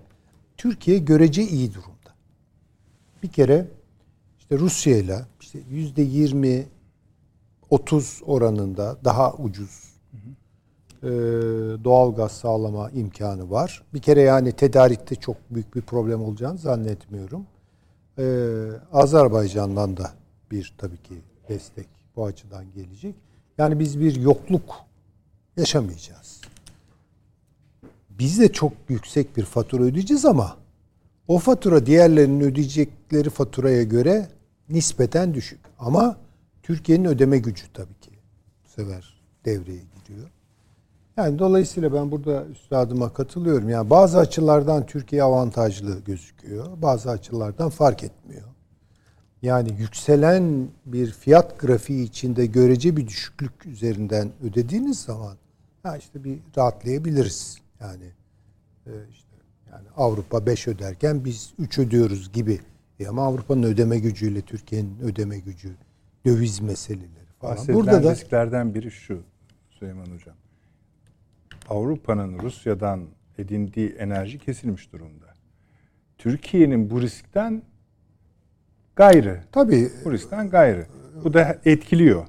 [0.57, 1.96] Türkiye görece iyi durumda.
[3.23, 3.67] Bir kere
[4.39, 6.65] işte Rusya ile işte yüzde 20
[7.69, 9.93] 30 oranında daha ucuz
[11.03, 11.09] e,
[11.83, 13.83] doğal gaz sağlama imkanı var.
[13.93, 17.45] Bir kere yani tedarikte çok büyük bir problem olacağını zannetmiyorum.
[18.17, 18.23] E,
[18.93, 20.11] Azerbaycan'dan da
[20.51, 21.15] bir tabii ki
[21.49, 23.15] destek bu açıdan gelecek.
[23.57, 24.75] Yani biz bir yokluk
[25.57, 26.41] yaşamayacağız.
[28.09, 30.57] Biz de çok yüksek bir fatura ödeyeceğiz ama
[31.27, 34.27] o fatura diğerlerinin ödeyecekleri faturaya göre
[34.69, 35.59] nispeten düşük.
[35.79, 36.17] Ama
[36.63, 38.11] Türkiye'nin ödeme gücü tabii ki
[38.65, 40.29] bu sefer devreye giriyor.
[41.17, 43.69] Yani dolayısıyla ben burada üstadıma katılıyorum.
[43.69, 46.81] Yani bazı açılardan Türkiye avantajlı gözüküyor.
[46.81, 48.47] Bazı açılardan fark etmiyor.
[49.41, 55.37] Yani yükselen bir fiyat grafiği içinde görece bir düşüklük üzerinden ödediğiniz zaman
[55.83, 57.57] ha işte bir rahatlayabiliriz.
[57.81, 58.11] Yani
[58.85, 59.26] e, işte
[59.71, 62.59] yani Avrupa 5 öderken biz 3 ödüyoruz gibi.
[62.99, 65.75] E ama Avrupa'nın ödeme gücüyle Türkiye'nin ödeme gücü,
[66.25, 67.55] döviz meseleleri falan.
[67.55, 69.21] Bahsedilen Burada da risklerden biri şu
[69.69, 70.35] Süleyman Hocam.
[71.69, 73.05] Avrupa'nın Rusya'dan
[73.37, 75.25] edindiği enerji kesilmiş durumda.
[76.17, 77.63] Türkiye'nin bu riskten
[78.95, 79.43] gayrı.
[79.51, 80.87] tabii Bu riskten gayrı.
[81.23, 82.25] Bu da etkiliyor.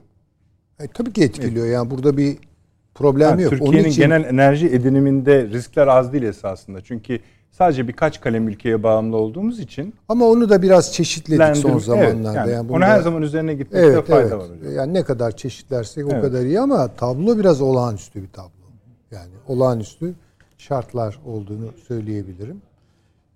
[0.80, 1.66] e, tabii ki etkiliyor.
[1.66, 2.38] Yani burada bir
[2.98, 3.52] problem Yani yok.
[3.52, 6.80] Onun Türkiye'nin için genel enerji ediniminde riskler az değil esasında.
[6.80, 7.18] Çünkü
[7.50, 12.28] sadece birkaç kalem ülkeye bağımlı olduğumuz için ama onu da biraz çeşitledik son lendir- zamanlarda.
[12.28, 14.32] Evet, yani yani onu bunda- her zaman üzerine gitmekte Evet, fayda evet.
[14.32, 14.72] var hocam.
[14.76, 16.22] Yani ne kadar çeşitlersek o Evet.
[16.22, 18.48] kadar iyi ama tablo biraz olağanüstü bir tablo.
[19.10, 20.14] Yani olağanüstü
[20.58, 22.62] şartlar olduğunu söyleyebilirim.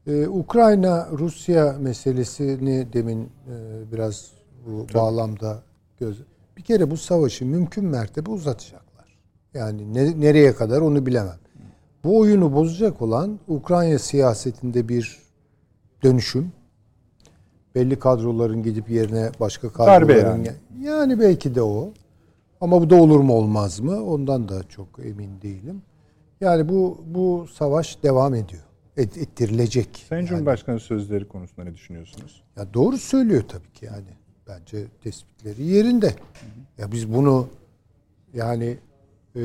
[0.07, 3.27] Ee, Ukrayna Rusya meselesini demin e,
[3.93, 4.31] biraz
[4.67, 5.63] bu bağlamda
[6.01, 6.23] göz
[6.57, 8.92] bir kere bu savaşı mümkün mertebe uzatacaklar.
[9.55, 11.39] Yani ne- nereye kadar onu bilemem.
[12.05, 15.19] Bu oyunu bozacak olan Ukrayna siyasetinde bir
[16.03, 16.53] dönüşüm.
[17.75, 20.57] Belli kadroların gidip yerine başka kadroların yani.
[20.83, 21.93] yani belki de o.
[22.61, 24.05] Ama bu da olur mu olmaz mı?
[24.05, 25.83] Ondan da çok emin değilim.
[26.41, 28.63] Yani bu bu savaş devam ediyor.
[28.97, 30.05] Et, ettirilecek.
[30.09, 32.43] Sayın Yani- Cumhurbaşkanı sözleri konusunda ne düşünüyorsunuz?
[32.57, 34.09] ya doğru söylüyor tabii ki yani.
[34.49, 36.15] Bence tespitleri yerinde.
[36.79, 37.47] Ya biz bunu
[38.35, 38.79] yani
[39.37, 39.43] e,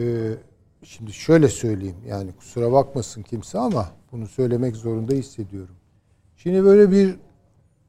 [0.84, 5.76] şimdi şöyle söyleyeyim yani kusura bakmasın kimse ama bunu söylemek zorunda hissediyorum.
[6.38, 7.16] Şimdi böyle bir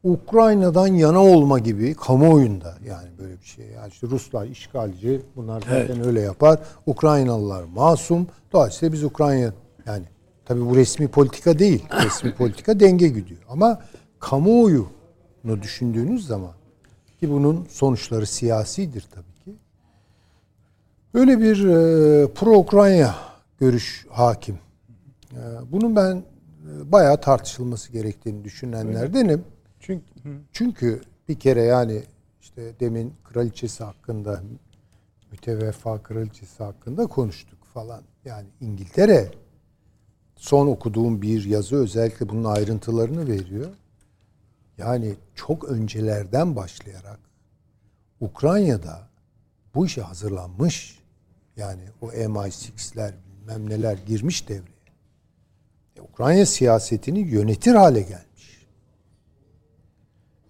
[0.03, 3.67] Ukrayna'dan yana olma gibi kamuoyunda yani böyle bir şey.
[3.67, 6.61] Yani işte Ruslar işgalci bunlar zaten öyle yapar.
[6.87, 8.27] Ukraynalılar masum.
[8.53, 9.53] Dolayısıyla biz Ukrayna
[9.87, 10.05] yani
[10.45, 11.85] tabii bu resmi politika değil.
[12.05, 13.41] Resmi politika denge gidiyor.
[13.49, 13.81] Ama
[14.19, 16.53] kamuoyunu düşündüğünüz zaman
[17.21, 19.38] ki bunun sonuçları siyasidir tabii.
[21.15, 23.15] Böyle bir e, pro-Ukrayna
[23.61, 24.59] görüş hakim.
[25.33, 25.41] E,
[25.73, 29.45] bunun ben e, bayağı tartışılması gerektiğini düşünenlerdenim.
[29.81, 30.05] Çünkü
[30.53, 32.03] Çünkü bir kere yani
[32.41, 34.43] işte demin kraliçesi hakkında
[35.33, 38.03] müteveffa kraliçesi hakkında konuştuk falan.
[38.25, 39.31] Yani İngiltere
[40.37, 43.71] son okuduğum bir yazı özellikle bunun ayrıntılarını veriyor.
[44.79, 47.21] Yani çok öncelerden başlayarak
[48.21, 49.09] Ukrayna'da
[49.75, 50.98] bu işe hazırlanmış.
[51.59, 54.79] Yani o MI6'ler bilmem neler girmiş devreye.
[55.97, 58.67] E, Ukrayna siyasetini yönetir hale gelmiş.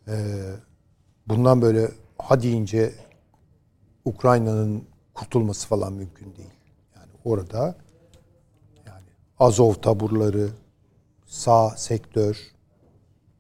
[0.09, 0.53] Ee,
[1.27, 2.93] bundan böyle ha deyince
[4.05, 6.55] Ukrayna'nın kurtulması falan mümkün değil.
[6.97, 7.77] Yani orada
[8.87, 9.07] yani
[9.39, 10.49] Azov taburları,
[11.27, 12.53] sağ sektör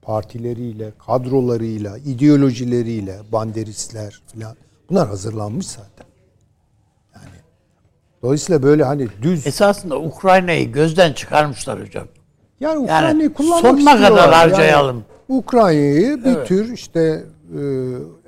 [0.03, 4.57] partileriyle, kadrolarıyla, ideolojileriyle, banderistler falan
[4.91, 6.08] bunlar hazırlanmış zaten.
[8.19, 12.07] Yani dolayısıyla böyle hani düz Esasında Ukrayna'yı gözden çıkarmışlar hocam.
[12.61, 14.35] Yani Ukrayna'yı kullanmak sonuna kadar istiyorlar.
[14.35, 14.97] harcayalım.
[14.97, 17.25] Yani Ukrayna'yı bir tür işte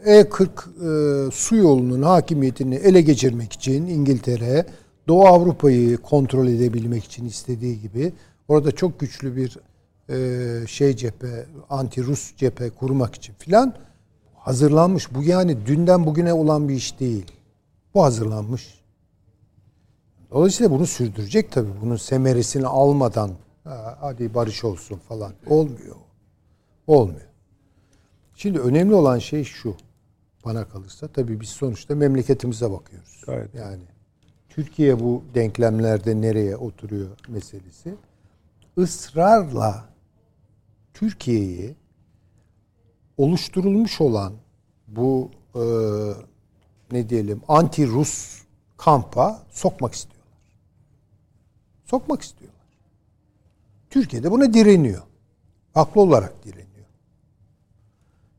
[0.04, 4.66] e, E40 e, su yolunun hakimiyetini ele geçirmek için İngiltere,
[5.08, 8.12] Doğu Avrupa'yı kontrol edebilmek için istediği gibi
[8.48, 9.58] orada çok güçlü bir
[10.08, 13.74] e, şey cephe, anti-Rus cephe kurmak için filan
[14.34, 15.14] hazırlanmış.
[15.14, 17.26] Bu yani dünden bugüne olan bir iş değil.
[17.94, 18.79] Bu hazırlanmış.
[20.30, 21.70] Dolayısıyla bunu sürdürecek tabii.
[21.82, 23.30] Bunun semeresini almadan
[23.64, 25.32] "Ha, hadi barış olsun falan.
[25.46, 25.96] Olmuyor.
[26.86, 27.20] Olmuyor.
[28.34, 29.74] Şimdi önemli olan şey şu.
[30.44, 33.22] Bana kalırsa tabii biz sonuçta memleketimize bakıyoruz.
[33.26, 33.54] Gayet.
[33.54, 33.82] Yani
[34.48, 37.94] Türkiye bu denklemlerde nereye oturuyor meselesi.
[38.76, 39.84] Israrla
[40.94, 41.76] Türkiye'yi
[43.16, 44.32] oluşturulmuş olan
[44.88, 45.62] bu e,
[46.92, 48.42] ne diyelim anti-Rus
[48.76, 50.19] kampa sokmak istiyorlar.
[51.90, 52.60] Sokmak istiyorlar.
[53.90, 55.02] Türkiye de buna direniyor.
[55.74, 56.86] Haklı olarak direniyor.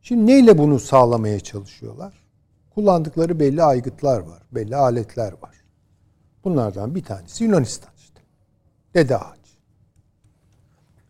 [0.02, 2.14] Şimdi neyle bunu sağlamaya çalışıyorlar?
[2.76, 5.56] Kullandıkları belli aygıtlar var, belli aletler var.
[6.44, 8.22] Bunlardan bir tanesi Yunanistan işte.
[8.94, 9.52] Dede ağacı.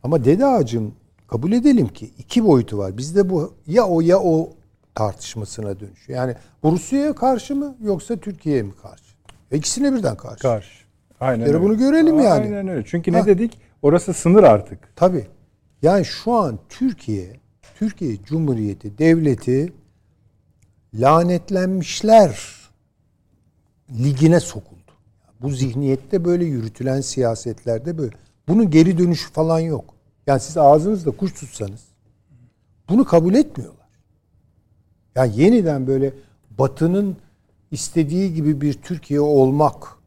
[0.04, 0.94] Ama dede ağacın
[1.28, 2.98] kabul edelim ki iki boyutu var.
[2.98, 4.54] Bizde bu ya o ya o
[4.96, 6.20] tartışmasına dönüşüyor.
[6.20, 9.16] Yani Rusya'ya karşı mı yoksa Türkiye'ye mi karşı?
[9.52, 10.42] İkisine birden karşı.
[10.42, 10.81] Karşı.
[11.22, 11.62] Aynen öyle.
[11.62, 12.44] bunu görelim yani.
[12.44, 12.84] Aynen öyle.
[12.86, 13.18] Çünkü Ha.
[13.20, 13.58] ne dedik?
[13.82, 14.96] Orası sınır artık.
[14.96, 15.28] Tabii.
[15.82, 17.40] Yani şu an Türkiye,
[17.80, 19.74] Türkiye Cumhuriyeti Devleti
[20.94, 22.52] lanetlenmişler
[23.90, 24.82] ligine sokuldu.
[25.42, 28.16] Bu zihniyette böyle yürütülen siyasetlerde böyle.
[28.48, 29.94] Bunun geri dönüşü falan yok.
[30.28, 31.82] Yani siz ağzınızda kuş tutsanız
[32.90, 33.88] bunu kabul etmiyorlar.
[35.16, 36.14] Yani yeniden böyle
[36.50, 37.18] Batı'nın
[37.72, 40.01] istediği gibi bir Türkiye olmak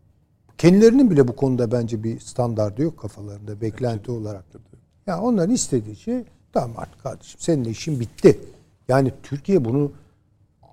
[0.64, 4.44] kendilerinin bile bu konuda bence bir standardı yok kafalarında beklenti olarak.
[5.06, 8.40] Yani onların istediği şey tamam artık kardeşim seninle işin bitti.
[8.88, 9.92] Yani Türkiye bunu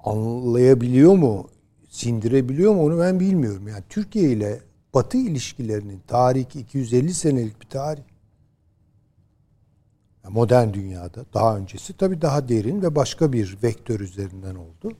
[0.03, 1.49] anlayabiliyor mu,
[1.89, 3.67] sindirebiliyor mu onu ben bilmiyorum.
[3.67, 4.59] Yani Türkiye ile
[4.93, 8.03] Batı ilişkilerinin tarihi 250 senelik bir tarih.
[10.23, 14.91] Yani modern dünyada daha öncesi tabii daha derin ve başka bir vektör üzerinden oldu.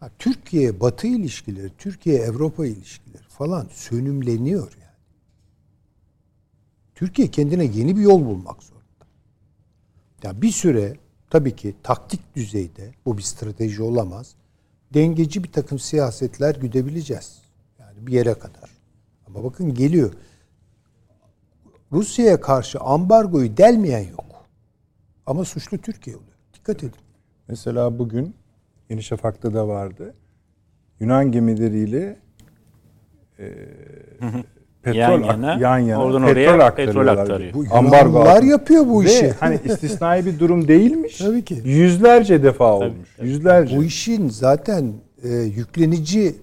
[0.00, 4.84] Ha, Türkiye Batı ilişkileri, Türkiye Avrupa ilişkileri falan sönümleniyor yani.
[6.94, 8.84] Türkiye kendine yeni bir yol bulmak zorunda.
[10.22, 10.96] Ya bir süre
[11.30, 14.34] tabii ki taktik düzeyde bu bir strateji olamaz.
[14.94, 17.42] Dengeci bir takım siyasetler güdebileceğiz.
[17.78, 18.70] Yani bir yere kadar.
[19.26, 20.12] Ama bakın geliyor.
[21.92, 24.46] Rusya'ya karşı ambargoyu delmeyen yok.
[25.26, 26.38] Ama suçlu Türkiye oluyor.
[26.54, 27.00] Dikkat edin.
[27.48, 28.34] Mesela bugün
[28.90, 30.14] Yeni Şafak'ta da vardı.
[31.00, 32.23] Yunan gemileriyle
[33.38, 33.44] e,
[34.82, 37.54] petrol Yan yana, yan yana oradan petrol oraya petrol aktarıyor.
[37.54, 37.64] Bu
[38.42, 39.30] yapıyor bu Ve işi.
[39.40, 41.18] hani istisnai bir durum değilmiş.
[41.18, 41.62] Tabii ki.
[41.64, 43.08] Yüzlerce defa olmuş.
[43.22, 43.76] Yüzlerce.
[43.76, 44.92] Bu işin zaten
[45.22, 46.36] e, yüklenici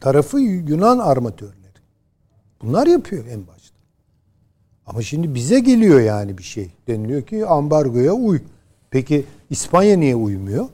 [0.00, 1.54] tarafı Yunan armatörleri.
[2.62, 3.76] Bunlar yapıyor en başta.
[4.86, 6.70] Ama şimdi bize geliyor yani bir şey.
[6.88, 8.40] Deniliyor ki ambargoya uy.
[8.90, 10.66] Peki İspanya niye uymuyor?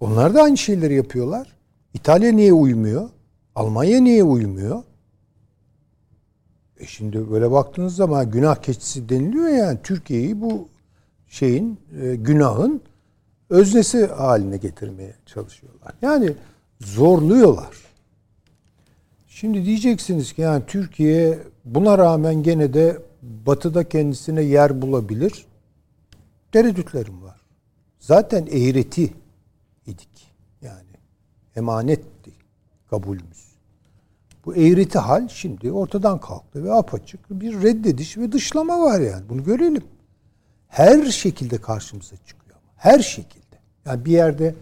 [0.00, 1.52] Onlar da aynı şeyleri yapıyorlar.
[1.94, 3.08] İtalya niye uymuyor?
[3.56, 4.82] Almanya niye uymuyor?
[6.80, 10.68] E şimdi böyle baktığınız zaman günah keçisi deniliyor yani Türkiye'yi bu
[11.28, 12.82] şeyin e, günahın
[13.50, 15.94] öznesi haline getirmeye çalışıyorlar.
[16.02, 16.32] Yani
[16.80, 17.76] zorluyorlar.
[19.28, 25.46] Şimdi diyeceksiniz ki yani Türkiye buna rağmen gene de batıda kendisine yer bulabilir.
[26.52, 27.40] Tereddütlerim var.
[27.98, 29.12] Zaten eğreti
[29.86, 30.32] idik.
[30.62, 30.90] Yani
[31.56, 32.30] emanetti
[32.90, 33.35] kabulümüz.
[34.46, 39.28] Bu eğreti hal şimdi ortadan kalktı ve apaçık bir reddediş ve dışlama var yani.
[39.28, 39.84] Bunu görelim.
[40.68, 42.58] Her şekilde karşımıza çıkıyor.
[42.76, 43.56] Her şekilde.
[43.86, 44.54] Yani bir yerde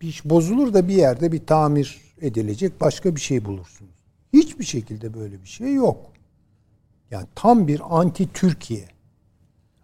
[0.00, 3.94] bir iş bozulur da bir yerde bir tamir edilecek başka bir şey bulursunuz.
[4.32, 6.12] Hiçbir şekilde böyle bir şey yok.
[7.10, 8.88] Yani tam bir anti Türkiye,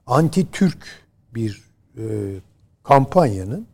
[0.06, 0.86] anti Türk
[1.34, 1.64] bir
[1.98, 2.04] e,
[2.82, 3.66] kampanyanın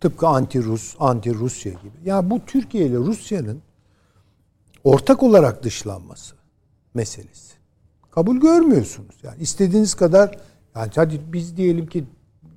[0.00, 1.92] tıpkı anti Rus, anti Rusya gibi.
[2.04, 3.62] Yani bu Türkiye ile Rusya'nın
[4.84, 6.34] ortak olarak dışlanması
[6.94, 7.54] meselesi.
[8.10, 9.14] Kabul görmüyorsunuz.
[9.22, 10.38] Yani istediğiniz kadar
[10.76, 12.04] yani hadi biz diyelim ki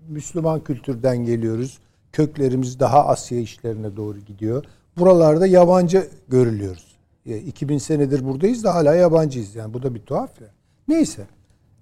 [0.07, 1.79] Müslüman kültürden geliyoruz.
[2.11, 4.65] Köklerimiz daha Asya işlerine doğru gidiyor.
[4.97, 6.97] Buralarda yabancı görülüyoruz.
[7.25, 9.55] E, 2000 senedir buradayız da hala yabancıyız.
[9.55, 10.47] Yani bu da bir tuhaf ya.
[10.87, 11.27] Neyse.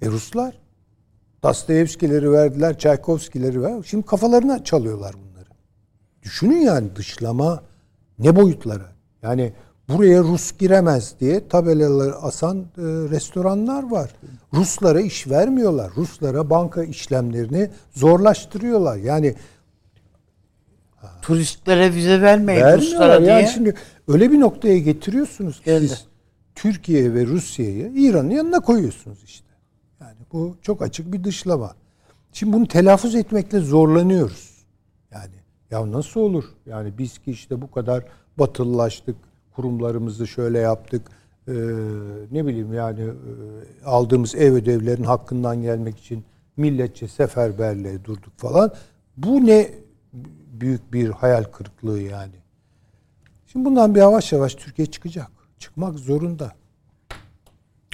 [0.01, 0.61] E Ruslar
[1.43, 3.83] Dostoyevskileri verdiler, Çaykovskileri ver.
[3.85, 5.49] Şimdi kafalarına çalıyorlar bunları.
[6.23, 7.63] Düşünün yani dışlama
[8.19, 8.91] ne boyutlara.
[9.21, 9.53] Yani
[9.97, 14.11] buraya Rus giremez diye tabelaları asan e, restoranlar var.
[14.53, 15.91] Ruslara iş vermiyorlar.
[15.95, 18.97] Ruslara banka işlemlerini zorlaştırıyorlar.
[18.97, 19.35] Yani
[21.21, 22.77] Turistlere vize vermeyin.
[22.77, 23.29] Ruslara diye.
[23.29, 23.75] Yani şimdi
[24.07, 25.87] öyle bir noktaya getiriyorsunuz ki Geldi.
[25.87, 26.05] siz
[26.55, 29.47] Türkiye ve Rusya'yı İran'ın yanına koyuyorsunuz işte.
[30.01, 31.75] Yani bu çok açık bir dışlama.
[32.33, 34.65] Şimdi bunu telaffuz etmekle zorlanıyoruz.
[35.11, 35.35] Yani
[35.71, 36.43] ya nasıl olur?
[36.65, 38.05] Yani biz ki işte bu kadar
[38.39, 39.15] batılılaştık,
[39.55, 41.01] kurumlarımızı şöyle yaptık.
[41.47, 41.51] Ee,
[42.31, 46.23] ne bileyim yani e, aldığımız ev ödevlerin hakkından gelmek için
[46.57, 48.73] milletçe seferberliğe durduk falan.
[49.17, 49.69] Bu ne
[50.61, 52.35] büyük bir hayal kırıklığı yani.
[53.47, 55.31] Şimdi bundan bir yavaş yavaş Türkiye çıkacak.
[55.59, 56.51] Çıkmak zorunda.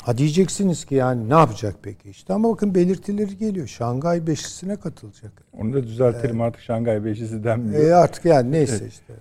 [0.01, 3.67] Ha diyeceksiniz ki yani ne yapacak peki işte ama bakın belirtileri geliyor.
[3.67, 5.31] Şangay Beşlisi'ne katılacak.
[5.53, 7.83] Onu da düzeltelim artık Şangay Beşisi denmiyor.
[7.83, 9.13] E artık yani neyse işte.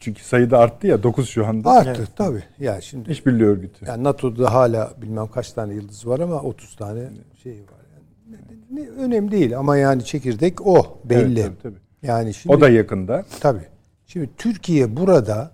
[0.00, 1.70] Çünkü sayı da arttı ya 9 şu anda.
[1.70, 2.42] Arttı tabii.
[2.58, 3.84] Ya şimdi İşbirliği örgütü.
[3.86, 7.00] yani NATO'da hala bilmem kaç tane yıldız var ama 30 tane
[7.42, 7.84] şey var.
[8.32, 11.40] Yani Ne, önemli değil ama yani çekirdek o belli.
[11.40, 11.78] Evet, tabii, tabii.
[12.02, 13.24] Yani şimdi O da yakında.
[13.40, 13.64] Tabii.
[14.06, 15.50] Şimdi Türkiye burada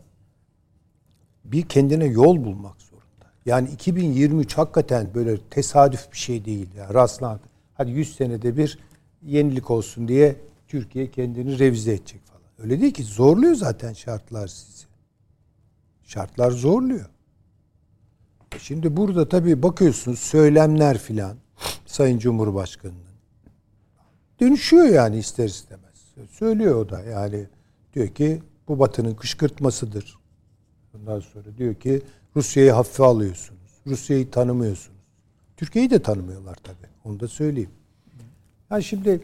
[1.44, 3.26] bir kendine yol bulmak zorunda.
[3.46, 6.68] Yani 2023 hakikaten böyle tesadüf bir şey değil.
[6.78, 7.44] Yani rastlantı.
[7.74, 8.78] Hadi 100 senede bir
[9.22, 10.36] yenilik olsun diye
[10.68, 12.20] Türkiye kendini revize edecek.
[12.62, 14.84] Öyle değil ki zorluyor zaten şartlar sizi.
[16.02, 17.06] Şartlar zorluyor.
[18.54, 21.36] E Şimdi burada tabii bakıyorsunuz söylemler filan
[21.86, 23.10] Sayın Cumhurbaşkanı'nın
[24.40, 26.04] dönüşüyor yani ister istemez.
[26.30, 27.46] Söylüyor o da yani
[27.94, 30.18] diyor ki bu Batı'nın kışkırtmasıdır.
[30.94, 32.02] Ondan sonra diyor ki
[32.36, 33.60] Rusya'yı hafife alıyorsunuz.
[33.86, 35.00] Rusya'yı tanımıyorsunuz.
[35.56, 36.90] Türkiye'yi de tanımıyorlar tabii.
[37.04, 37.70] Onu da söyleyeyim.
[38.70, 39.20] Yani şimdi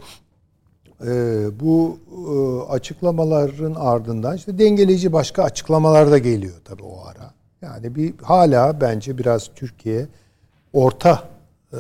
[1.05, 7.35] e, bu e, açıklamaların ardından işte dengeleyici başka açıklamalar da geliyor tabii o ara.
[7.63, 10.09] Yani bir hala bence biraz Türkiye
[10.73, 11.29] orta
[11.73, 11.79] e,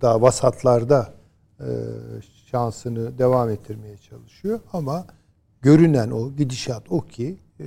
[0.00, 1.12] daha vasatlarda
[1.60, 1.66] e,
[2.50, 5.06] şansını devam ettirmeye çalışıyor ama
[5.62, 7.66] görünen o gidişat o ki e,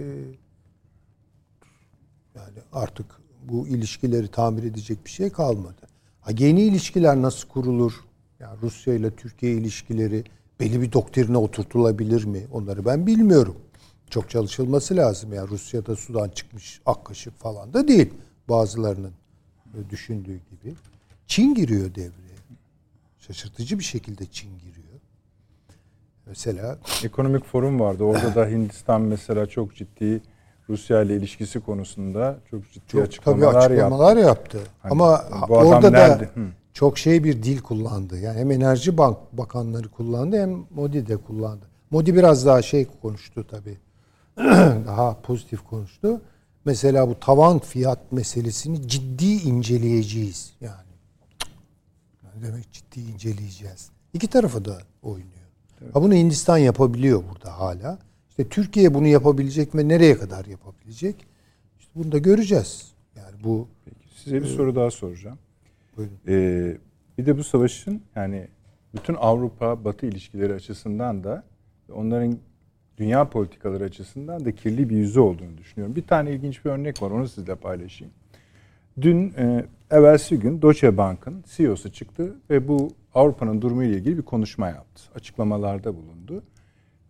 [2.36, 3.06] yani artık
[3.44, 5.82] bu ilişkileri tamir edecek bir şey kalmadı.
[6.22, 7.94] Ha, yeni ilişkiler nasıl kurulur?
[8.42, 10.24] Yani Rusya ile Türkiye ilişkileri
[10.60, 12.48] belli bir doktrine oturtulabilir mi?
[12.52, 13.56] Onları ben bilmiyorum.
[14.10, 15.34] Çok çalışılması lazım.
[15.34, 18.14] Yani Rusya'da sudan çıkmış ak kaşık falan da değil.
[18.50, 19.14] Bazılarının
[19.90, 20.76] düşündüğü gibi.
[21.28, 22.38] Çin giriyor devreye.
[23.20, 25.00] Şaşırtıcı bir şekilde Çin giriyor.
[26.26, 28.04] Mesela Ekonomik forum vardı.
[28.04, 30.22] Orada da Hindistan mesela çok ciddi
[30.70, 34.60] Rusya ile ilişkisi konusunda çok ciddi çok açıklamalar, tabii açıklamalar yaptı.
[34.80, 36.20] Hani Ama orada nerede?
[36.20, 36.48] da Hı.
[36.74, 38.20] Çok şey bir dil kullandı.
[38.20, 41.66] Yani hem enerji bank bakanları kullandı hem Modi de kullandı.
[41.92, 43.78] Modi biraz daha şey konuştu tabii.
[44.88, 46.22] daha pozitif konuştu.
[46.66, 50.92] Mesela bu tavan fiyat meselesini ciddi inceleyeceğiz yani.
[52.36, 53.90] Ne demek ciddi inceleyeceğiz.
[54.14, 55.32] İki tarafı da oynuyor.
[55.94, 58.00] Ha bunu Hindistan yapabiliyor burada hala.
[58.30, 59.90] İşte Türkiye bunu yapabilecek mi?
[59.90, 61.16] Nereye kadar yapabilecek?
[61.80, 62.92] İşte bunu da göreceğiz.
[63.16, 63.68] Yani bu
[64.16, 65.38] Size bir soru daha soracağım.
[65.98, 66.20] Buyurun.
[66.28, 66.78] Ee,
[67.18, 68.48] bir de bu savaşın yani
[68.96, 71.44] bütün Avrupa Batı ilişkileri açısından da
[71.94, 72.38] onların
[72.98, 75.96] dünya politikaları açısından da kirli bir yüzü olduğunu düşünüyorum.
[75.96, 77.12] Bir tane ilginç bir örnek var.
[77.12, 78.14] Onu sizle paylaşayım.
[79.02, 84.24] Dün e, evvelsi gün Deutsche Bank'ın CEO'su çıktı ve bu Avrupa'nın durumu ile ilgili bir
[84.24, 85.04] konuşma yaptı.
[85.16, 86.44] Açıklamalarda bulundu.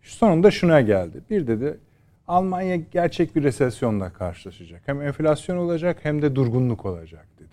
[0.02, 1.22] Sonunda şuna geldi.
[1.30, 1.78] Bir dedi
[2.28, 4.82] Almanya gerçek bir resesyonla karşılaşacak.
[4.86, 7.51] Hem enflasyon olacak hem de durgunluk olacak dedi.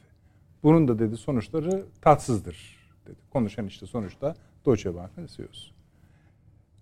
[0.63, 3.17] Bunun da dedi sonuçları tatsızdır dedi.
[3.33, 4.35] Konuşan işte sonuçta
[4.67, 5.71] Deutsche Bank'ın CEO'su.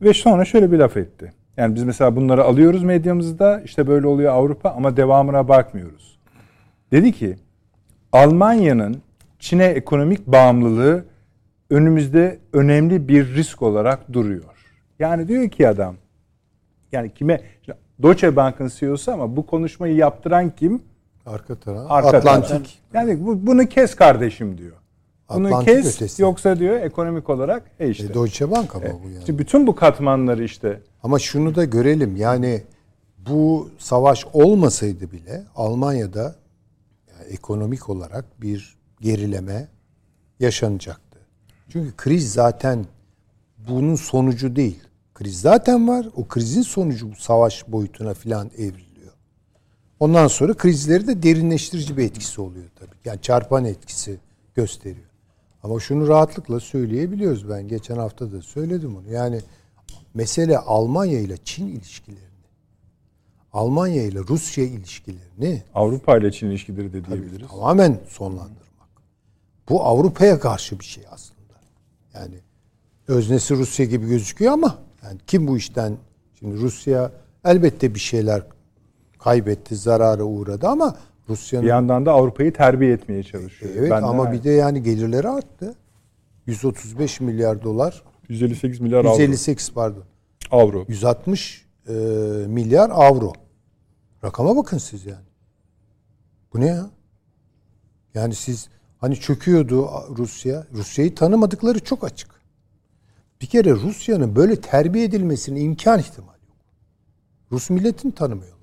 [0.03, 1.33] Ve sonra şöyle bir laf etti.
[1.57, 6.19] Yani biz mesela bunları alıyoruz medyamızda işte böyle oluyor Avrupa ama devamına bakmıyoruz.
[6.93, 7.37] Dedi ki
[8.13, 9.03] Almanya'nın
[9.39, 11.05] Çin'e ekonomik bağımlılığı
[11.71, 14.45] önümüzde önemli bir risk olarak duruyor.
[14.99, 15.97] Yani diyor ki adam
[16.93, 17.41] yani kime
[18.03, 20.83] Deutsche Bank'ın CEO'su ama bu konuşmayı yaptıran kim?
[21.27, 22.49] Arka taraf Arka Atlantik.
[22.49, 22.67] taraf.
[22.95, 24.77] Yani bu, bunu kes kardeşim diyor.
[25.35, 26.23] Bunu Atlantik kes ötesi.
[26.23, 28.07] yoksa diyor ekonomik olarak e işte.
[28.07, 29.19] E, Deutsche Bank ama bu yani.
[29.19, 32.63] İşte bütün bu katmanları işte Ama şunu da görelim yani
[33.19, 36.37] bu savaş olmasaydı bile Almanya'da
[37.09, 39.69] yani ekonomik olarak bir gerileme
[40.41, 41.19] yaşanacaktı.
[41.69, 42.87] Çünkü kriz zaten
[43.69, 44.81] bunun sonucu değil.
[45.15, 46.07] Kriz zaten var.
[46.17, 48.86] O krizin sonucu bu savaş boyutuna filan evriliyor.
[50.01, 52.97] Ondan sonra krizleri de derinleştirici bir etkisi oluyor tabii.
[53.05, 54.19] Yani çarpan etkisi
[54.55, 55.07] gösteriyor.
[55.63, 57.69] Ama şunu rahatlıkla söyleyebiliyoruz ben.
[57.69, 59.11] Geçen hafta da söyledim onu.
[59.13, 59.41] Yani
[60.15, 62.27] mesele Almanya ile Çin ilişkilerini,
[63.53, 67.49] Almanya ile Rusya ilişkilerini Avrupa ile Çin ilişkileri de diyebiliriz.
[67.49, 68.61] tamamen sonlandırmak.
[69.69, 71.37] Bu Avrupa'ya karşı bir şey aslında.
[72.15, 72.35] Yani
[73.09, 75.97] öznesi Rusya gibi gözüküyor ama yani kim bu işten
[76.39, 77.13] şimdi Rusya
[77.45, 78.43] elbette bir şeyler
[79.31, 80.97] kaybetti, zarara uğradı ama
[81.29, 83.73] Bir Rusya'nın yandan da Avrupa'yı terbiye etmeye çalışıyor.
[83.77, 85.75] evet Ben de- ama bir de yani gelirleri arttı.
[86.47, 89.13] 135 milyar dolar, 158 milyar avro.
[89.13, 90.05] 158 pardon.
[90.51, 90.85] avro.
[90.89, 91.93] 160 e,
[92.49, 93.33] milyar avro.
[94.25, 95.27] Rakama bakın siz yani.
[96.53, 96.91] Bu ne ya?
[98.15, 99.89] Yani siz hani çöküyordu
[100.19, 100.67] Rusya.
[100.73, 102.31] Rusya'yı tanımadıkları çok açık.
[103.41, 106.57] Bir kere Rusya'nın böyle terbiye edilmesinin imkan ihtimali yok.
[107.53, 108.56] Rus milletini tanımıyorlar.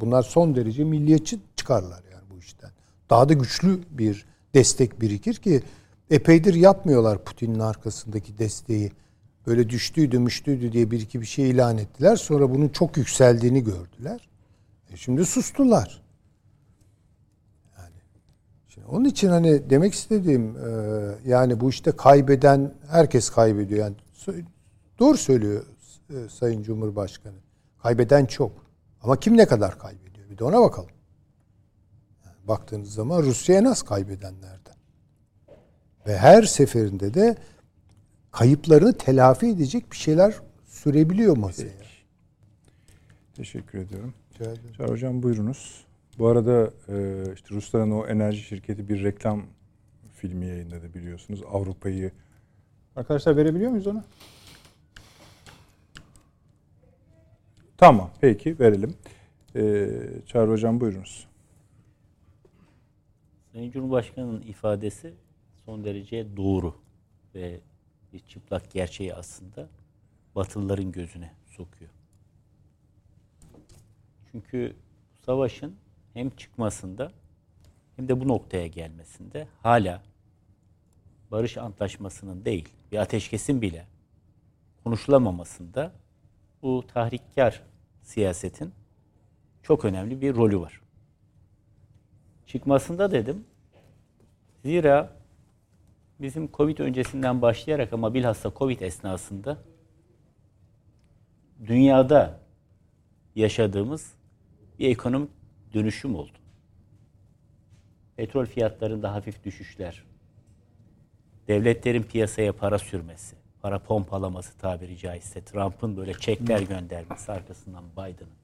[0.00, 2.70] Bunlar son derece milliyetçi çıkarlar yani bu işten.
[3.10, 5.62] Daha da güçlü bir destek birikir ki
[6.10, 8.92] epeydir yapmıyorlar Putin'in arkasındaki desteği.
[9.46, 12.16] Böyle düştüydü müştüydü diye bir iki bir şey ilan ettiler.
[12.16, 14.28] Sonra bunun çok yükseldiğini gördüler.
[14.92, 16.06] E şimdi sustular.
[18.76, 18.88] için.
[18.88, 20.70] Onun için hani demek istediğim e,
[21.26, 23.80] yani bu işte kaybeden herkes kaybediyor.
[23.80, 23.96] Yani
[24.98, 25.64] doğru söylüyor
[26.10, 27.36] e, Sayın Cumhurbaşkanı.
[27.82, 28.65] Kaybeden çok.
[29.02, 30.30] Ama kim ne kadar kaybediyor?
[30.30, 30.90] Bir de ona bakalım.
[32.24, 34.76] Yani baktığınız zaman Rusya en az kaybedenlerden.
[36.06, 37.36] Ve her seferinde de
[38.32, 40.34] kayıplarını telafi edecek bir şeyler
[40.66, 41.72] sürebiliyor masaya.
[43.34, 44.14] Teşekkür ediyorum.
[44.34, 44.72] Rica ederim.
[44.76, 45.84] Çağrı Hocam buyurunuz.
[46.18, 49.42] Bu arada e, işte Rusların o enerji şirketi bir reklam
[50.14, 51.42] filmi yayınladı biliyorsunuz.
[51.52, 52.12] Avrupa'yı
[52.96, 54.04] Arkadaşlar verebiliyor muyuz onu?
[57.78, 58.94] Tamam peki verelim.
[59.56, 59.88] E,
[60.26, 61.28] Çağrı Hocam buyurunuz.
[63.52, 65.14] Sayın Cumhurbaşkanı'nın ifadesi
[65.64, 66.74] son derece doğru
[67.34, 67.60] ve
[68.12, 69.68] bir çıplak gerçeği aslında
[70.36, 71.90] Batılıların gözüne sokuyor.
[74.32, 74.76] Çünkü
[75.26, 75.76] savaşın
[76.14, 77.12] hem çıkmasında
[77.96, 80.02] hem de bu noktaya gelmesinde hala
[81.30, 83.86] barış antlaşmasının değil, bir ateşkesin bile
[84.84, 85.92] konuşulamamasında
[86.66, 87.62] bu tahrikkar
[88.02, 88.72] siyasetin
[89.62, 90.80] çok önemli bir rolü var.
[92.46, 93.44] Çıkmasında dedim.
[94.64, 95.16] Zira
[96.20, 99.58] bizim Covid öncesinden başlayarak ama bilhassa Covid esnasında
[101.66, 102.40] dünyada
[103.34, 104.14] yaşadığımız
[104.78, 105.30] bir ekonomik
[105.74, 106.38] dönüşüm oldu.
[108.16, 110.04] Petrol fiyatlarında hafif düşüşler,
[111.48, 113.36] devletlerin piyasaya para sürmesi,
[113.66, 118.36] para pompalaması tabiri caizse, Trump'ın böyle çekler göndermesi arkasından Biden'ın.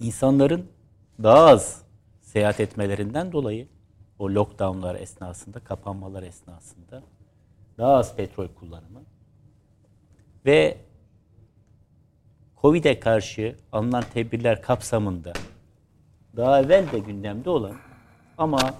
[0.00, 0.68] İnsanların
[1.22, 1.82] daha az
[2.20, 3.68] seyahat etmelerinden dolayı
[4.18, 7.02] o lockdownlar esnasında, kapanmalar esnasında
[7.78, 9.02] daha az petrol kullanımı
[10.46, 10.78] ve
[12.62, 15.32] Covid'e karşı alınan tedbirler kapsamında
[16.36, 17.76] daha evvel de gündemde olan
[18.38, 18.74] ama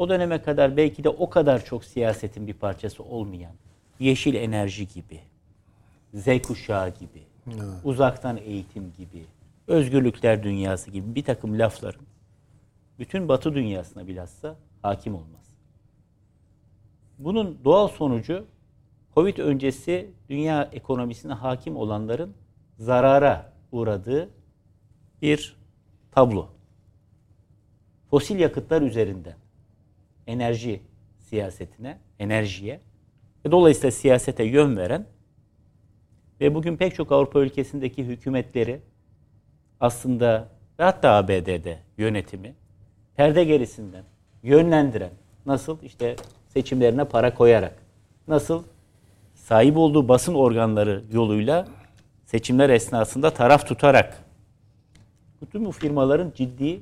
[0.00, 3.52] o döneme kadar belki de o kadar çok siyasetin bir parçası olmayan
[3.98, 5.20] yeşil enerji gibi,
[6.14, 7.22] Z kuşağı gibi,
[7.84, 9.24] uzaktan eğitim gibi,
[9.66, 12.06] özgürlükler dünyası gibi bir takım lafların
[12.98, 15.56] bütün Batı dünyasına bilhassa hakim olmaz.
[17.18, 18.46] Bunun doğal sonucu
[19.14, 22.34] Covid öncesi dünya ekonomisine hakim olanların
[22.78, 24.28] zarara uğradığı
[25.22, 25.56] bir
[26.10, 26.48] tablo.
[28.10, 29.36] Fosil yakıtlar üzerinden
[30.30, 30.80] enerji
[31.18, 32.80] siyasetine, enerjiye
[33.46, 35.06] ve dolayısıyla siyasete yön veren
[36.40, 38.80] ve bugün pek çok Avrupa ülkesindeki hükümetleri
[39.80, 40.48] aslında
[40.78, 42.54] ve hatta ABD'de yönetimi
[43.16, 44.04] perde gerisinden
[44.42, 45.10] yönlendiren
[45.46, 46.16] nasıl işte
[46.48, 47.82] seçimlerine para koyarak
[48.28, 48.64] nasıl
[49.34, 51.68] sahip olduğu basın organları yoluyla
[52.24, 54.24] seçimler esnasında taraf tutarak
[55.42, 56.80] bütün bu firmaların ciddi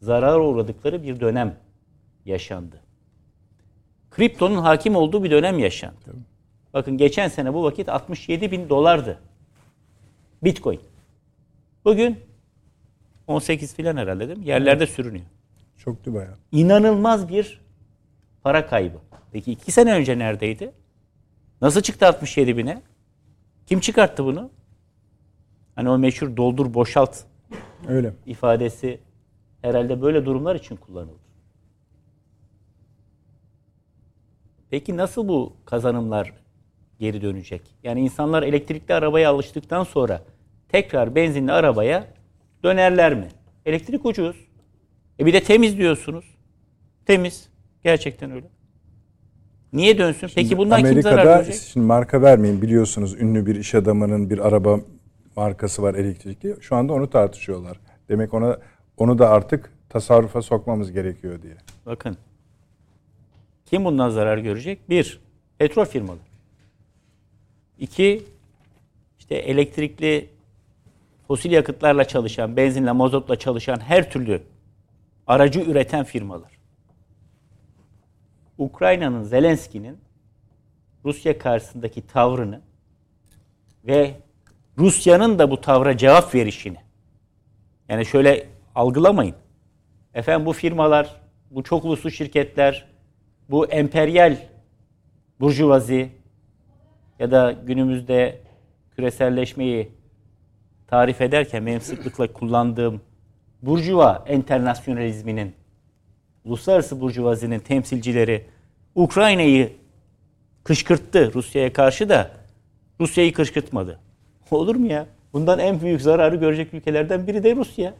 [0.00, 1.56] zarar uğradıkları bir dönem
[2.24, 2.85] yaşandı.
[4.16, 6.14] Kriptonun hakim olduğu bir dönem yaşandı.
[6.74, 9.18] Bakın geçen sene bu vakit 67 bin dolardı.
[10.44, 10.80] Bitcoin.
[11.84, 12.18] Bugün
[13.26, 14.46] 18 filan herhalde değil mi?
[14.48, 15.24] Yerlerde sürünüyor.
[15.76, 16.34] Çoktu bayağı.
[16.52, 17.60] İnanılmaz bir
[18.42, 18.98] para kaybı.
[19.32, 20.72] Peki iki sene önce neredeydi?
[21.62, 22.82] Nasıl çıktı 67 bine?
[23.66, 24.50] Kim çıkarttı bunu?
[25.74, 27.16] Hani o meşhur doldur boşalt
[27.88, 28.12] Öyle.
[28.26, 29.00] ifadesi
[29.62, 31.25] herhalde böyle durumlar için kullanıldı.
[34.70, 36.32] Peki nasıl bu kazanımlar
[36.98, 37.62] geri dönecek?
[37.82, 40.22] Yani insanlar elektrikli arabaya alıştıktan sonra
[40.68, 42.06] tekrar benzinli arabaya
[42.64, 43.28] dönerler mi?
[43.66, 44.36] Elektrik ucuz.
[45.20, 46.24] E bir de temiz diyorsunuz.
[47.06, 47.48] Temiz.
[47.84, 48.46] Gerçekten öyle.
[49.72, 50.30] Niye dönsün?
[50.34, 51.62] Peki bundan kim zarar Amerika'da görecek?
[51.72, 54.80] şimdi marka vermeyin biliyorsunuz ünlü bir iş adamının bir araba
[55.36, 56.56] markası var elektrikli.
[56.60, 57.80] Şu anda onu tartışıyorlar.
[58.08, 58.58] Demek ona
[58.96, 61.56] onu da artık tasarrufa sokmamız gerekiyor diye.
[61.86, 62.16] Bakın.
[63.66, 64.90] Kim bundan zarar görecek?
[64.90, 65.20] Bir,
[65.58, 66.20] petrol firmaları.
[67.78, 68.22] İki,
[69.18, 70.30] işte elektrikli
[71.28, 74.42] fosil yakıtlarla çalışan, benzinle, mazotla çalışan her türlü
[75.26, 76.52] aracı üreten firmalar.
[78.58, 79.98] Ukrayna'nın Zelenski'nin
[81.04, 82.60] Rusya karşısındaki tavrını
[83.84, 84.14] ve
[84.78, 86.78] Rusya'nın da bu tavra cevap verişini
[87.88, 89.34] yani şöyle algılamayın.
[90.14, 91.16] Efendim bu firmalar,
[91.50, 92.95] bu çok uluslu şirketler,
[93.50, 94.36] bu emperyal
[95.40, 96.08] burjuvazi
[97.18, 98.40] ya da günümüzde
[98.96, 99.88] küreselleşmeyi
[100.86, 103.00] tarif ederken benim sıklıkla kullandığım
[103.62, 105.54] burjuva enternasyonalizminin,
[106.44, 108.44] uluslararası burjuvazinin temsilcileri
[108.94, 109.72] Ukrayna'yı
[110.64, 112.30] kışkırttı Rusya'ya karşı da
[113.00, 114.00] Rusya'yı kışkırtmadı.
[114.50, 115.06] Olur mu ya?
[115.32, 117.94] Bundan en büyük zararı görecek ülkelerden biri de Rusya.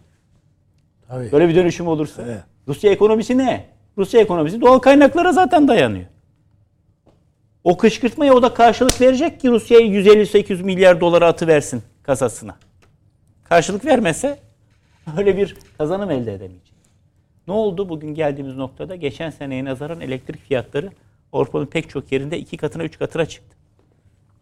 [1.08, 1.32] Tabii.
[1.32, 2.46] Böyle bir dönüşüm olursa.
[2.68, 3.75] Rusya ekonomisi ne?
[3.98, 6.06] Rusya ekonomisi doğal kaynaklara zaten dayanıyor.
[7.64, 12.56] O kışkırtmaya o da karşılık verecek ki Rusya'ya 150-800 milyar dolara atı versin kasasına.
[13.44, 14.38] Karşılık vermese
[15.16, 16.76] öyle bir kazanım elde edemeyecek.
[17.48, 18.96] Ne oldu bugün geldiğimiz noktada?
[18.96, 20.90] Geçen seneye nazaran elektrik fiyatları
[21.32, 23.56] Avrupa'nın pek çok yerinde iki katına üç katına çıktı.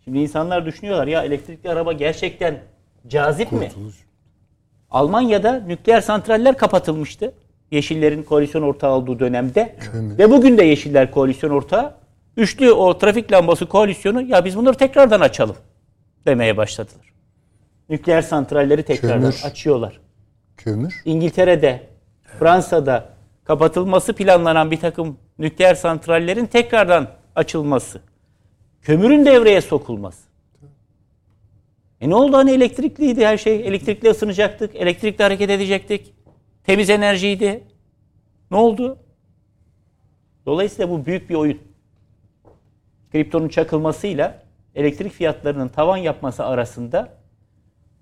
[0.04, 2.62] Şimdi insanlar düşünüyorlar ya elektrikli araba gerçekten
[3.06, 3.72] cazip mi?
[4.90, 7.32] Almanya'da nükleer santraller kapatılmıştı.
[7.70, 9.76] Yeşillerin koalisyon ortağı olduğu dönemde.
[9.94, 11.94] Ve bugün de Yeşiller koalisyon ortağı.
[12.36, 15.56] Üçlü o trafik lambası koalisyonu ya biz bunları tekrardan açalım
[16.26, 17.12] demeye başladılar.
[17.88, 19.40] Nükleer santralleri tekrardan Kömür.
[19.44, 20.00] açıyorlar.
[20.56, 21.02] Kömür.
[21.04, 21.82] İngiltere'de,
[22.38, 23.08] Fransa'da
[23.44, 28.00] kapatılması planlanan bir takım nükleer santrallerin tekrardan açılması.
[28.82, 30.24] Kömürün devreye sokulması.
[32.00, 33.56] E ne oldu hani elektrikliydi her şey.
[33.56, 36.14] Elektrikle ısınacaktık, elektrikle hareket edecektik.
[36.66, 37.62] Temiz enerjiydi.
[38.50, 38.98] Ne oldu?
[40.46, 41.58] Dolayısıyla bu büyük bir oyun.
[43.12, 44.42] Kriptonun çakılmasıyla
[44.74, 47.08] elektrik fiyatlarının tavan yapması arasında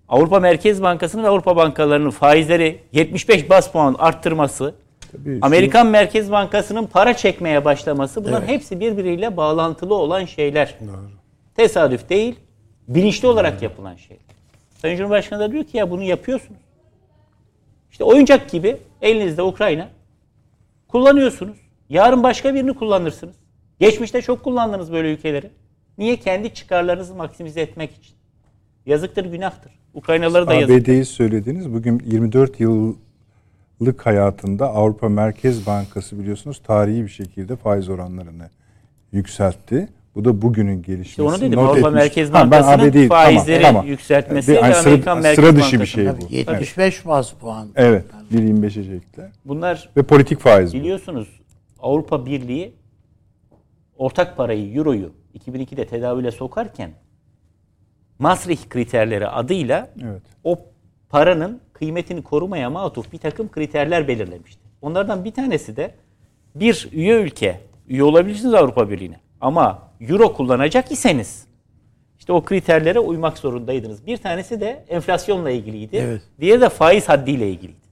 [0.08, 4.74] Avrupa Merkez Bankası'nın ve Avrupa bankalarının faizleri 75 bas puan arttırması,
[5.12, 10.78] Tabii Amerikan Merkez Bankası'nın para çekmeye başlaması bunların hepsi birbiriyle bağlantılı olan şeyler.
[11.56, 12.34] Tesadüf değil,
[12.88, 14.24] bilinçli olarak yapılan şeyler.
[14.78, 16.60] Sayın Cumhurbaşkanı da diyor ki ya bunu yapıyorsunuz.
[17.92, 19.88] İşte oyuncak gibi elinizde Ukrayna
[20.88, 21.56] kullanıyorsunuz.
[21.88, 23.36] Yarın başka birini kullanırsınız.
[23.80, 25.50] Geçmişte çok kullandınız böyle ülkeleri.
[25.98, 26.16] Niye?
[26.16, 28.14] Kendi çıkarlarınızı maksimize etmek için.
[28.86, 29.72] Yazıktır, günahtır.
[29.94, 30.82] Ukraynalıları da yazık.
[30.82, 31.72] ABD'yi söylediniz.
[31.72, 38.50] Bugün 24 yıllık hayatında Avrupa Merkez Bankası biliyorsunuz tarihi bir şekilde faiz oranlarını
[39.12, 39.88] yükseltti.
[40.14, 41.08] Bu da bugünün gelişmesi.
[41.10, 41.52] İşte onu dedim.
[41.58, 41.92] Not Avrupa etmiş.
[42.02, 45.72] Merkez Ha, ben Bankası'nın ABD'yi faizleri yükseltmesi Bir- ve hani sıra, Amerikan Merkez sıra dışı
[45.72, 46.26] bir Bankası'nın- şey bu.
[46.26, 47.68] Tabii 75 bas puan.
[47.76, 48.04] Evet.
[48.32, 49.30] 1.25'e çektiler.
[49.44, 50.78] Bunlar Ve politik faiz bu.
[50.78, 51.28] biliyorsunuz
[51.80, 52.74] Avrupa Birliği
[53.98, 56.90] ortak parayı, euroyu 2002'de tedavüle sokarken
[58.18, 60.22] Maastricht kriterleri adıyla Evet.
[60.44, 60.58] o
[61.08, 64.62] paranın kıymetini korumaya matuf bir takım kriterler belirlemişti.
[64.82, 65.94] Onlardan bir tanesi de
[66.54, 71.46] bir üye ülke, üye olabilirsiniz Avrupa Birliği'ne ama euro kullanacak iseniz
[72.18, 74.06] işte o kriterlere uymak zorundaydınız.
[74.06, 75.96] Bir tanesi de enflasyonla ilgiliydi.
[75.96, 76.22] Evet.
[76.40, 77.82] Diğeri de faiz haddiyle ilgiliydi.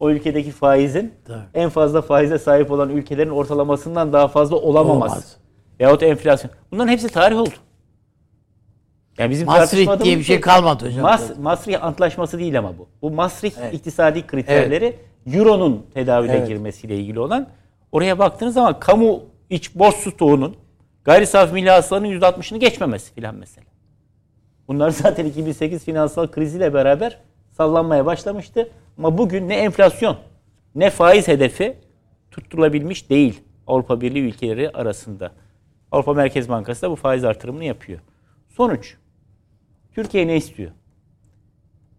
[0.00, 1.38] O ülkedeki faizin Tabii.
[1.54, 5.14] en fazla faize sahip olan ülkelerin ortalamasından daha fazla olamaması.
[5.14, 5.36] Olmaz.
[5.80, 6.50] Veyahut enflasyon.
[6.72, 7.50] Bunların hepsi tarih oldu.
[9.18, 10.40] Yani bizim Maastricht diye bir şey bu.
[10.40, 11.02] kalmadı hocam.
[11.02, 12.88] Mas, Maastricht Antlaşması değil ama bu.
[13.02, 13.74] Bu Maastricht Evet.
[13.74, 14.96] iktisadi kriterleri
[15.32, 16.48] Euro'nun tedavüle Evet.
[16.48, 17.48] girmesiyle ilgili olan.
[17.92, 20.56] Oraya baktığınız zaman kamu iç borç stoğunun
[21.06, 23.66] gayri safi milli hasılanın %60'ını geçmemesi filan mesela.
[24.68, 27.18] Bunlar zaten 2008 finansal kriziyle beraber
[27.52, 28.70] sallanmaya başlamıştı.
[28.98, 30.16] Ama bugün ne enflasyon
[30.74, 31.76] ne faiz hedefi
[32.30, 35.32] tutturulabilmiş değil Avrupa Birliği ülkeleri arasında.
[35.92, 38.00] Avrupa Merkez Bankası da bu faiz artırımını yapıyor.
[38.48, 38.96] Sonuç,
[39.94, 40.70] Türkiye ne istiyor?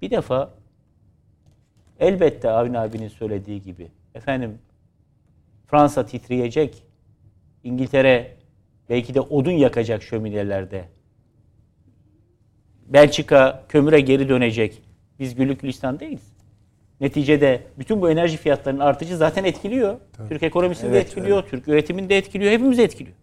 [0.02, 0.54] Bir defa
[2.00, 4.60] elbette Avni abinin söylediği gibi efendim
[5.68, 6.84] Fransa titreyecek,
[7.64, 8.37] İngiltere
[8.90, 10.86] belki de odun yakacak şöminelerde.
[12.86, 14.82] Belçika kömüre geri dönecek.
[15.20, 16.34] Biz güllük gülistan değiliz.
[17.02, 19.98] Neticede bütün bu enerji fiyatlarının artışı zaten etkiliyor.
[20.30, 23.18] Türk ekonomisini de Evet, etkiliyor, Türk üretimini de etkiliyor, hepimizi etkiliyor.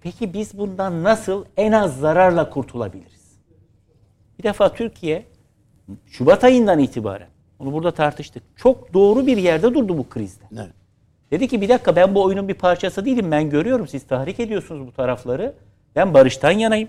[0.00, 3.38] Peki biz bundan nasıl en az zararla kurtulabiliriz?
[4.38, 5.26] Bir defa Türkiye
[6.06, 10.44] Şubat ayından itibaren, onu burada tartıştık, çok doğru bir yerde durdu bu krizde.
[10.54, 10.79] Evet.
[11.30, 13.30] Dedi ki bir dakika ben bu oyunun bir parçası değilim.
[13.30, 15.54] Ben görüyorum siz tahrik ediyorsunuz bu tarafları.
[15.96, 16.88] Ben barıştan yanayım.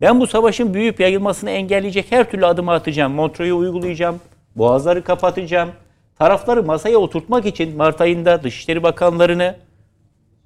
[0.00, 3.12] Ben bu savaşın büyüyüp yayılmasını engelleyecek her türlü adımı atacağım.
[3.12, 4.20] Montreux'u uygulayacağım.
[4.56, 5.70] Boğazları kapatacağım.
[6.18, 9.56] Tarafları masaya oturtmak için Mart ayında Dışişleri Bakanlarını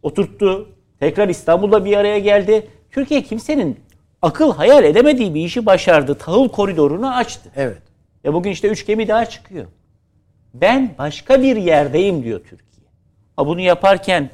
[0.02, 0.68] oturttu.
[1.00, 2.66] Tekrar İstanbul'da bir araya geldi.
[2.90, 3.80] Türkiye kimsenin
[4.22, 6.14] akıl hayal edemediği bir işi başardı.
[6.14, 7.50] Tahıl koridorunu açtı.
[7.56, 7.82] Evet.
[8.24, 9.66] Ya bugün işte üç gemi daha çıkıyor.
[10.54, 12.65] Ben başka bir yerdeyim diyor Türkiye.
[13.36, 14.30] Ha bunu yaparken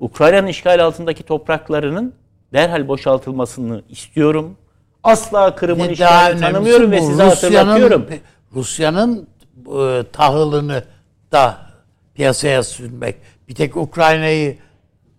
[0.00, 2.14] Ukrayna'nın işgal altındaki topraklarının
[2.52, 4.56] derhal boşaltılmasını istiyorum.
[5.02, 8.06] Asla Kırım'ın işgalini tanımıyorum ve bu, size hatırlatıyorum.
[8.54, 9.28] Rusya'nın
[9.66, 10.84] e, tahılını
[11.32, 11.58] da
[12.14, 13.16] piyasaya sürmek.
[13.48, 14.56] Bir tek Ukrayna'yı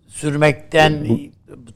[0.08, 1.06] sürmekten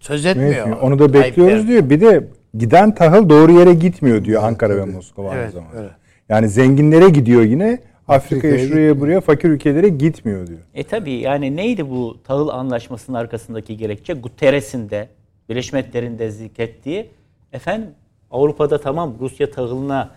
[0.01, 0.67] söz etmiyor.
[0.69, 1.91] Evet, onu da bekliyoruz Tayyip diyor.
[1.91, 5.81] Bir de giden tahıl doğru yere gitmiyor diyor Ankara ve Moskova aynı Evet, zamanda.
[5.81, 5.91] evet.
[6.29, 7.79] Yani zenginlere gidiyor yine.
[8.09, 10.59] Afrika'ya, Afrika'ya şuraya, buraya, fakir ülkelere gitmiyor diyor.
[10.75, 14.13] E tabi yani neydi bu tahıl anlaşmasının arkasındaki gerekçe?
[14.13, 15.09] Guterres'in de
[15.49, 17.11] Birleşmiş Milletler'in de zikrettiği
[17.53, 17.91] efendim
[18.31, 20.11] Avrupa'da tamam Rusya tahılına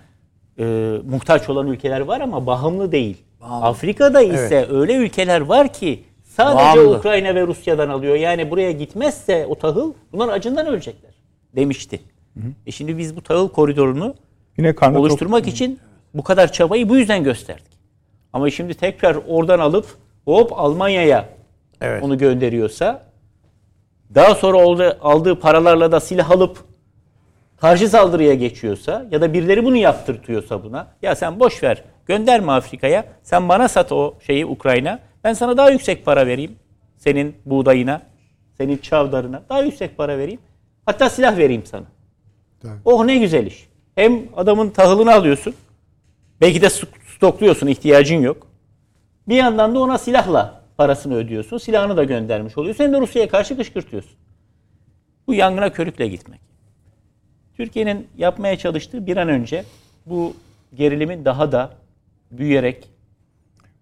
[0.60, 0.64] e,
[1.10, 3.18] muhtaç olan ülkeler var ama bağımlı değil.
[3.42, 6.98] Afrika'da ise öyle ülkeler var ki sadece Bağımlı.
[6.98, 8.16] Ukrayna ve Rusya'dan alıyor.
[8.16, 11.12] Yani buraya gitmezse o tahıl bunlar acından ölecekler
[11.56, 12.00] demişti.
[12.66, 14.16] E şimdi biz bu tahıl koridorunu
[14.58, 15.80] Yine oluşturmak için
[16.14, 17.69] bu kadar çabayı bu yüzden gösterdik.
[18.34, 19.86] Ama şimdi tekrar oradan alıp
[20.26, 21.30] hop Almanya'ya
[21.82, 22.04] Evet.
[22.04, 23.04] onu gönderiyorsa
[24.16, 26.64] daha sonra aldığı paralarla da silah alıp
[27.58, 33.06] karşı saldırıya geçiyorsa ya da birileri bunu yaptırtıyorsa buna ya sen boş ver gönderme Afrika'ya
[33.24, 36.56] sen bana sat o şeyi Ukrayna ben sana daha yüksek para vereyim
[36.98, 38.02] senin buğdayına
[38.58, 40.40] senin çavdarına daha yüksek para vereyim
[40.86, 41.86] hatta silah vereyim sana.
[42.62, 42.74] Tabii.
[42.86, 43.70] Oh ne güzel iş.
[43.96, 45.54] Hem adamın tahılını alıyorsun
[46.42, 46.70] belki de
[47.20, 48.48] stokluyorsun ihtiyacın yok.
[49.28, 51.58] Bir yandan da ona silahla parasını ödüyorsun.
[51.58, 52.84] Silahını da göndermiş oluyorsun.
[52.84, 54.12] Sen de Rusya'ya karşı kışkırtıyorsun.
[55.28, 56.42] Bu yangına körükle gitmek.
[57.58, 59.64] Türkiye'nin yapmaya çalıştığı bir an önce
[60.06, 60.34] bu
[60.76, 61.72] gerilimin daha da
[62.32, 62.90] büyüyerek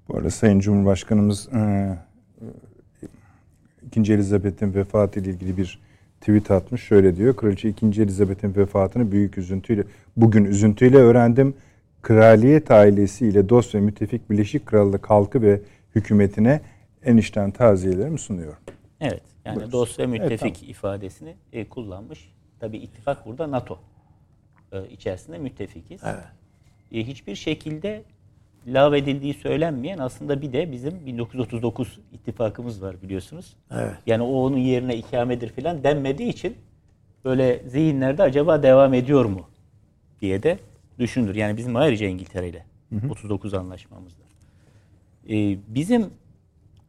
[0.09, 1.97] Bu arada Sayın Cumhurbaşkanımız e,
[3.87, 5.79] İkinci Elizabeth'in vefatı ile ilgili bir
[6.19, 6.83] tweet atmış.
[6.83, 7.35] Şöyle diyor.
[7.35, 7.85] Kraliçe 2.
[7.85, 9.83] Elizabeth'in vefatını büyük üzüntüyle
[10.17, 11.55] bugün üzüntüyle öğrendim.
[12.07, 15.61] Kraliyet ailesiyle dost ve müttefik Birleşik Krallık halkı ve
[15.95, 16.61] hükümetine
[17.05, 18.59] en içten taziyelerimi sunuyorum.
[19.01, 19.71] evet yani Buyurun.
[19.71, 22.33] dost ve müttefik Evet, ifadesini e, kullanmış.
[22.59, 23.79] Tabii ittifak burada NATO
[24.71, 26.01] e, içerisinde müttefikiz.
[26.03, 26.23] Evet.
[26.91, 28.03] E, hiçbir şekilde
[28.67, 33.55] lağvedildiği söylenmeyen aslında bir de bizim 1939 ittifakımız var biliyorsunuz.
[33.71, 33.93] Evet.
[34.05, 36.55] Yani o onun yerine ikamedir falan denmediği için
[37.25, 39.49] böyle zihinlerde acaba devam ediyor mu
[40.21, 40.59] diye de
[40.99, 41.35] düşünülür.
[41.35, 42.65] Yani bizim ayrıca İngiltere ile
[43.09, 44.27] 39 anlaşmamız var.
[45.29, 46.09] Ee, bizim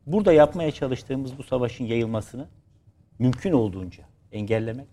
[0.06, 2.48] burada yapmaya çalıştığımız bu savaşın yayılmasını
[3.18, 4.88] mümkün olduğunca engellemek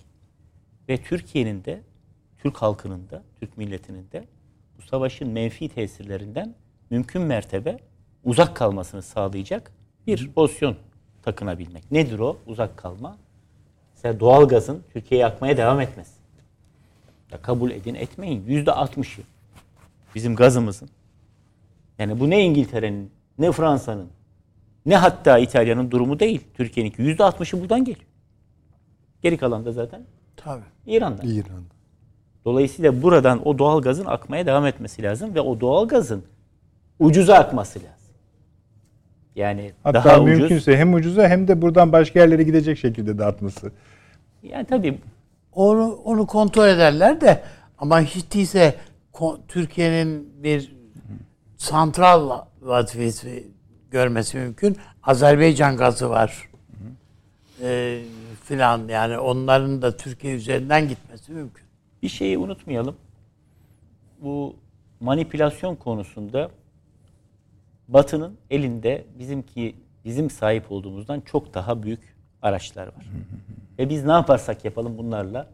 [0.90, 1.82] ve Türkiye'nin de
[2.38, 4.26] Türk halkının da Türk milletinin de
[4.78, 6.56] bu savaşın menfi tesirlerinden
[6.90, 7.80] mümkün mertebe
[8.24, 9.72] uzak kalmasını sağlayacak
[10.08, 10.76] bir pozisyon
[11.24, 11.92] takınabilmek.
[11.92, 13.18] Nedir o uzak kalma?
[13.96, 16.15] Mesela doğalgazın Türkiye'ye yakmaya devam etmesi.
[17.32, 18.44] Ya kabul edin etmeyin.
[18.48, 19.22] Yüzde altmışı
[20.16, 20.90] bizim gazımızın.
[22.00, 24.08] Yani bu ne İngiltere'nin, ne Fransa'nın,
[24.86, 26.42] ne hatta İtalya'nın durumu değil.
[26.54, 28.06] Türkiye'ninki yüzde altmışı buradan geliyor.
[29.22, 30.02] Geri kalan da zaten
[30.38, 30.64] Tabii.
[30.86, 31.28] İran'dan.
[31.28, 31.76] İran'da.
[32.46, 36.24] Dolayısıyla buradan o doğal gazın akmaya devam etmesi lazım ve o doğal gazın
[37.00, 37.92] ucuza akması lazım.
[39.36, 40.40] Yani Hatta daha ucuz.
[40.40, 43.72] mümkünse hem ucuza hem de buradan başka yerlere gidecek şekilde dağıtması.
[44.44, 44.98] Yani tabii
[45.56, 47.44] Onu onu kontrol ederler de
[47.78, 48.76] ama hiç değilse
[49.48, 50.76] Türkiye'nin bir
[51.58, 53.48] santral vazifesi
[53.92, 54.78] görmesi mümkün.
[55.04, 56.50] Azerbaycan gazı var.
[57.62, 58.02] Ee,
[58.44, 61.66] filan yani onların da Türkiye üzerinden gitmesi mümkün.
[62.04, 62.96] bir şeyi unutmayalım.
[64.22, 64.56] Bu
[65.00, 66.50] manipülasyon konusunda
[67.88, 69.76] Batı'nın elinde bizimki
[70.06, 73.06] bizim sahip olduğumuzdan çok daha büyük araçlar var.
[73.80, 75.48] Ve biz ne yaparsak yapalım bunlarla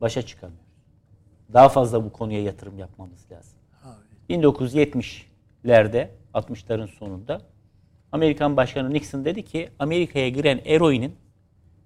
[0.00, 0.64] başa çıkamıyoruz.
[1.52, 3.58] Daha fazla bu konuya yatırım yapmamız lazım.
[4.30, 7.40] 1970'lerde 60'ların sonunda
[8.12, 11.16] Amerikan Başkanı Nixon dedi ki Amerika'ya giren eroinin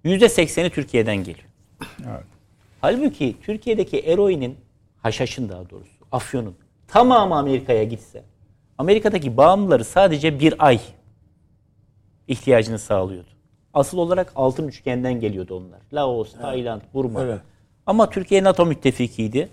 [0.05, 1.49] %80'i Türkiye'den geliyor.
[2.81, 4.57] Halbuki Türkiye'deki eroinin,
[5.01, 6.55] haşhaşın daha doğrusu, afyonun
[6.87, 8.23] tamamı Amerika'ya gitse,
[8.77, 10.79] Amerika'daki bağımlıları sadece bir ay
[12.27, 13.29] ihtiyacını sağlıyordu.
[13.73, 15.79] Asıl olarak altın üçgenden geliyordu onlar.
[15.93, 17.21] Laos, Tayland, Burma.
[17.23, 17.39] Evet.
[17.85, 19.49] Ama Türkiye NATO müttefikiydi.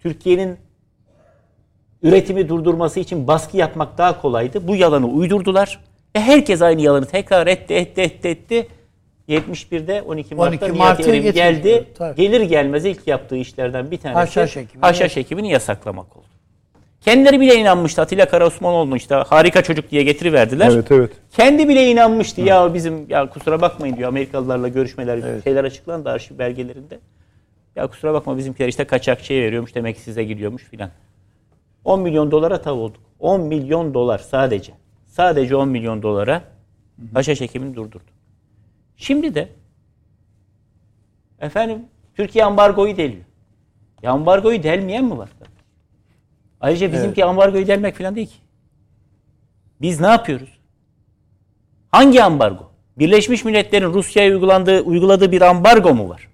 [0.00, 0.56] Türkiye'nin
[2.02, 4.68] üretimi durdurması için baskı yapmak daha kolaydı.
[4.68, 5.80] Bu yalanı uydurdular.
[6.16, 8.68] Ve herkes aynı yalanı tekrar etti, etti, etti, etti.
[9.28, 11.34] 71'de 12 Mart'ta 12 Nihat Mart'ı Erim getirdi.
[11.34, 11.84] geldi.
[11.98, 12.16] Tabii.
[12.16, 16.24] Gelir gelmez ilk yaptığı işlerden bir tanesi Haşhaş ekibini- haşhaş ekibini yasaklamak oldu.
[17.04, 18.02] Kendileri bile inanmıştı.
[18.02, 20.70] Atilla Karaosmanoğlu'nu işte harika çocuk diye getiriverdiler.
[20.70, 21.12] Evet evet.
[21.32, 26.98] Kendi bile inanmıştı ya bizim ya kusura bakmayın diyor Amerikalılarla görüşmeler şeyler açıklandı arşiv belgelerinde.
[27.76, 30.90] Ya kusura bakma bizimkiler işte kaçakçıya veriyormuş demek size gidiyormuş filan.
[31.84, 33.00] 10 milyon dolara tav olduk.
[33.18, 34.72] 10 milyon dolar sadece.
[35.06, 36.42] Sadece 10 milyon dolara
[37.14, 38.10] haşhaş ekibini durdurdu.
[38.96, 39.48] Şimdi de
[41.40, 41.78] efendim
[42.14, 43.24] Türkiye ambargoyu deliyor.
[44.02, 45.28] Ya ambargoyu delmeyen mi var?
[46.64, 48.36] Ayrıca bizimki ambargoyu delmek falan değil ki.
[49.80, 50.58] Biz ne yapıyoruz?
[51.90, 52.70] Hangi ambargo?
[52.98, 56.28] Birleşmiş Milletler'in Rusya'ya uygulandığı, uyguladığı bir ambargo mu var?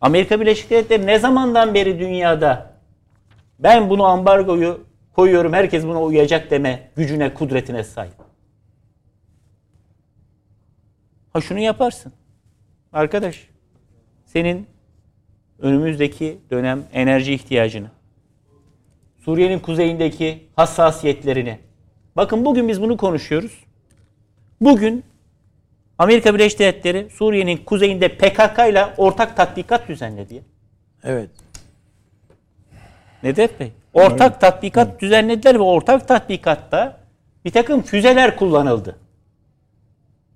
[0.00, 2.72] Amerika Birleşik Devletleri ne zamandan beri dünyada
[3.58, 8.14] ben bunu ambargoyu koyuyorum herkes buna uyacak deme gücüne, kudretine sahip.
[11.32, 12.12] Ha şunu yaparsın.
[12.92, 13.48] Arkadaş
[14.26, 14.66] senin
[15.58, 17.90] önümüzdeki dönem enerji ihtiyacını
[19.24, 21.58] Suriye'nin kuzeyindeki hassasiyetlerini.
[22.16, 23.64] Bakın bugün biz bunu konuşuyoruz.
[24.60, 25.04] Bugün
[25.98, 30.42] Amerika Birleşik Devletleri Suriye'nin kuzeyinde PKK ile ortak tatbikat düzenledi.
[31.04, 31.30] Evet.
[33.22, 33.72] Nedret Bey.
[33.92, 37.00] Ortak tatbikat düzenlediler ve ortak tatbikatta
[37.44, 38.96] bir takım füzeler kullanıldı.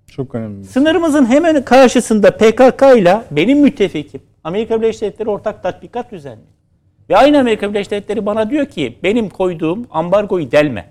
[0.07, 0.65] Çok önemli.
[0.65, 6.58] Sınırımızın hemen karşısında PKK ile benim müttefikim Amerika Birleşik Devletleri ortak tatbikat düzenliyor.
[7.09, 10.91] Ve aynı Amerika Birleşik Devletleri bana diyor ki benim koyduğum ambargoyu delme.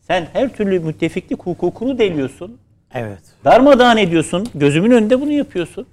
[0.00, 2.58] Sen her türlü müttefiklik hukukunu deliyorsun.
[2.94, 3.22] Evet.
[3.44, 4.46] Darmadağın ediyorsun.
[4.54, 5.86] Gözümün önünde bunu yapıyorsun.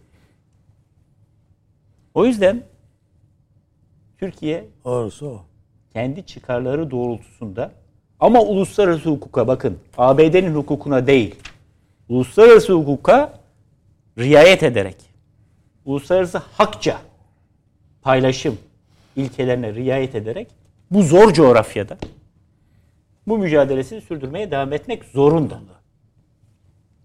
[2.14, 2.64] O yüzden
[4.18, 5.46] Türkiye Doğrusu o.
[5.94, 7.72] kendi çıkarları doğrultusunda
[8.20, 11.36] ama uluslararası hukuka bakın ABD'nin hukukuna değil
[12.10, 13.40] uluslararası hukuka
[14.18, 14.96] riayet ederek
[15.86, 16.98] uluslararası hakça
[18.02, 18.58] paylaşım
[19.18, 20.48] ilkelerine riayet ederek
[20.92, 21.98] bu zor coğrafyada
[23.28, 25.60] bu mücadelesini sürdürmeye devam etmek zorunda.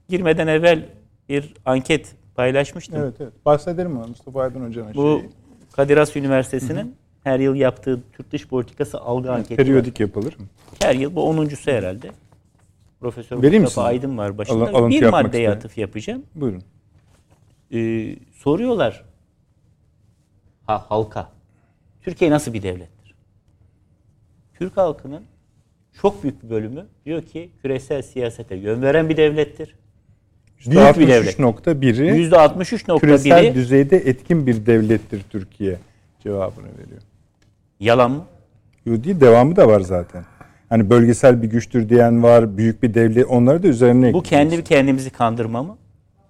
[0.09, 0.89] Girmeden evvel
[1.29, 3.01] bir anket paylaşmıştım.
[3.03, 3.33] Evet evet.
[3.47, 5.31] Bahsedelim mi Mustafa Aydın Hoca'nın Bu şeyi?
[5.73, 9.57] Kadir Has Üniversitesi'nin her yıl yaptığı Türk dış politikası algı anketi var.
[9.57, 10.37] Periyodik yapılır.
[10.83, 12.11] Her yıl bu 10.sü herhalde.
[13.01, 13.97] Profesör Vereyim Mustafa mi size?
[13.97, 14.65] Aydın var başında.
[14.65, 15.59] Alıntı bir maddeye isterim.
[15.59, 16.23] atıf yapacağım.
[16.35, 16.63] Buyurun.
[17.73, 19.05] Ee, soruyorlar
[20.67, 21.29] ha, halka.
[22.03, 23.15] Türkiye nasıl bir devlettir?
[24.55, 25.23] Türk halkının
[26.01, 29.75] çok büyük bir bölümü diyor ki küresel siyasete yön veren bir devlettir.
[30.67, 31.39] Büyük bir devlet.
[31.39, 35.79] %63.1'i %63.1'i küresel düzeyde etkin bir devlettir Türkiye
[36.23, 37.03] cevabını veriyor.
[37.81, 38.25] yalan mı?
[38.87, 40.25] Yo değil devamı da var zaten.
[40.69, 45.11] Hani bölgesel bir güçtür diyen var, büyük bir devlet onları da üzerine Bu kendi kendimizi
[45.11, 45.79] kandırma mı?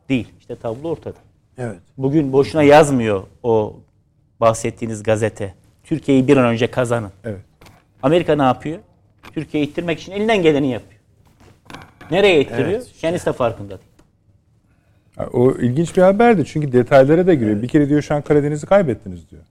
[0.09, 0.29] Değil.
[0.41, 1.19] İşte tablo ortada.
[1.59, 1.79] Evet.
[1.99, 3.81] Bugün boşuna yazmıyor o
[4.41, 5.55] bahsettiğiniz gazete.
[5.85, 7.11] Türkiye'yi bir an önce kazanın.
[7.25, 7.41] Evet.
[8.03, 8.79] Amerika ne yapıyor?
[9.35, 11.01] Türkiye'yi ittirmek için elinden geleni yapıyor.
[12.11, 12.69] Nereye ittiriyor?
[12.69, 12.99] Evet, işte.
[12.99, 13.93] Kendisi de farkında değil.
[15.33, 17.63] O ilginç bir haberdi çünkü detaylara da giriyor.
[17.63, 19.43] Bir kere diyor şu an Karadeniz'i kaybettiniz diyor.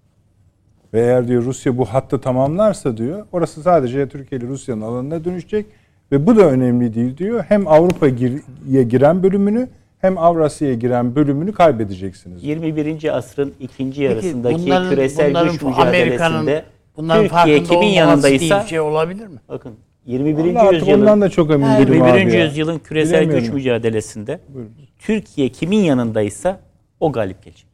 [0.94, 5.66] Ve eğer diyor Rusya bu hattı tamamlarsa diyor orası sadece Türkiye ile Rusya'nın alanına dönüşecek
[6.12, 7.46] ve bu da önemli değil diyor.
[7.48, 9.70] Hem Avrupa'ya giren bölümünü
[10.02, 12.44] hem Avrasya'ya giren bölümünü kaybedeceksiniz.
[12.44, 13.18] 21.
[13.18, 16.64] asrın ikinci yarısındaki bunların- küresel bunların güç mücadelesinde
[16.98, 19.40] bunların Türkiye kimin yanındaysa diye bir şey olabilir mi?
[19.50, 19.76] bakın
[20.06, 20.56] 21.
[20.56, 22.12] Vallahi yüzyılın ondan da çok emin değilim 21.
[22.28, 22.46] abi ya.
[22.46, 24.72] yüzyılın küresel güç mücadelesinde Buyurun.
[25.00, 26.60] Türkiye kimin yanındaysa
[27.00, 27.68] o galip gelecek.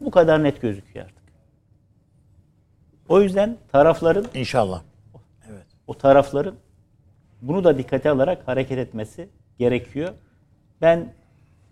[0.00, 1.18] Bu kadar net gözüküyor artık.
[3.08, 4.82] O yüzden tarafların İnşallah.
[5.86, 6.54] o tarafların
[7.42, 9.28] bunu da dikkate alarak hareket etmesi
[9.58, 10.10] gerekiyor.
[10.82, 11.12] Ben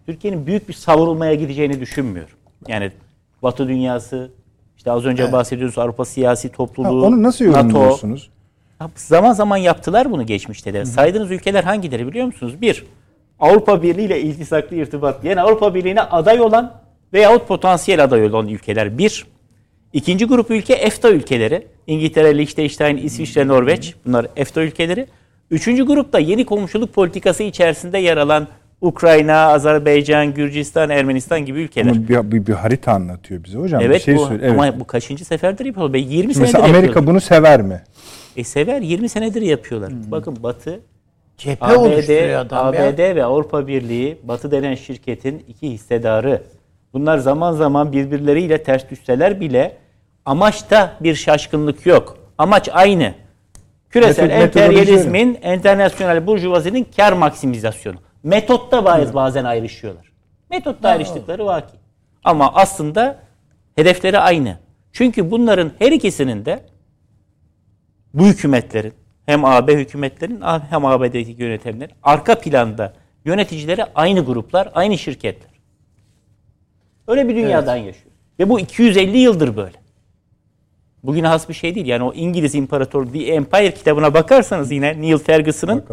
[0.06, 2.34] Türkiye'nin büyük bir savrulmaya gideceğini düşünmüyorum.
[2.68, 2.90] Yani
[3.42, 4.30] Batı dünyası,
[4.76, 7.58] işte az önce bahsediyoruz Avrupa siyasi Ha, topluluğu, onu nasıl NATO.
[7.58, 8.30] yorumluyorsunuz?
[8.80, 10.84] Ya Zaman zaman yaptılar bunu geçmişte de.
[10.84, 12.60] Saydığınız ülkeler hangileri biliyor musunuz?
[12.60, 12.84] Bir,
[13.40, 15.24] Avrupa Birliği ile iltisaklı irtibat.
[15.24, 16.74] Yani Avrupa Birliği'ne aday olan
[17.12, 18.98] veyahut potansiyel aday olan ülkeler.
[18.98, 19.26] Bir.
[19.92, 21.66] İkinci grup ülke EFTA ülkeleri.
[21.86, 23.94] İngiltere, Liechtenstein, İsviçre, Norveç.
[24.06, 25.06] Bunlar EFTA ülkeleri.
[25.50, 28.48] Üçüncü grupta yeni komşuluk politikası içerisinde yer alan
[28.80, 31.90] Ukrayna, Azerbaycan, Gürcistan, Ermenistan gibi ülkeler.
[31.90, 33.80] Ama bir, bir, bir harita anlatıyor bize hocam.
[33.80, 34.46] bir evet şey bu, söyle.
[34.46, 34.60] Evet.
[34.60, 35.92] ama bu kaçıncı seferdir yapıyorlar?
[35.94, 37.06] Be 20 senedir Mesela Amerika yapıyorlar.
[37.06, 37.82] bunu sever mi?
[38.36, 39.90] E sever 20 senedir yapıyorlar.
[39.90, 40.10] Hmm.
[40.10, 40.80] Bakın Batı
[41.36, 42.40] Cephe ABD, ya.
[42.50, 46.42] ABD ve Avrupa Birliği Batı denen şirketin iki hissedarı.
[46.92, 49.76] Bunlar zaman zaman birbirleriyle ters düşseler bile
[50.24, 52.18] amaçta bir şaşkınlık yok.
[52.38, 53.14] Amaç aynı.
[53.90, 58.05] Küresel Metod- metodoloji emperyalizmin, internasyonel burjuvazinin kar maksimizasyonu.
[58.26, 60.12] Metotta bazen, bazen ayrışıyorlar.
[60.50, 61.76] Metotta ayrıştıkları vaki.
[62.24, 63.18] Ama aslında
[63.76, 64.58] hedefleri aynı.
[64.92, 66.64] Çünkü bunların her ikisinin de
[68.14, 68.94] bu hükümetlerin
[69.26, 70.40] hem AB hükümetlerin
[70.70, 72.92] hem AB'deki yönetimlerin arka planda
[73.24, 75.50] yöneticileri aynı gruplar, aynı şirketler.
[77.08, 78.12] Öyle bir dünyadan yaşıyor.
[78.38, 79.76] Ve bu 250 yıldır böyle.
[81.02, 81.86] Bugüne has bir şey değil.
[81.86, 85.84] Yani o İngiliz İmparator The Empire kitabına bakarsanız yine Neil Ferguson'ın.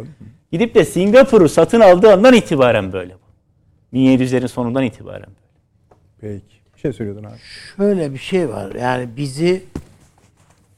[0.54, 3.98] Gidip de Singapur'u satın aldığı andan itibaren böyle bu.
[3.98, 6.40] 1700'lerin sonundan itibaren böyle.
[6.40, 6.56] Peki.
[6.76, 7.38] Bir şey söylüyordun abi.
[7.78, 8.76] Şöyle bir şey var.
[8.76, 9.64] Yani bizi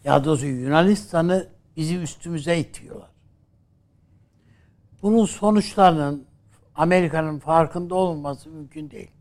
[0.04, 1.48] ya doğrusu Yunanistan'ı
[1.78, 3.10] bizi üstümüze itiyorlar.
[5.02, 6.26] Bunun sonuçlarının
[6.76, 9.12] Amerika'nın farkında olması mümkün değil.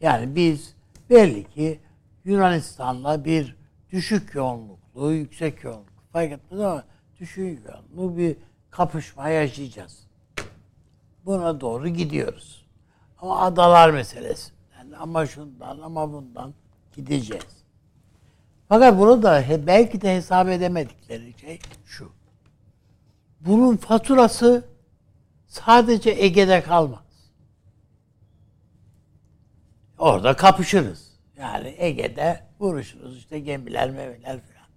[0.00, 0.74] Yani biz
[1.10, 1.80] belli ki
[2.24, 3.56] Yunanistan'la bir
[3.92, 6.84] düşük yoğunluklu, yüksek yoğunluklu fark etmez ama
[7.20, 8.36] düşük yoğunluklu bir
[8.76, 10.06] kapışma yaşayacağız.
[11.24, 12.64] Buna doğru gidiyoruz.
[13.18, 14.52] Ama adalar meselesi.
[14.78, 16.54] Yani ama şundan ama bundan
[16.96, 17.64] gideceğiz.
[18.68, 22.12] Fakat burada he- belki de hesap edemedikleri şey şu.
[23.40, 24.64] Bunun faturası
[25.46, 27.30] sadece Ege'de kalmaz.
[29.98, 31.12] Orada kapışırız.
[31.38, 34.68] Yani Ege'de vuruşuruz işte gemiler memiler falan.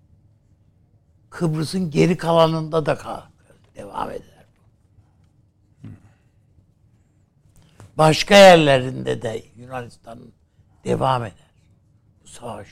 [1.30, 3.22] Kıbrıs'ın geri kalanında da kal
[3.78, 4.22] devam eder.
[7.98, 10.32] Başka yerlerinde de Yunanistan'ın
[10.86, 11.52] devam eder
[12.24, 12.68] bu savaş.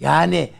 [0.00, 0.50] Yani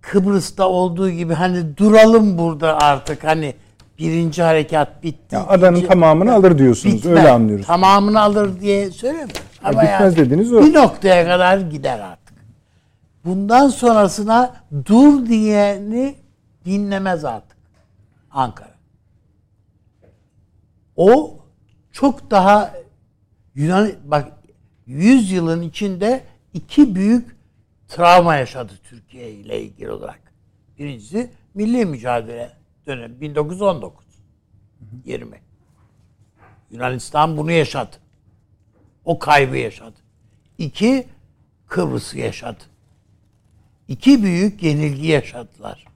[0.00, 3.54] Kıbrıs'ta olduğu gibi hani duralım burada artık hani
[3.98, 5.34] birinci harekat bitti.
[5.34, 6.94] Ya adanın ikinci- tamamını alır diyorsunuz.
[6.94, 7.18] Bitmez.
[7.18, 7.66] Öyle anlıyoruz.
[7.66, 9.34] Tamamını alır diye söylemiyorum.
[9.64, 10.62] Ama bitmez dediniz o.
[10.62, 12.34] Bir noktaya kadar gider artık.
[13.24, 14.56] Bundan sonrasına
[14.86, 16.14] dur diyeni
[16.64, 17.49] dinlemez artık
[18.30, 18.74] Ankara.
[20.96, 21.38] O
[21.92, 22.74] çok daha
[23.54, 24.32] Yunan bak
[24.86, 26.24] 100 yılın içinde
[26.54, 27.36] iki büyük
[27.88, 30.20] travma yaşadı Türkiye ile ilgili olarak.
[30.78, 32.52] Birincisi milli mücadele
[32.86, 34.06] dönemi 1919
[35.04, 35.40] 20.
[36.70, 37.96] Yunanistan bunu yaşadı.
[39.04, 39.96] O kaybı yaşadı.
[40.58, 41.06] İki,
[41.66, 42.64] Kıbrıs'ı yaşadı.
[43.88, 45.89] İki büyük yenilgi yaşadılar.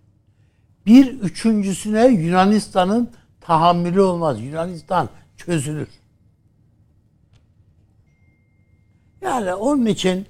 [0.86, 4.40] Bir üçüncüsüne Yunanistan'ın tahammülü olmaz.
[4.40, 5.88] Yunanistan çözülür.
[9.20, 10.26] Yani onun için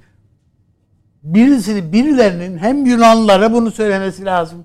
[1.23, 4.65] birisini birilerinin hem Yunanlılara bunu söylemesi lazım.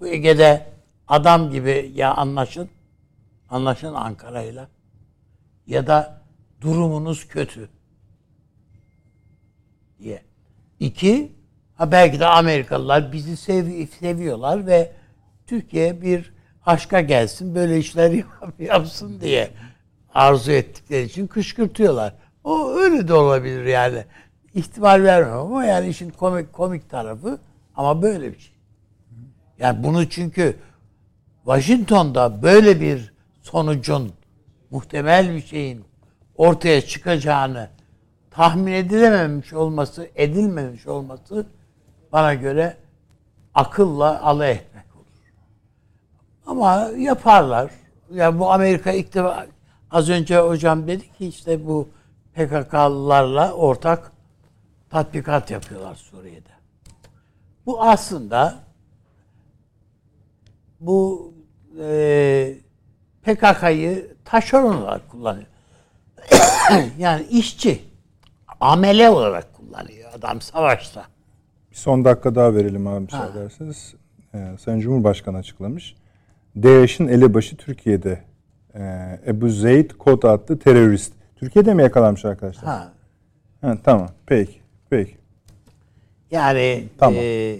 [0.00, 0.66] Bu Ege'de
[1.08, 2.68] adam gibi ya anlaşın.
[3.50, 4.68] Anlaşın Ankara'yla.
[5.66, 6.22] Ya da
[6.60, 7.68] durumunuz kötü
[9.98, 10.22] diye.
[10.80, 11.32] İki,
[11.74, 14.92] ha belki de Amerikalılar bizi sev seviyorlar ve
[15.46, 16.32] Türkiye bir
[16.66, 19.50] aşka gelsin böyle işler yap- yapsın diye
[20.14, 22.14] arzu ettikleri için kışkırtıyorlar.
[22.44, 24.04] O öyle de olabilir yani.
[24.54, 27.38] İhtimal vermem ama yani işin komik komik tarafı
[27.76, 28.52] ama böyle bir şey.
[29.58, 30.56] Yani bunu çünkü
[31.44, 33.12] Washington'da böyle bir
[33.42, 34.12] sonucun
[34.70, 35.84] muhtemel bir şeyin
[36.36, 37.68] ortaya çıkacağını
[38.30, 41.46] tahmin edilememiş olması, edilmemiş olması
[42.12, 42.76] bana göre
[43.54, 44.60] akılla alay olur.
[46.46, 47.70] Ama yaparlar.
[48.10, 49.46] Yani bu Amerika ilk defa
[49.90, 51.88] az önce hocam dedi ki işte bu
[52.34, 54.12] PKK'lılarla ortak
[54.90, 56.48] tatbikat yapıyorlar Suriye'de.
[57.66, 58.54] Bu aslında
[60.80, 61.32] bu
[61.80, 62.54] e,
[63.22, 65.46] PKK'yı taşeron olarak kullanıyor.
[66.98, 67.84] yani işçi,
[68.60, 71.04] amele olarak kullanıyor adam savaşta.
[71.70, 73.94] Bir son dakika daha verelim abi müsaade ederseniz.
[74.34, 75.96] Ee, Sayın Cumhurbaşkanı açıklamış.
[76.62, 78.20] DAEŞ'in elebaşı Türkiye'de.
[78.74, 81.12] Ee, Ebu Zeyd Kod adlı terörist.
[81.36, 82.64] Türkiye'de mi yakalanmış arkadaşlar?
[82.64, 82.92] Ha.
[83.60, 84.08] Ha, tamam.
[84.26, 84.54] Peki.
[84.90, 85.16] Peki.
[86.30, 87.20] Yani Tamam.
[87.22, 87.56] e,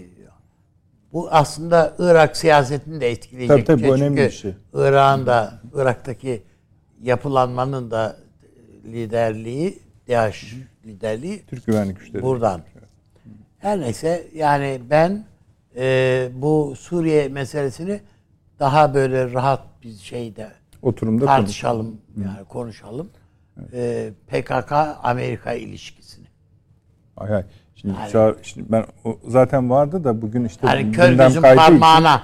[1.13, 4.01] bu aslında Irak siyasetini de etkileyecek Tabii, tabii, bir bu şey.
[4.07, 4.53] önemli Çünkü bir şey.
[4.73, 6.43] Irak'ın da Irak'taki
[7.01, 8.17] yapılanmanın da
[8.85, 9.79] liderliği,
[10.09, 10.55] DAEŞ
[10.85, 12.23] liderliği Türk güvenlik güçleri.
[12.23, 12.61] buradan.
[13.59, 15.25] Her neyse yani ben
[15.75, 18.01] e, bu Suriye meselesini
[18.59, 20.51] daha böyle rahat bir şeyde
[20.81, 21.41] Oturumda konuşalım.
[21.45, 23.09] tartışalım yani konuşalım.
[23.73, 24.71] E, PKK
[25.03, 26.25] Amerika ilişkisini.
[27.15, 27.43] Hay hay.
[27.75, 31.61] Şimdi, Yani- çağır- şimdi ben o zaten vardı da bugün işte Yani kör gözün kaydığı
[31.61, 32.23] için- parmağına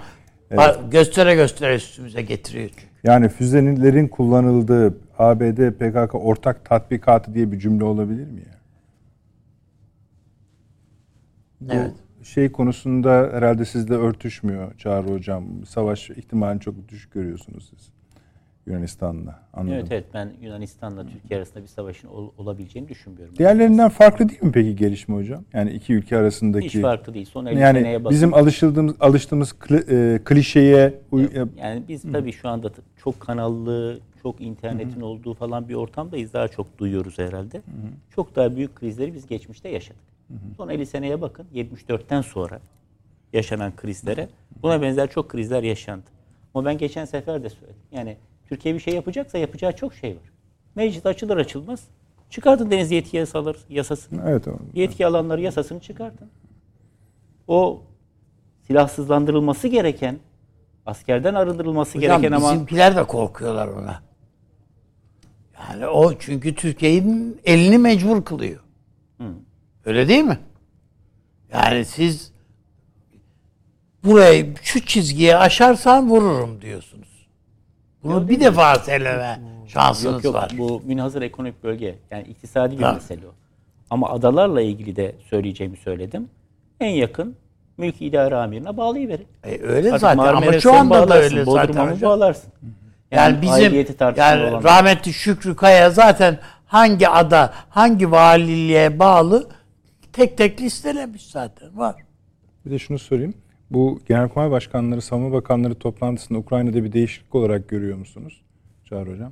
[0.52, 2.84] ba- göstere göstere üstümüze getiriyor çünkü.
[3.04, 8.54] yani füzelerin kullanıldığı ABD PKK ortak tatbikatı diye bir cümle olabilir mi ya?
[11.78, 11.92] Evet.
[12.24, 15.46] Şey konusunda herhalde sizle örtüşmüyor Çağrı Hocam.
[15.66, 17.90] Savaş ihtimalini çok düşük görüyorsunuz siz.
[18.68, 19.40] Yunanistan'la.
[19.54, 19.74] Anladım.
[19.78, 23.36] Evet evet ben Yunanistan'la Türkiye arasında bir savaşın ol- olabileceğini düşünmüyorum.
[23.38, 25.44] Diğerlerinden farklı değil mi peki gelişme hocam?
[25.54, 27.26] Yani iki ülke arasındaki Hiç farklı değil.
[27.26, 28.16] Son 50 seneye yani bakın.
[28.16, 34.42] bizim alışıldığımız alıştığımız kli- e, klişeye uy- Yani biz tabii şu anda çok kanallı, çok
[34.42, 36.34] internetin olduğu falan bir ortamdayız.
[36.34, 37.62] Daha çok duyuyoruz herhalde.
[38.16, 40.13] Çok daha büyük krizleri biz geçmişte yaşadık.
[40.58, 41.46] Son 50 seneye bakın.
[41.54, 42.60] 74'ten sonra
[43.34, 44.30] yaşanan krizlere.
[44.62, 46.04] Buna benzer çok krizler yaşandı.
[46.54, 47.82] Ama ben geçen sefer de söyledim.
[47.92, 48.18] Yani
[48.50, 50.32] Türkiye bir şey yapacaksa yapacağı çok şey var.
[50.76, 51.84] Meclis açılır açılmaz.
[52.30, 54.22] Çıkartın deniz yetki yasaları, yasasını.
[54.30, 54.48] Evet.
[54.48, 56.30] o- Yetki alanları yasasını çıkartın.
[57.48, 57.82] O
[58.68, 60.18] silahsızlandırılması gereken,
[60.86, 64.02] askerden arındırılması Hocam gereken ama bizimkiler de korkuyorlar ona.
[65.70, 68.63] Yani o çünkü Türkiye'nin elini mecbur kılıyor.
[69.86, 70.40] Öyle değil mi?
[71.54, 72.32] Yani siz
[74.04, 77.08] burayı şu çizgiye aşarsan vururum diyorsunuz.
[78.04, 80.52] Bunu bir defa söyleme şansınız yok yok var.
[80.58, 82.94] bu münhasır ekonomik bölge yani iktisadi bir Ha.
[82.94, 83.32] mesele o.
[83.90, 86.30] Ama adalarla ilgili de söyleyeceğimi söyledim.
[86.80, 87.36] en yakın
[87.78, 89.28] mülki idare amirine bağlayıverin.
[89.44, 91.88] E, öyle Artık zaten ama şu anda da öyle zaten.
[91.92, 92.02] hocam.
[92.10, 92.54] bağlarsın?
[93.12, 99.50] Yani bizim aidiyeti tartışmalı yani olan- rahmetli Şükrü Kaya zaten hangi ada, hangi valiliğe bağlı
[100.14, 101.96] tek tek listelemiş zaten var.
[102.66, 103.34] Bir de şunu sorayım.
[103.72, 108.42] Bu Genelkurmay Başkanları, Savunma Bakanları toplantısında Ukrayna'da bir değişiklik olarak görüyor musunuz?
[108.84, 109.32] Çağrı Hocam.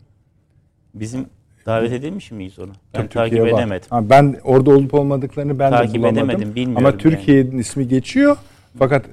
[0.94, 1.26] Bizim
[1.66, 2.72] davet edilmiş miyiz onu?
[2.94, 3.88] Ben Tabii takip Türkiye edemedim.
[3.90, 6.30] Ha, ben orada olup olmadıklarını ben Takip de bulamadım.
[6.30, 8.38] edemedim, bilmiyorum Ama Türkiye'nin ismi geçiyor.
[8.80, 9.06] Fakat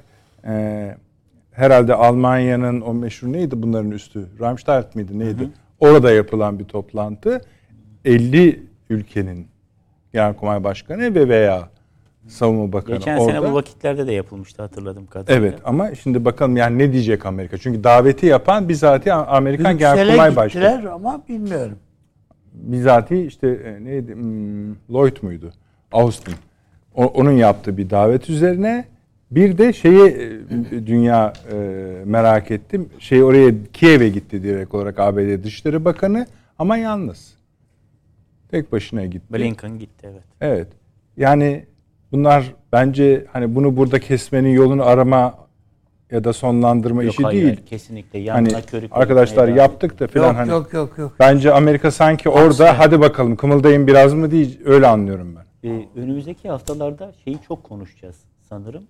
[0.46, 0.96] e,
[1.50, 4.26] herhalde Almanya'nın o meşhur neydi bunların üstü?
[4.40, 5.48] Ramstein miydi neydi?
[5.80, 7.40] Orada yapılan bir toplantı.
[8.04, 9.46] 50 ülkenin
[10.12, 11.68] Genelkurmay Başkanı ve veya
[12.28, 13.32] Savunma Bakanı Geçen orada.
[13.32, 15.48] sene bu vakitlerde de yapılmıştı hatırladığım kadarıyla.
[15.48, 17.58] Evet ama şimdi bakalım yani ne diyecek Amerika?
[17.58, 20.92] Çünkü daveti yapan bizatihi Amerikan Brüksel'e Genelkurmay Başkanı.
[20.92, 21.78] ama bilmiyorum.
[22.52, 25.52] Bizatihi işte e, neydi hmm, Lloyd muydu?
[25.92, 26.34] Austin.
[26.94, 28.84] O- onun yaptığı bir davet üzerine
[29.30, 31.56] bir de şeyi e, dünya e,
[32.04, 32.88] merak ettim.
[32.98, 36.26] Şey oraya Kiev'e gitti direkt olarak ABD Dışişleri Bakanı
[36.58, 37.37] ama yalnız.
[38.48, 39.34] Tek başına gitti.
[39.34, 40.22] Blinken gitti evet.
[40.40, 40.68] Evet.
[41.16, 41.66] Yani
[42.12, 45.48] bunlar bence hani bunu burada kesmenin yolunu arama
[46.10, 47.60] ya da sonlandırma Yok işi hayır, değil.
[47.66, 50.50] kesinlikle yanına Hani körük arkadaşlar yaptık da falan Yok hani.
[50.50, 51.12] yok yok yok.
[51.20, 55.68] Bence Amerika sanki orada hadi bakalım kımıldayın biraz mı diye öyle anlıyorum ben.
[55.70, 58.16] Ee, önümüzdeki haftalarda şeyi çok konuşacağız
[58.48, 58.84] sanırım.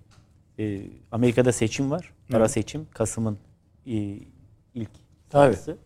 [0.58, 0.80] Ee,
[1.12, 2.12] Amerika'da seçim var.
[2.32, 2.86] Ara seçim.
[2.94, 3.38] Kasım'ın
[3.86, 3.92] e,
[4.74, 4.90] ilk
[5.30, 5.54] Tabii.
[5.54, 5.76] sayısı.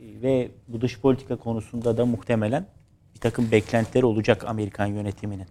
[0.00, 2.66] Ee, ve bu dış politika konusunda da muhtemelen
[3.22, 5.46] takım beklentileri olacak Amerikan yönetiminin.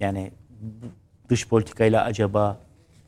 [0.00, 0.86] Yani bu
[1.28, 2.58] dış politikayla acaba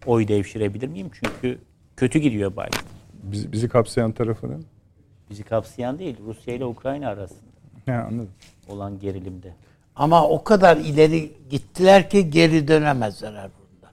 [0.06, 1.10] oy devşirebilir miyim?
[1.12, 1.58] Çünkü
[1.96, 2.82] kötü gidiyor Biden.
[3.22, 4.64] Bizi, bizi kapsayan tarafının.
[5.30, 7.40] Bizi kapsayan değil, Rusya ile Ukrayna arasında
[7.86, 8.30] He, anladım.
[8.68, 9.54] olan gerilimde.
[9.96, 13.92] Ama o kadar ileri gittiler ki geri dönemezler bunda.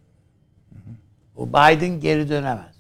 [1.36, 2.76] Bu Biden geri dönemez.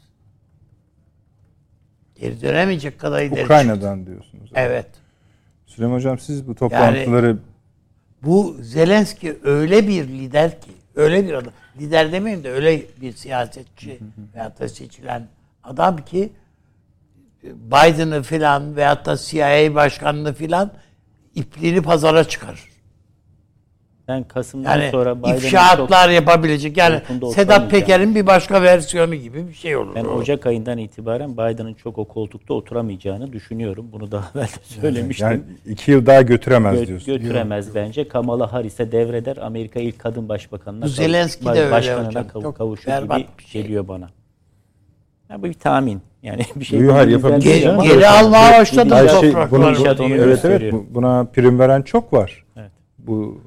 [2.15, 3.43] Geri dönemeyecek kadar ileri çıktı.
[3.45, 4.51] Ukrayna'dan diyorsunuz.
[4.55, 4.87] Evet.
[5.69, 7.37] Süleyman Hocam siz bu toplantıları
[8.23, 11.53] Bu Zelenski öyle bir lider ki, öyle bir adam.
[11.79, 13.99] Lider demeyeyim de öyle bir siyasetçi
[14.35, 15.27] veyahut da seçilen
[15.63, 16.29] adam ki
[17.43, 20.71] Biden'ı filan veyahut da CIA başkanını filan
[21.35, 22.69] ipliğini pazara çıkarır.
[24.09, 26.77] Ben Kasım'dan Yani sonra Biden'ın çok- ifşaatlar yapabilecek.
[26.77, 27.01] Yani
[27.35, 27.71] Sedat.
[27.71, 29.95] Peker'in bir başka versiyonu gibi bir şey olur.
[29.95, 33.85] Ben Ocak ayından itibaren Biden'ın çok o koltukta oturamayacağını düşünüyorum.
[33.91, 35.27] Bunu daha evvel de söylemiştim.
[35.27, 37.19] yani iki yıl daha götüremez Gö- diyorsunuz.
[37.21, 38.07] götüremez bence.
[38.07, 39.37] Kamala Harris'e devreder.
[39.37, 43.43] Amerika ilk kadın başbakanına kav- Zelenski de baş- öyle başkanına kav- Çok kavuşur gibi bir
[43.45, 43.61] şey.
[43.61, 44.09] geliyor bana.
[45.29, 46.01] Ya bu bir tahmin.
[46.23, 50.73] Yani bir şey Yok, hayır, lazım Geri, geri almaya başladı şey, bunu, onu evet evet
[50.89, 52.43] buna prim veren çok var.
[52.57, 52.71] Evet.
[52.97, 53.41] Bu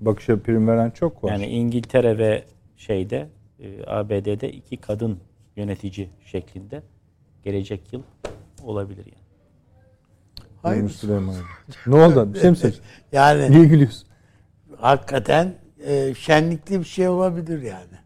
[0.00, 1.30] bakışa prim veren çok var.
[1.32, 2.44] Yani İngiltere ve
[2.76, 3.28] şeyde
[3.60, 5.18] e, ABD'de iki kadın
[5.56, 6.82] yönetici şeklinde
[7.44, 8.02] gelecek yıl
[8.62, 10.74] olabilir yani.
[10.74, 11.34] Buyurun Süleyman.
[11.86, 12.34] Ne oldu?
[12.34, 12.56] Bir şey mi?
[13.12, 14.08] Yani Niye gülüyorsun?
[14.76, 15.54] hakikaten
[15.86, 18.00] e, şenlikli bir şey olabilir yani.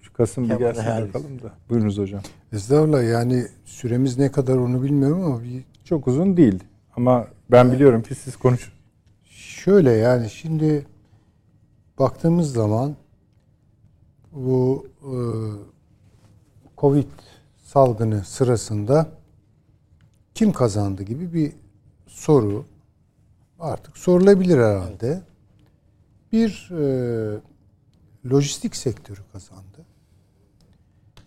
[0.00, 1.14] Şu Kasım bir gelsin Harris.
[1.14, 1.52] bakalım da.
[1.70, 2.20] Buyurunuz hocam.
[2.52, 6.64] Estağfurullah yani süremiz ne kadar onu bilmiyorum ama bir Çok uzun değil.
[6.96, 8.72] Ama ben biliyorum ki siz konuşun.
[9.66, 10.86] Şöyle yani şimdi
[11.98, 12.96] baktığımız zaman
[14.32, 15.14] bu e,
[16.78, 17.08] Covid
[17.64, 19.08] salgını sırasında
[20.34, 21.52] kim kazandı gibi bir
[22.06, 22.66] soru
[23.60, 25.22] artık sorulabilir herhalde.
[26.32, 27.40] Bir e,
[28.30, 29.86] lojistik sektörü kazandı.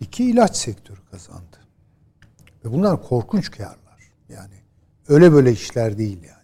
[0.00, 1.56] İki ilaç sektörü kazandı.
[2.64, 4.12] Ve bunlar korkunç karlar.
[4.28, 4.54] Yani
[5.08, 6.39] öyle böyle işler değil yani.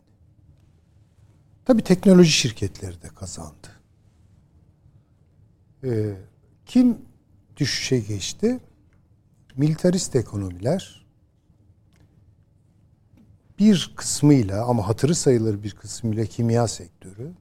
[1.66, 3.68] Tabii teknoloji şirketleri de kazandı.
[5.84, 6.16] Ee,
[6.66, 6.98] kim
[7.56, 8.60] düşüşe geçti?
[9.56, 11.06] Militarist ekonomiler
[13.58, 17.32] bir kısmıyla ama hatırı sayılır bir kısmıyla kimya sektörü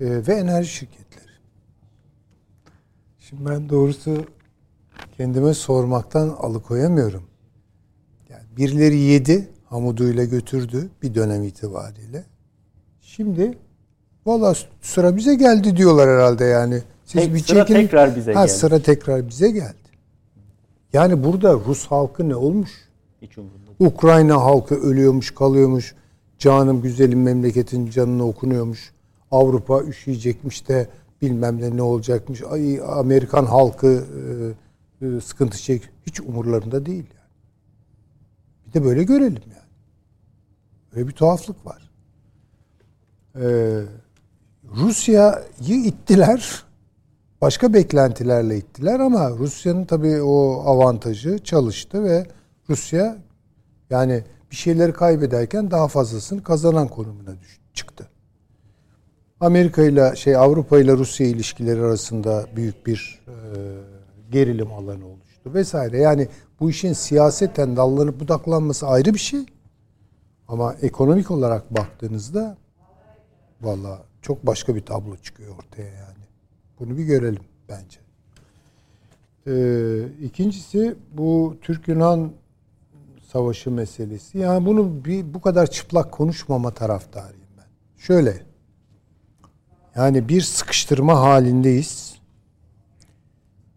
[0.00, 1.32] ee, ve enerji şirketleri.
[3.18, 4.26] Şimdi ben doğrusu
[5.16, 7.24] kendime sormaktan alıkoyamıyorum.
[8.28, 12.31] Yani birileri yedi, hamuduyla götürdü bir dönem itibariyle.
[13.16, 13.58] Şimdi
[14.26, 16.82] valla sıra bize geldi diyorlar herhalde yani.
[17.04, 17.74] Siz Tek- bir sıra çekin.
[17.74, 18.52] tekrar bize ha, geldi.
[18.52, 19.74] Sıra tekrar bize geldi.
[20.92, 22.70] Yani burada Rus halkı ne olmuş?
[23.22, 23.70] Hiç umurumda.
[23.78, 25.94] Ukrayna halkı ölüyormuş, kalıyormuş.
[26.38, 28.92] Canım güzelim memleketin canına okunuyormuş.
[29.30, 30.88] Avrupa üşüyecekmiş de
[31.22, 32.42] bilmem ne ne olacakmış.
[32.42, 34.04] Ay Amerikan halkı
[35.00, 35.82] e, e, sıkıntı çek.
[36.06, 37.30] Hiç umurlarında değil yani.
[38.66, 39.70] Bir de böyle görelim yani.
[40.94, 41.91] Böyle bir tuhaflık var.
[43.40, 43.80] Ee,
[44.76, 46.62] Rusya'yı ittiler.
[47.40, 52.26] Başka beklentilerle ittiler ama Rusya'nın tabii o avantajı çalıştı ve
[52.70, 53.16] Rusya
[53.90, 58.08] yani bir şeyleri kaybederken daha fazlasını kazanan konumuna düş- çıktı.
[59.40, 63.32] Amerika ile şey Avrupa ile Rusya ilişkileri arasında büyük bir e,
[64.30, 65.98] gerilim alanı oluştu vesaire.
[65.98, 66.28] Yani
[66.60, 69.46] bu işin siyaseten dallanıp budaklanması ayrı bir şey.
[70.48, 72.56] Ama ekonomik olarak baktığınızda
[73.62, 76.24] valla çok başka bir tablo çıkıyor ortaya yani.
[76.80, 77.98] Bunu bir görelim bence.
[79.46, 82.32] Ee, ikincisi bu Türk-Yunan
[83.32, 84.38] savaşı meselesi.
[84.38, 87.66] Yani bunu bir bu kadar çıplak konuşmama taraftarıyım ben.
[87.96, 88.42] Şöyle.
[89.96, 92.14] Yani bir sıkıştırma halindeyiz.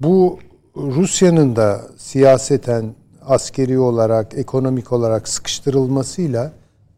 [0.02, 0.40] Bu
[0.76, 6.54] Rusya'nın da siyaseten askeri olarak, ekonomik olarak sıkıştırılmasıyla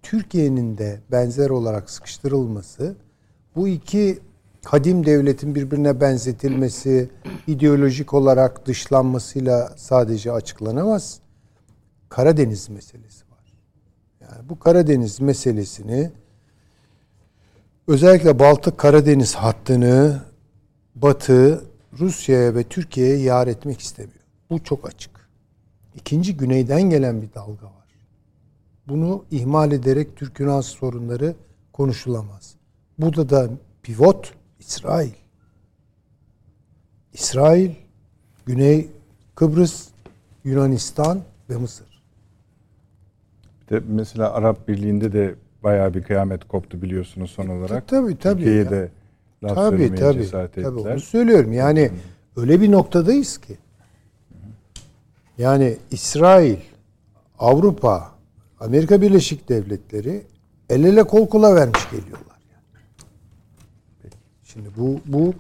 [0.09, 2.95] Türkiye'nin de benzer olarak sıkıştırılması
[3.55, 4.19] bu iki
[4.65, 7.09] kadim devletin birbirine benzetilmesi,
[7.47, 11.19] ideolojik olarak dışlanmasıyla sadece açıklanamaz.
[12.09, 13.53] Karadeniz meselesi var.
[14.21, 16.11] Yani bu Karadeniz meselesini
[17.87, 20.21] özellikle Baltık Karadeniz hattını
[20.95, 21.65] Batı
[21.99, 24.25] Rusya'ya ve Türkiye'ye yar etmek istemiyor.
[24.49, 25.11] Bu çok açık.
[25.95, 27.76] İkinci güneyden gelen bir dalga var.
[28.89, 31.35] Bunu ihmal ederek Türk-Yunan sorunları
[31.73, 32.55] konuşulamaz.
[32.99, 33.49] Burada da
[33.83, 35.11] pivot İsrail.
[37.13, 37.71] İsrail,
[38.45, 38.87] Güney
[39.35, 39.87] Kıbrıs,
[40.43, 41.87] Yunanistan ve Mısır.
[43.71, 47.87] Bir de mesela Arap Birliği'nde de bayağı bir kıyamet koptu biliyorsunuz son olarak.
[47.87, 48.69] tabii, tabii Türkiye'ye ya.
[48.69, 48.91] de
[49.43, 50.17] laf Tabii tabii.
[50.23, 50.91] cesaret tabii ettiler.
[50.93, 51.53] onu söylüyorum.
[51.53, 51.91] Yani
[52.35, 53.57] öyle bir noktadayız ki.
[55.37, 56.57] Yani İsrail,
[57.39, 58.11] Avrupa,
[58.59, 60.23] Amerika Birleşik Devletleri
[60.69, 62.37] el ele kol kola vermiş geliyorlar.
[62.53, 64.13] Yani.
[64.43, 65.33] Şimdi bu bu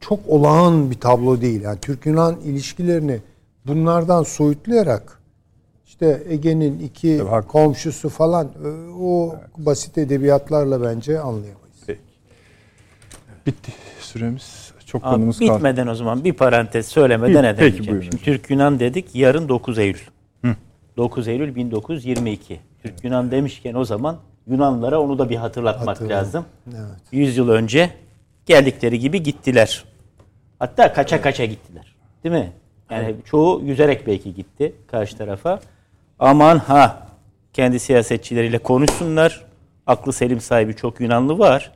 [0.00, 1.60] çok olağan bir tablo değil.
[1.60, 3.20] Yani Türk-Yunan ilişkilerini
[3.66, 5.20] bunlardan soyutlayarak
[5.86, 8.68] işte Ege'nin iki Tabii, komşusu falan e,
[9.00, 11.76] o basit edebiyatlarla bence anlayamayız.
[11.86, 12.00] Peki.
[13.46, 14.70] Bitti süremiz.
[14.86, 15.54] Çok Abi, konumuz kaldı.
[15.54, 17.72] bitmeden o zaman bir parantez söylemeden edemeyeceğim.
[17.76, 18.24] peki, buyurun Şimdi hocam.
[18.34, 20.00] Türk Yunan dedik yarın 9 Eylül.
[21.00, 22.60] 9 Eylül 1922.
[22.82, 26.16] Türk Yunan demişken o zaman Yunanlara onu da bir hatırlatmak Hatırladım.
[26.16, 26.44] lazım.
[26.68, 27.00] Evet.
[27.12, 27.90] 100 yıl önce
[28.46, 29.84] geldikleri gibi gittiler.
[30.58, 31.94] Hatta kaça kaça gittiler.
[32.24, 32.52] Değil mi?
[32.90, 35.60] Yani çoğu yüzerek belki gitti karşı tarafa.
[36.18, 37.06] Aman ha
[37.52, 39.44] kendi siyasetçileriyle konuşsunlar.
[39.86, 41.72] Aklı selim sahibi çok Yunanlı var.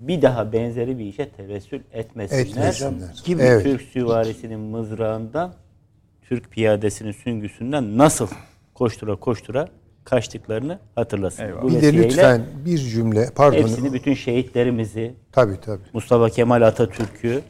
[0.00, 2.40] Bir daha benzeri bir işe tevessül etmesinler.
[2.40, 3.22] Etmesinler.
[3.24, 3.62] Gibi Evet.
[3.62, 5.54] Türk süvarisinin mızrağından,
[6.28, 8.28] Türk piyadesinin süngüsünden nasıl
[8.74, 9.68] koştura koştura
[10.04, 11.44] kaçtıklarını hatırlasın.
[11.44, 11.62] Eyvallah.
[11.62, 13.58] Bu Bir de lütfen bir cümle pardon.
[13.58, 15.82] hepsini bütün şehitlerimizi, Tabii tabii.
[15.92, 17.42] Mustafa Kemal Atatürk'ü,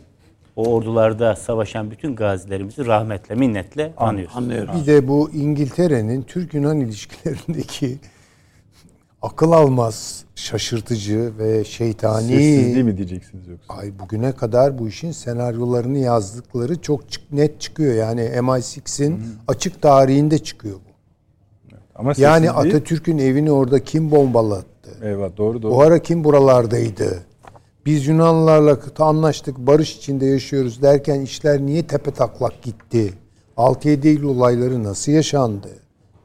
[0.57, 4.37] o ordularda savaşan bütün gazilerimizi rahmetle, minnetle anıyoruz.
[4.37, 4.75] Anlıyorum.
[4.81, 7.99] Bir de bu İngiltere'nin Türk-Yunan ilişkilerindeki
[9.27, 13.75] akıl almaz, şaşırtıcı ve şeytani Sessizliği mi diyeceksiniz yoksa?
[13.75, 17.95] ay bugüne kadar bu işin senaryolarını yazdıkları çok çık- net çıkıyor.
[17.95, 20.91] Yani MI6'in açık tarihinde çıkıyor bu.
[21.95, 24.91] Ama Yani Atatürk'ün evini orada kim bombalattı?
[25.03, 25.73] Eyvah doğru doğru.
[25.73, 27.23] O ara kim buralardaydı?
[27.87, 33.13] Biz Yunanlılarla anlaştık, barış içinde yaşıyoruz derken işler niye tepe taklak gitti?
[33.57, 35.69] 6-7 Eylül olayları nasıl yaşandı?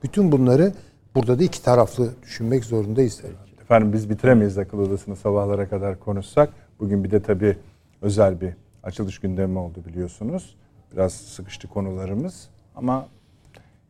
[0.03, 0.73] Bütün bunları
[1.15, 3.19] burada da iki taraflı düşünmek zorundayız.
[3.23, 3.61] herhalde.
[3.61, 6.49] Efendim biz bitiremeyiz akıl odasını sabahlara kadar konuşsak.
[6.79, 7.57] Bugün bir de tabii
[8.01, 10.55] özel bir açılış gündemi oldu biliyorsunuz.
[10.93, 13.07] Biraz sıkıştı konularımız ama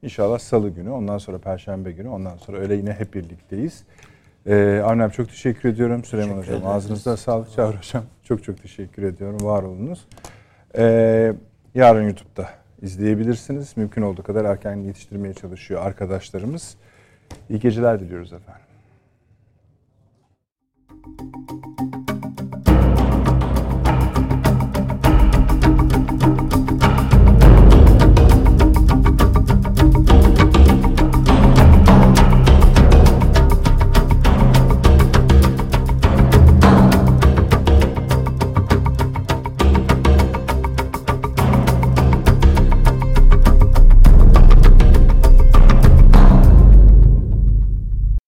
[0.02, 3.84] inşallah salı günü, ondan sonra perşembe günü, ondan sonra öyle yine hep birlikteyiz.
[4.46, 6.04] Ee, Avni abi çok teşekkür ediyorum.
[6.04, 7.52] Süleyman Hocam ağzınızda sağlık.
[7.52, 9.38] Çağrı Hocam çok çok teşekkür ediyorum.
[9.42, 10.08] Var olunuz.
[10.78, 11.34] Ee,
[11.76, 12.50] yarın YouTube'da
[12.82, 13.78] izleyebilirsiniz.
[13.78, 16.76] Mümkün olduğu kadar erken yetiştirmeye çalışıyor arkadaşlarımız.
[17.50, 18.62] İyi geceler diliyoruz efendim.